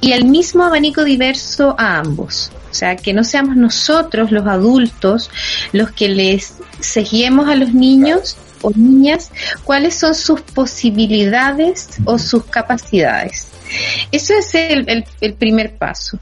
y 0.00 0.12
el 0.12 0.26
mismo 0.26 0.62
abanico 0.62 1.02
diverso 1.02 1.74
a 1.76 1.98
ambos. 1.98 2.52
O 2.70 2.74
sea, 2.74 2.94
que 2.96 3.12
no 3.12 3.24
seamos 3.24 3.56
nosotros 3.56 4.30
los 4.30 4.46
adultos 4.46 5.30
los 5.72 5.90
que 5.90 6.08
les 6.08 6.54
seguimos 6.78 7.48
a 7.48 7.56
los 7.56 7.72
niños 7.74 8.36
o 8.62 8.70
niñas 8.76 9.30
cuáles 9.64 9.98
son 9.98 10.14
sus 10.14 10.40
posibilidades 10.40 11.88
o 12.04 12.16
sus 12.18 12.44
capacidades. 12.44 13.48
Eso 14.12 14.34
es 14.34 14.54
el, 14.54 14.88
el- 14.88 15.04
el 15.20 15.34
primer 15.34 15.76
paso. 15.76 16.18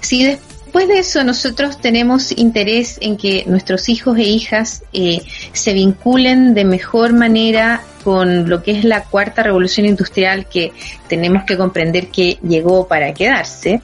Si 0.00 0.36
después 0.76 0.94
de 0.94 1.00
eso 1.00 1.24
nosotros 1.24 1.80
tenemos 1.80 2.32
interés 2.32 2.98
en 3.00 3.16
que 3.16 3.44
nuestros 3.46 3.88
hijos 3.88 4.18
e 4.18 4.24
hijas 4.24 4.82
eh, 4.92 5.22
se 5.54 5.72
vinculen 5.72 6.52
de 6.52 6.66
mejor 6.66 7.14
manera 7.14 7.80
con 8.04 8.50
lo 8.50 8.62
que 8.62 8.72
es 8.72 8.84
la 8.84 9.04
cuarta 9.04 9.42
revolución 9.42 9.86
industrial 9.86 10.46
que 10.50 10.72
tenemos 11.08 11.44
que 11.44 11.56
comprender 11.56 12.08
que 12.08 12.36
llegó 12.46 12.86
para 12.86 13.14
quedarse, 13.14 13.80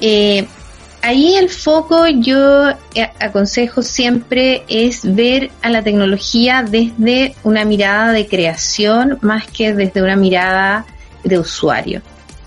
eh, 0.00 0.46
ahí 1.02 1.34
el 1.34 1.48
foco 1.48 2.06
yo 2.06 2.70
eh, 2.94 3.10
aconsejo 3.18 3.82
siempre 3.82 4.62
es 4.68 5.00
ver 5.02 5.50
a 5.62 5.68
la 5.68 5.82
tecnología 5.82 6.62
desde 6.62 7.34
una 7.42 7.64
mirada 7.64 8.12
de 8.12 8.28
creación 8.28 9.18
más 9.20 9.48
que 9.48 9.74
desde 9.74 10.00
una 10.00 10.14
mirada 10.14 10.86
de 11.24 11.40
usuario. 11.40 12.02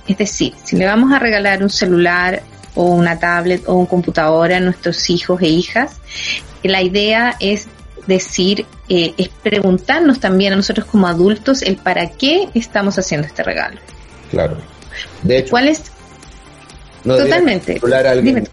Es 0.08 0.18
decir, 0.18 0.54
si 0.64 0.78
le 0.78 0.86
vamos 0.86 1.12
a 1.12 1.20
regalar 1.20 1.64
un 1.64 1.70
celular 1.70 2.44
o 2.76 2.86
una 2.86 3.20
tablet 3.20 3.64
o 3.68 3.76
un 3.76 3.86
computador 3.86 4.52
a 4.54 4.60
nuestros 4.60 5.10
hijos 5.10 5.42
e 5.42 5.48
hijas, 5.48 5.98
la 6.64 6.82
idea 6.82 7.36
es 7.40 7.68
decir, 8.08 8.66
eh, 8.90 9.14
es 9.18 9.30
preguntarnos 9.30 10.20
también 10.20 10.54
a 10.54 10.56
nosotros 10.58 10.86
como 10.88 11.08
adultos 11.08 11.62
el 11.62 11.78
para 11.78 12.08
qué 12.10 12.50
estamos 12.54 12.98
haciendo 13.00 13.28
este 13.28 13.44
regalo. 13.44 13.80
Claro. 14.30 14.58
De 15.22 15.38
hecho, 15.38 15.52
¿Cuál 15.52 15.70
es? 15.70 15.84
no 17.04 17.16
Totalmente. 17.18 17.80
a 17.82 18.12
alguien- 18.12 18.48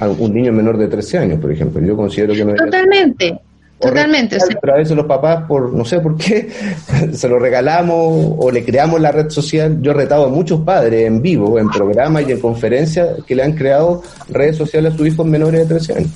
a 0.00 0.08
un 0.08 0.34
niño 0.34 0.52
menor 0.52 0.76
de 0.76 0.88
13 0.88 1.18
años, 1.18 1.40
por 1.40 1.52
ejemplo. 1.52 1.80
Yo 1.84 1.96
considero 1.96 2.34
que 2.34 2.44
no 2.44 2.52
debería- 2.52 3.38
Totalmente. 3.78 4.36
o 4.36 4.38
o 4.38 4.46
sea, 4.46 4.58
Pero 4.60 4.74
a 4.74 4.76
veces 4.78 4.96
los 4.96 5.06
papás, 5.06 5.44
por 5.46 5.72
no 5.72 5.84
sé 5.84 6.00
por 6.00 6.16
qué, 6.16 6.48
se 7.12 7.28
lo 7.28 7.38
regalamos 7.38 8.34
o 8.38 8.50
le 8.50 8.64
creamos 8.64 9.00
la 9.00 9.12
red 9.12 9.30
social. 9.30 9.80
Yo 9.80 9.90
he 9.90 9.94
retado 9.94 10.26
a 10.26 10.28
muchos 10.28 10.60
padres 10.60 11.06
en 11.06 11.20
vivo, 11.20 11.58
en 11.58 11.68
programas 11.68 12.26
y 12.26 12.32
en 12.32 12.40
conferencias 12.40 13.22
que 13.26 13.34
le 13.34 13.42
han 13.42 13.52
creado 13.52 14.02
redes 14.28 14.56
sociales 14.56 14.94
a 14.94 14.96
sus 14.96 15.06
hijos 15.06 15.26
menores 15.26 15.60
de 15.60 15.74
13 15.74 15.94
años. 15.94 16.10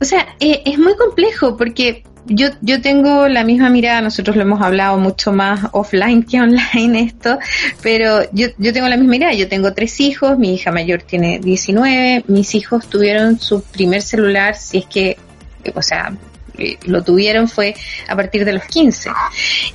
O 0.00 0.04
sea, 0.04 0.26
eh, 0.40 0.62
es 0.64 0.78
muy 0.78 0.94
complejo 0.96 1.56
porque 1.56 2.02
yo, 2.26 2.48
yo 2.62 2.80
tengo 2.80 3.28
la 3.28 3.44
misma 3.44 3.68
mirada, 3.68 4.00
nosotros 4.00 4.36
lo 4.36 4.42
hemos 4.42 4.62
hablado 4.62 4.98
mucho 4.98 5.32
más 5.32 5.68
offline 5.72 6.22
que 6.22 6.40
online 6.40 7.00
esto, 7.00 7.38
pero 7.82 8.22
yo, 8.32 8.48
yo 8.58 8.72
tengo 8.72 8.88
la 8.88 8.96
misma 8.96 9.12
mirada, 9.12 9.34
yo 9.34 9.48
tengo 9.48 9.74
tres 9.74 10.00
hijos, 10.00 10.38
mi 10.38 10.54
hija 10.54 10.72
mayor 10.72 11.02
tiene 11.02 11.38
19, 11.38 12.24
mis 12.28 12.54
hijos 12.54 12.88
tuvieron 12.88 13.38
su 13.38 13.62
primer 13.62 14.02
celular, 14.02 14.56
si 14.56 14.78
es 14.78 14.86
que, 14.86 15.18
o 15.74 15.82
sea, 15.82 16.12
eh, 16.56 16.78
lo 16.86 17.02
tuvieron 17.02 17.48
fue 17.48 17.74
a 18.08 18.14
partir 18.14 18.44
de 18.44 18.52
los 18.52 18.64
15. 18.64 19.10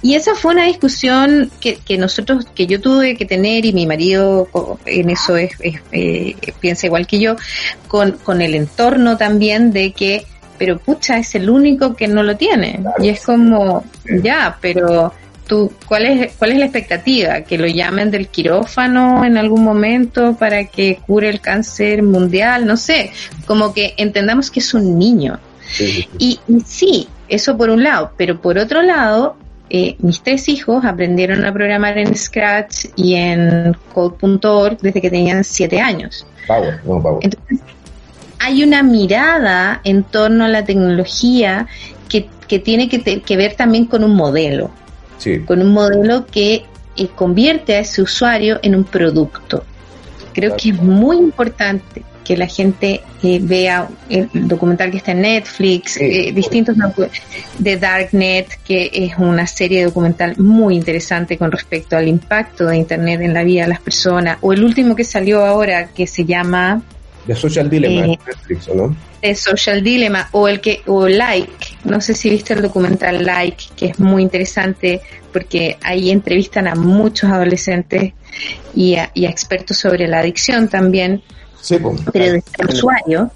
Y 0.02 0.16
esa 0.16 0.36
fue 0.36 0.54
una 0.54 0.66
discusión 0.66 1.52
que, 1.60 1.76
que 1.76 1.98
nosotros, 1.98 2.46
que 2.56 2.68
yo 2.68 2.80
tuve 2.80 3.16
que 3.16 3.26
tener 3.26 3.66
y 3.66 3.74
mi 3.74 3.86
marido 3.86 4.48
en 4.86 5.10
eso 5.10 5.36
es, 5.36 5.52
es, 5.60 5.82
eh, 5.92 6.36
piensa 6.60 6.88
igual 6.88 7.06
que 7.06 7.20
yo, 7.20 7.36
con, 7.88 8.14
con 8.14 8.42
el 8.42 8.56
entorno 8.56 9.18
también 9.18 9.74
de 9.74 9.92
que, 9.92 10.26
pero 10.58 10.78
pucha, 10.78 11.18
es 11.18 11.36
el 11.36 11.50
único 11.50 11.96
que 11.96 12.08
no 12.08 12.24
lo 12.24 12.38
tiene. 12.38 12.82
Y 13.00 13.10
es 13.10 13.26
como, 13.26 13.84
ya, 14.24 14.58
pero 14.62 15.14
tú, 15.48 15.74
¿cuál 15.86 16.06
es, 16.06 16.34
cuál 16.38 16.54
es 16.54 16.60
la 16.60 16.66
expectativa? 16.66 17.42
¿Que 17.42 17.58
lo 17.58 17.68
llamen 17.68 18.10
del 18.10 18.30
quirófano 18.30 19.26
en 19.26 19.38
algún 19.38 19.64
momento 19.64 20.38
para 20.38 20.64
que 20.66 21.00
cure 21.06 21.28
el 21.28 21.42
cáncer 21.42 22.04
mundial? 22.04 22.66
No 22.66 22.78
sé, 22.78 23.12
como 23.46 23.74
que 23.74 23.96
entendamos 23.98 24.50
que 24.50 24.62
es 24.62 24.74
un 24.74 24.98
niño. 24.98 25.40
Y, 26.18 26.40
y 26.48 26.60
sí, 26.66 27.08
eso 27.28 27.56
por 27.58 27.70
un 27.70 27.84
lado, 27.84 28.12
pero 28.18 28.40
por 28.42 28.58
otro 28.58 28.82
lado, 28.82 29.36
eh, 29.70 29.96
mis 30.00 30.22
tres 30.22 30.50
hijos 30.50 30.84
aprendieron 30.84 31.46
a 31.46 31.54
programar 31.54 31.98
en 31.98 32.16
Scratch 32.16 32.86
y 32.96 33.14
en 33.16 33.76
Code.org 33.94 34.80
desde 34.80 35.02
que 35.02 35.10
tenían 35.10 35.44
siete 35.44 35.80
años. 35.80 36.26
Power, 36.48 36.80
no, 36.86 37.02
power. 37.02 37.20
Entonces, 37.22 37.60
hay 38.40 38.64
una 38.64 38.82
mirada 38.84 39.82
en 39.84 40.04
torno 40.04 40.46
a 40.46 40.48
la 40.48 40.64
tecnología 40.66 41.68
que, 42.08 42.28
que 42.48 42.58
tiene 42.60 42.90
que, 42.90 43.00
te- 43.00 43.22
que 43.22 43.38
ver 43.38 43.54
también 43.56 43.86
con 43.86 44.04
un 44.04 44.16
modelo, 44.16 44.72
Sí. 45.20 45.40
con 45.42 45.62
un 45.62 45.72
modelo 45.74 46.26
que 46.26 46.66
eh, 46.96 47.08
convierte 47.14 47.76
a 47.76 47.80
ese 47.80 48.02
usuario 48.02 48.60
en 48.64 48.74
un 48.76 48.86
producto. 48.86 49.64
Creo 50.34 50.52
Claro. 50.52 50.62
que 50.64 50.70
es 50.70 50.82
muy 50.82 51.18
importante 51.18 52.04
que 52.30 52.38
la 52.38 52.46
gente 52.46 53.02
eh, 53.24 53.40
vea 53.42 53.90
el 54.08 54.30
documental 54.32 54.92
que 54.92 54.98
está 54.98 55.14
en 55.14 55.22
Netflix, 55.22 55.98
eh, 55.98 56.32
distintos 56.32 56.78
de 57.58 57.78
Darknet, 57.78 58.60
que 58.64 58.92
es 58.94 59.18
una 59.18 59.48
serie 59.48 59.84
documental 59.84 60.38
muy 60.38 60.76
interesante 60.76 61.40
con 61.40 61.52
respecto 61.52 61.98
al 61.98 62.08
impacto 62.08 62.68
de 62.68 62.78
Internet 62.78 63.22
en 63.22 63.34
la 63.34 63.44
vida 63.44 63.64
de 63.64 63.70
las 63.70 63.80
personas, 63.82 64.38
o 64.42 64.54
el 64.54 64.64
último 64.64 64.96
que 64.96 65.04
salió 65.04 65.44
ahora 65.44 65.88
que 65.88 66.06
se 66.06 66.24
llama 66.24 66.84
The 67.26 67.36
Social 67.36 67.68
Dilemma 67.68 68.06
Eh, 68.06 68.20
Netflix, 68.28 68.68
¿o 68.68 68.76
no? 68.76 68.96
The 69.22 69.34
Social 69.34 69.84
Dilemma 69.84 70.30
o 70.32 70.48
el 70.48 70.62
que 70.62 70.84
o 70.86 71.08
Like, 71.08 71.78
no 71.86 72.00
sé 72.00 72.14
si 72.14 72.30
viste 72.30 72.54
el 72.54 72.62
documental 72.62 73.26
Like, 73.26 73.64
que 73.76 73.88
es 73.88 74.00
muy 74.00 74.22
interesante 74.22 75.02
porque 75.34 75.78
ahí 75.82 76.12
entrevistan 76.12 76.68
a 76.68 76.76
muchos 76.76 77.32
adolescentes 77.32 78.14
y 78.76 78.98
a, 78.98 79.10
y 79.16 79.26
a 79.26 79.32
expertos 79.32 79.78
sobre 79.78 80.08
la 80.08 80.20
adicción 80.20 80.68
también, 80.68 81.24
Sí, 81.62 81.78
pues. 81.78 82.02
pero 82.12 82.26
desde 82.26 82.44
el 82.58 82.70
usuario. 82.70 83.32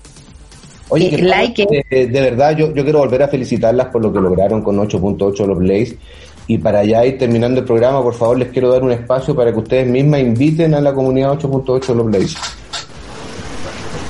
Oye, 0.89 1.07
Eh, 1.07 1.15
que 1.15 1.21
like, 1.24 1.65
de, 1.89 2.07
de 2.07 2.21
verdad, 2.21 2.55
yo, 2.55 2.74
yo 2.74 2.84
quiero 2.84 2.99
volver 2.99 3.24
a 3.24 3.28
felicitarlas 3.28 3.88
por 3.88 4.01
lo 4.01 4.13
que 4.13 4.19
lograron 4.19 4.61
con 4.61 4.78
8.8 4.78 5.45
los 5.45 5.57
Blaze. 5.57 5.97
Y 6.45 6.57
para 6.57 6.84
ya 6.84 7.05
ir 7.05 7.17
terminando 7.17 7.61
el 7.61 7.65
programa, 7.65 8.03
por 8.03 8.13
favor, 8.13 8.38
les 8.38 8.49
quiero 8.49 8.69
dar 8.69 8.84
un 8.84 8.91
espacio 8.91 9.34
para 9.34 9.51
que 9.53 9.59
ustedes 9.59 9.88
mismas 9.88 10.19
inviten 10.19 10.74
a 10.74 10.82
la 10.82 10.93
comunidad 10.93 11.32
8.8 11.39 11.95
los 11.95 12.05
Blaze. 12.05 12.38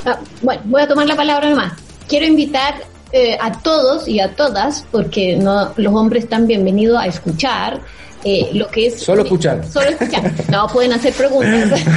Ah, 0.04 0.18
bueno, 0.42 0.62
voy 0.64 0.82
a 0.82 0.88
tomar 0.88 1.06
la 1.06 1.16
palabra 1.16 1.48
nomás. 1.48 1.72
Quiero 2.08 2.26
invitar 2.26 2.74
eh, 3.12 3.38
a 3.40 3.52
todos 3.62 4.08
y 4.08 4.18
a 4.20 4.34
todas, 4.34 4.84
porque 4.90 5.36
no 5.36 5.72
los 5.76 5.94
hombres 5.94 6.24
están 6.24 6.46
bienvenidos 6.46 6.98
a 7.00 7.06
escuchar 7.06 7.80
eh, 8.24 8.50
lo 8.52 8.68
que 8.68 8.86
es... 8.86 9.00
Solo 9.00 9.22
escuchar. 9.22 9.64
Solo 9.70 9.90
escuchar. 9.90 10.32
No, 10.50 10.66
pueden 10.68 10.92
hacer 10.92 11.12
preguntas. 11.12 11.80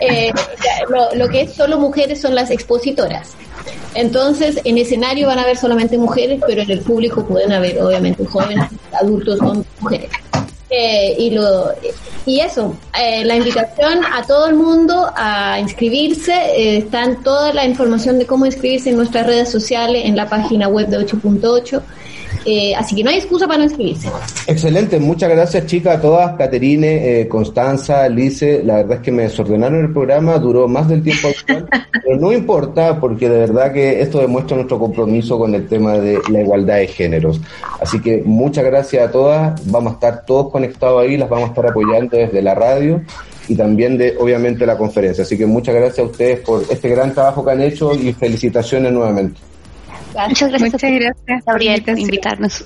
Eh, 0.00 0.32
lo, 0.88 1.14
lo 1.14 1.28
que 1.28 1.42
es 1.42 1.52
solo 1.52 1.78
mujeres 1.78 2.20
son 2.20 2.34
las 2.34 2.50
expositoras. 2.50 3.34
Entonces, 3.94 4.58
en 4.64 4.78
escenario 4.78 5.26
van 5.26 5.38
a 5.38 5.42
haber 5.42 5.56
solamente 5.56 5.98
mujeres, 5.98 6.40
pero 6.46 6.62
en 6.62 6.70
el 6.70 6.80
público 6.80 7.26
pueden 7.26 7.52
haber, 7.52 7.80
obviamente, 7.82 8.24
jóvenes, 8.24 8.66
adultos, 8.92 9.40
hombres, 9.40 9.66
mujeres. 9.80 10.10
Eh, 10.72 11.16
y 11.18 11.30
lo 11.30 11.72
y 12.26 12.38
eso 12.38 12.76
eh, 12.96 13.24
la 13.24 13.34
invitación 13.34 14.04
a 14.04 14.22
todo 14.22 14.46
el 14.46 14.54
mundo 14.54 15.10
a 15.16 15.58
inscribirse 15.58 16.32
eh, 16.32 16.76
están 16.76 17.24
toda 17.24 17.52
la 17.52 17.66
información 17.66 18.20
de 18.20 18.26
cómo 18.26 18.46
inscribirse 18.46 18.90
en 18.90 18.96
nuestras 18.96 19.26
redes 19.26 19.50
sociales 19.50 20.02
en 20.04 20.14
la 20.14 20.28
página 20.28 20.68
web 20.68 20.86
de 20.86 20.98
8.8 20.98 21.82
eh, 22.44 22.74
así 22.74 22.94
que 22.94 23.04
no 23.04 23.10
hay 23.10 23.16
excusa 23.16 23.46
para 23.46 23.58
no 23.58 23.64
inscribirse 23.64 24.08
Excelente, 24.46 24.98
muchas 24.98 25.30
gracias 25.30 25.66
chicas 25.66 25.98
a 25.98 26.00
todas, 26.00 26.36
Caterine, 26.36 27.20
eh, 27.20 27.28
Constanza, 27.28 28.08
Lice, 28.08 28.62
la 28.64 28.76
verdad 28.76 28.98
es 28.98 29.02
que 29.02 29.12
me 29.12 29.24
desordenaron 29.24 29.84
el 29.84 29.92
programa, 29.92 30.38
duró 30.38 30.66
más 30.66 30.88
del 30.88 31.02
tiempo 31.02 31.28
actual, 31.28 31.68
pero 31.92 32.16
no 32.16 32.32
importa 32.32 32.98
porque 32.98 33.28
de 33.28 33.38
verdad 33.40 33.72
que 33.72 34.00
esto 34.00 34.20
demuestra 34.20 34.56
nuestro 34.56 34.78
compromiso 34.78 35.38
con 35.38 35.54
el 35.54 35.66
tema 35.66 35.98
de 35.98 36.18
la 36.30 36.40
igualdad 36.40 36.76
de 36.76 36.86
géneros. 36.86 37.40
Así 37.80 38.00
que 38.00 38.22
muchas 38.24 38.64
gracias 38.64 39.08
a 39.08 39.10
todas, 39.10 39.70
vamos 39.70 39.92
a 39.92 39.94
estar 39.94 40.24
todos 40.24 40.50
conectados 40.50 41.02
ahí, 41.02 41.16
las 41.16 41.28
vamos 41.28 41.46
a 41.46 41.48
estar 41.48 41.66
apoyando 41.66 42.16
desde 42.16 42.42
la 42.42 42.54
radio 42.54 43.02
y 43.48 43.54
también 43.56 43.98
de 43.98 44.16
obviamente 44.18 44.64
la 44.64 44.78
conferencia. 44.78 45.24
Así 45.24 45.36
que 45.36 45.46
muchas 45.46 45.74
gracias 45.74 45.98
a 45.98 46.10
ustedes 46.10 46.40
por 46.40 46.62
este 46.70 46.88
gran 46.88 47.12
trabajo 47.12 47.44
que 47.44 47.50
han 47.50 47.60
hecho 47.60 47.94
y 47.94 48.12
felicitaciones 48.12 48.92
nuevamente. 48.92 49.40
Muchas 50.28 50.50
gracias, 50.50 50.72
Muchas 50.72 50.90
gracias 50.90 51.16
por 51.26 51.54
Gabriel, 51.54 51.82
por 51.82 51.98
invitarnos. 51.98 52.64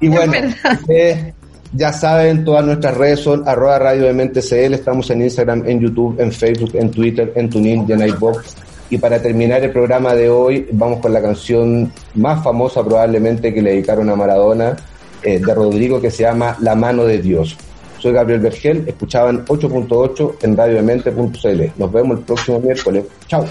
Y 0.00 0.08
bueno, 0.08 0.32
ustedes 0.80 1.34
ya 1.72 1.92
saben, 1.92 2.44
todas 2.44 2.64
nuestras 2.64 2.96
redes 2.96 3.20
son 3.20 3.46
arroba 3.46 3.78
radio 3.78 4.04
de 4.04 4.12
mente 4.12 4.40
CL, 4.40 4.74
estamos 4.74 5.10
en 5.10 5.22
Instagram, 5.22 5.64
en 5.66 5.80
YouTube, 5.80 6.20
en 6.20 6.32
Facebook, 6.32 6.70
en 6.74 6.90
Twitter, 6.90 7.32
en 7.34 7.50
TuneIn 7.50 7.84
y 7.88 7.92
en 7.92 8.08
iVoox. 8.08 8.54
Y 8.90 8.98
para 8.98 9.20
terminar 9.20 9.62
el 9.62 9.70
programa 9.70 10.14
de 10.14 10.30
hoy, 10.30 10.66
vamos 10.72 11.00
con 11.00 11.12
la 11.12 11.20
canción 11.20 11.92
más 12.14 12.42
famosa 12.42 12.82
probablemente 12.82 13.52
que 13.52 13.60
le 13.60 13.70
dedicaron 13.70 14.08
a 14.08 14.16
Maradona, 14.16 14.76
eh, 15.22 15.40
de 15.40 15.54
Rodrigo, 15.54 16.00
que 16.00 16.10
se 16.10 16.22
llama 16.22 16.56
La 16.60 16.74
mano 16.74 17.04
de 17.04 17.18
Dios. 17.18 17.56
Soy 17.98 18.12
Gabriel 18.12 18.40
Vergel, 18.40 18.84
escuchaban 18.86 19.44
8.8 19.44 20.36
en 20.42 20.56
radiodemente.cl. 20.56 21.62
Nos 21.76 21.92
vemos 21.92 22.18
el 22.18 22.24
próximo 22.24 22.60
miércoles. 22.60 23.04
Chao. 23.26 23.44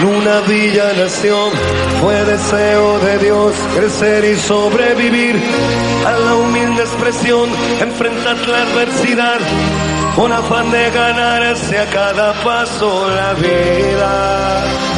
En 0.00 0.06
una 0.06 0.40
villa 0.42 0.92
nación 0.92 1.50
fue 2.00 2.14
deseo 2.24 2.98
de 3.00 3.18
Dios 3.18 3.52
crecer 3.74 4.24
y 4.24 4.36
sobrevivir 4.36 5.34
a 6.06 6.12
la 6.18 6.34
humilde 6.36 6.82
expresión, 6.82 7.48
enfrentar 7.80 8.36
la 8.46 8.62
adversidad 8.62 9.38
con 10.14 10.32
afán 10.32 10.70
de 10.70 10.90
ganarse 10.90 11.78
a 11.78 11.86
cada 11.86 12.32
paso 12.44 13.08
la 13.08 13.34
vida. 13.34 14.97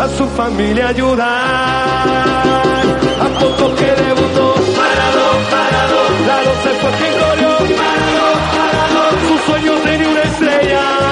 a 0.00 0.08
su 0.08 0.26
familia 0.30 0.88
ayudar. 0.88 1.28
A 3.20 3.28
poco 3.40 3.74
que 3.76 3.86
debutó, 3.86 4.54
parado, 4.78 5.24
parado, 5.50 6.00
la 6.26 6.36
se 6.62 6.70
fue 6.80 6.90
quien 6.98 7.14
corrió, 7.22 7.52
parado, 7.80 8.26
parado, 8.56 9.02
su 9.28 9.34
sueño 9.46 9.72
tenía 9.84 10.08
una 10.08 10.22
estrella 10.22 11.03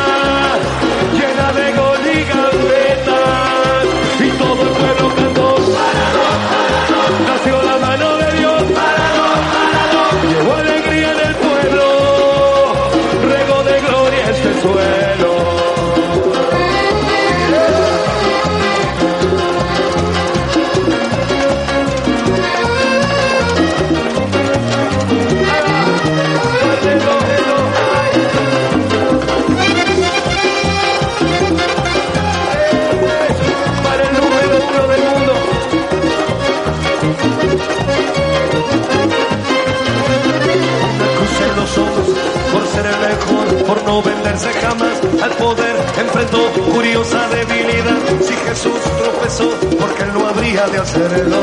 no 43.87 44.03
venderse 44.03 44.53
jamás 44.53 45.01
al 45.23 45.31
poder, 45.33 45.77
enfrentó 45.99 46.53
curiosa 46.73 47.29
debilidad. 47.29 47.99
Si 48.21 48.35
Jesús 48.35 48.81
tropezó, 48.99 49.51
porque 49.81 50.03
él 50.03 50.13
no 50.15 50.27
habría 50.29 50.67
de 50.67 50.79
hacerlo. 50.79 51.37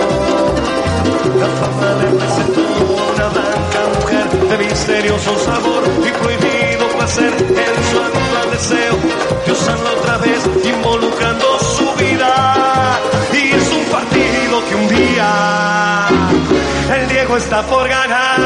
La 1.39 1.47
fama 1.59 1.89
le 2.01 2.07
presentó 2.17 2.61
una 3.13 3.27
blanca 3.29 3.81
mujer 3.99 4.27
de 4.49 4.57
misterioso 4.65 5.37
sabor 5.39 5.83
y 6.07 6.11
prohibido 6.21 6.87
placer 6.97 7.33
en 7.33 7.73
su 7.89 7.97
actual 7.99 8.51
deseo 8.51 8.95
de 9.45 9.51
usarla 9.51 9.91
otra 9.91 10.17
vez, 10.17 10.41
involucrando 10.63 11.59
su 11.59 11.93
vida. 11.95 12.99
Y 13.33 13.51
es 13.53 13.71
un 13.71 13.85
partido 13.85 14.65
que 14.67 14.75
un 14.75 14.87
día 14.87 16.07
el 16.95 17.07
Diego 17.07 17.37
está 17.37 17.61
por 17.63 17.87
ganar. 17.87 18.39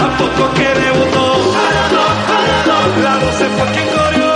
A 0.00 0.16
poco 0.18 0.52
que 0.54 0.68
debutó, 0.80 1.19
la 2.66 3.18
12 3.18 3.44
fue 3.56 3.66
quien 3.72 3.88
corrió. 3.88 4.29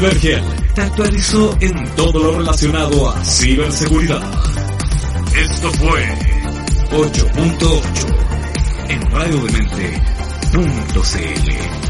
Vergel 0.00 0.42
te 0.74 0.82
actualizó 0.82 1.56
en 1.60 1.88
todo 1.96 2.22
lo 2.22 2.38
relacionado 2.38 3.10
a 3.10 3.24
ciberseguridad. 3.24 4.22
Esto 5.36 5.72
fue 5.72 6.04
8.8 6.90 8.88
en 8.88 9.10
radiodemente.cl. 9.10 11.88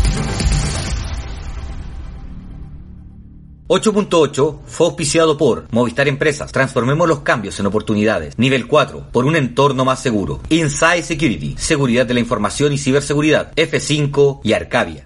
8.8 3.69 4.61
fue 4.65 4.87
auspiciado 4.87 5.37
por 5.37 5.67
Movistar 5.71 6.09
Empresas. 6.09 6.51
Transformemos 6.51 7.07
los 7.07 7.21
cambios 7.21 7.61
en 7.61 7.67
oportunidades. 7.67 8.39
Nivel 8.39 8.67
4, 8.67 9.09
por 9.13 9.27
un 9.27 9.37
entorno 9.37 9.85
más 9.85 10.01
seguro. 10.01 10.41
Inside 10.49 11.03
Security, 11.03 11.55
seguridad 11.59 12.07
de 12.07 12.15
la 12.15 12.21
información 12.21 12.73
y 12.73 12.79
ciberseguridad. 12.79 13.53
F5 13.57 14.41
y 14.43 14.55
Arcadia. 14.55 15.05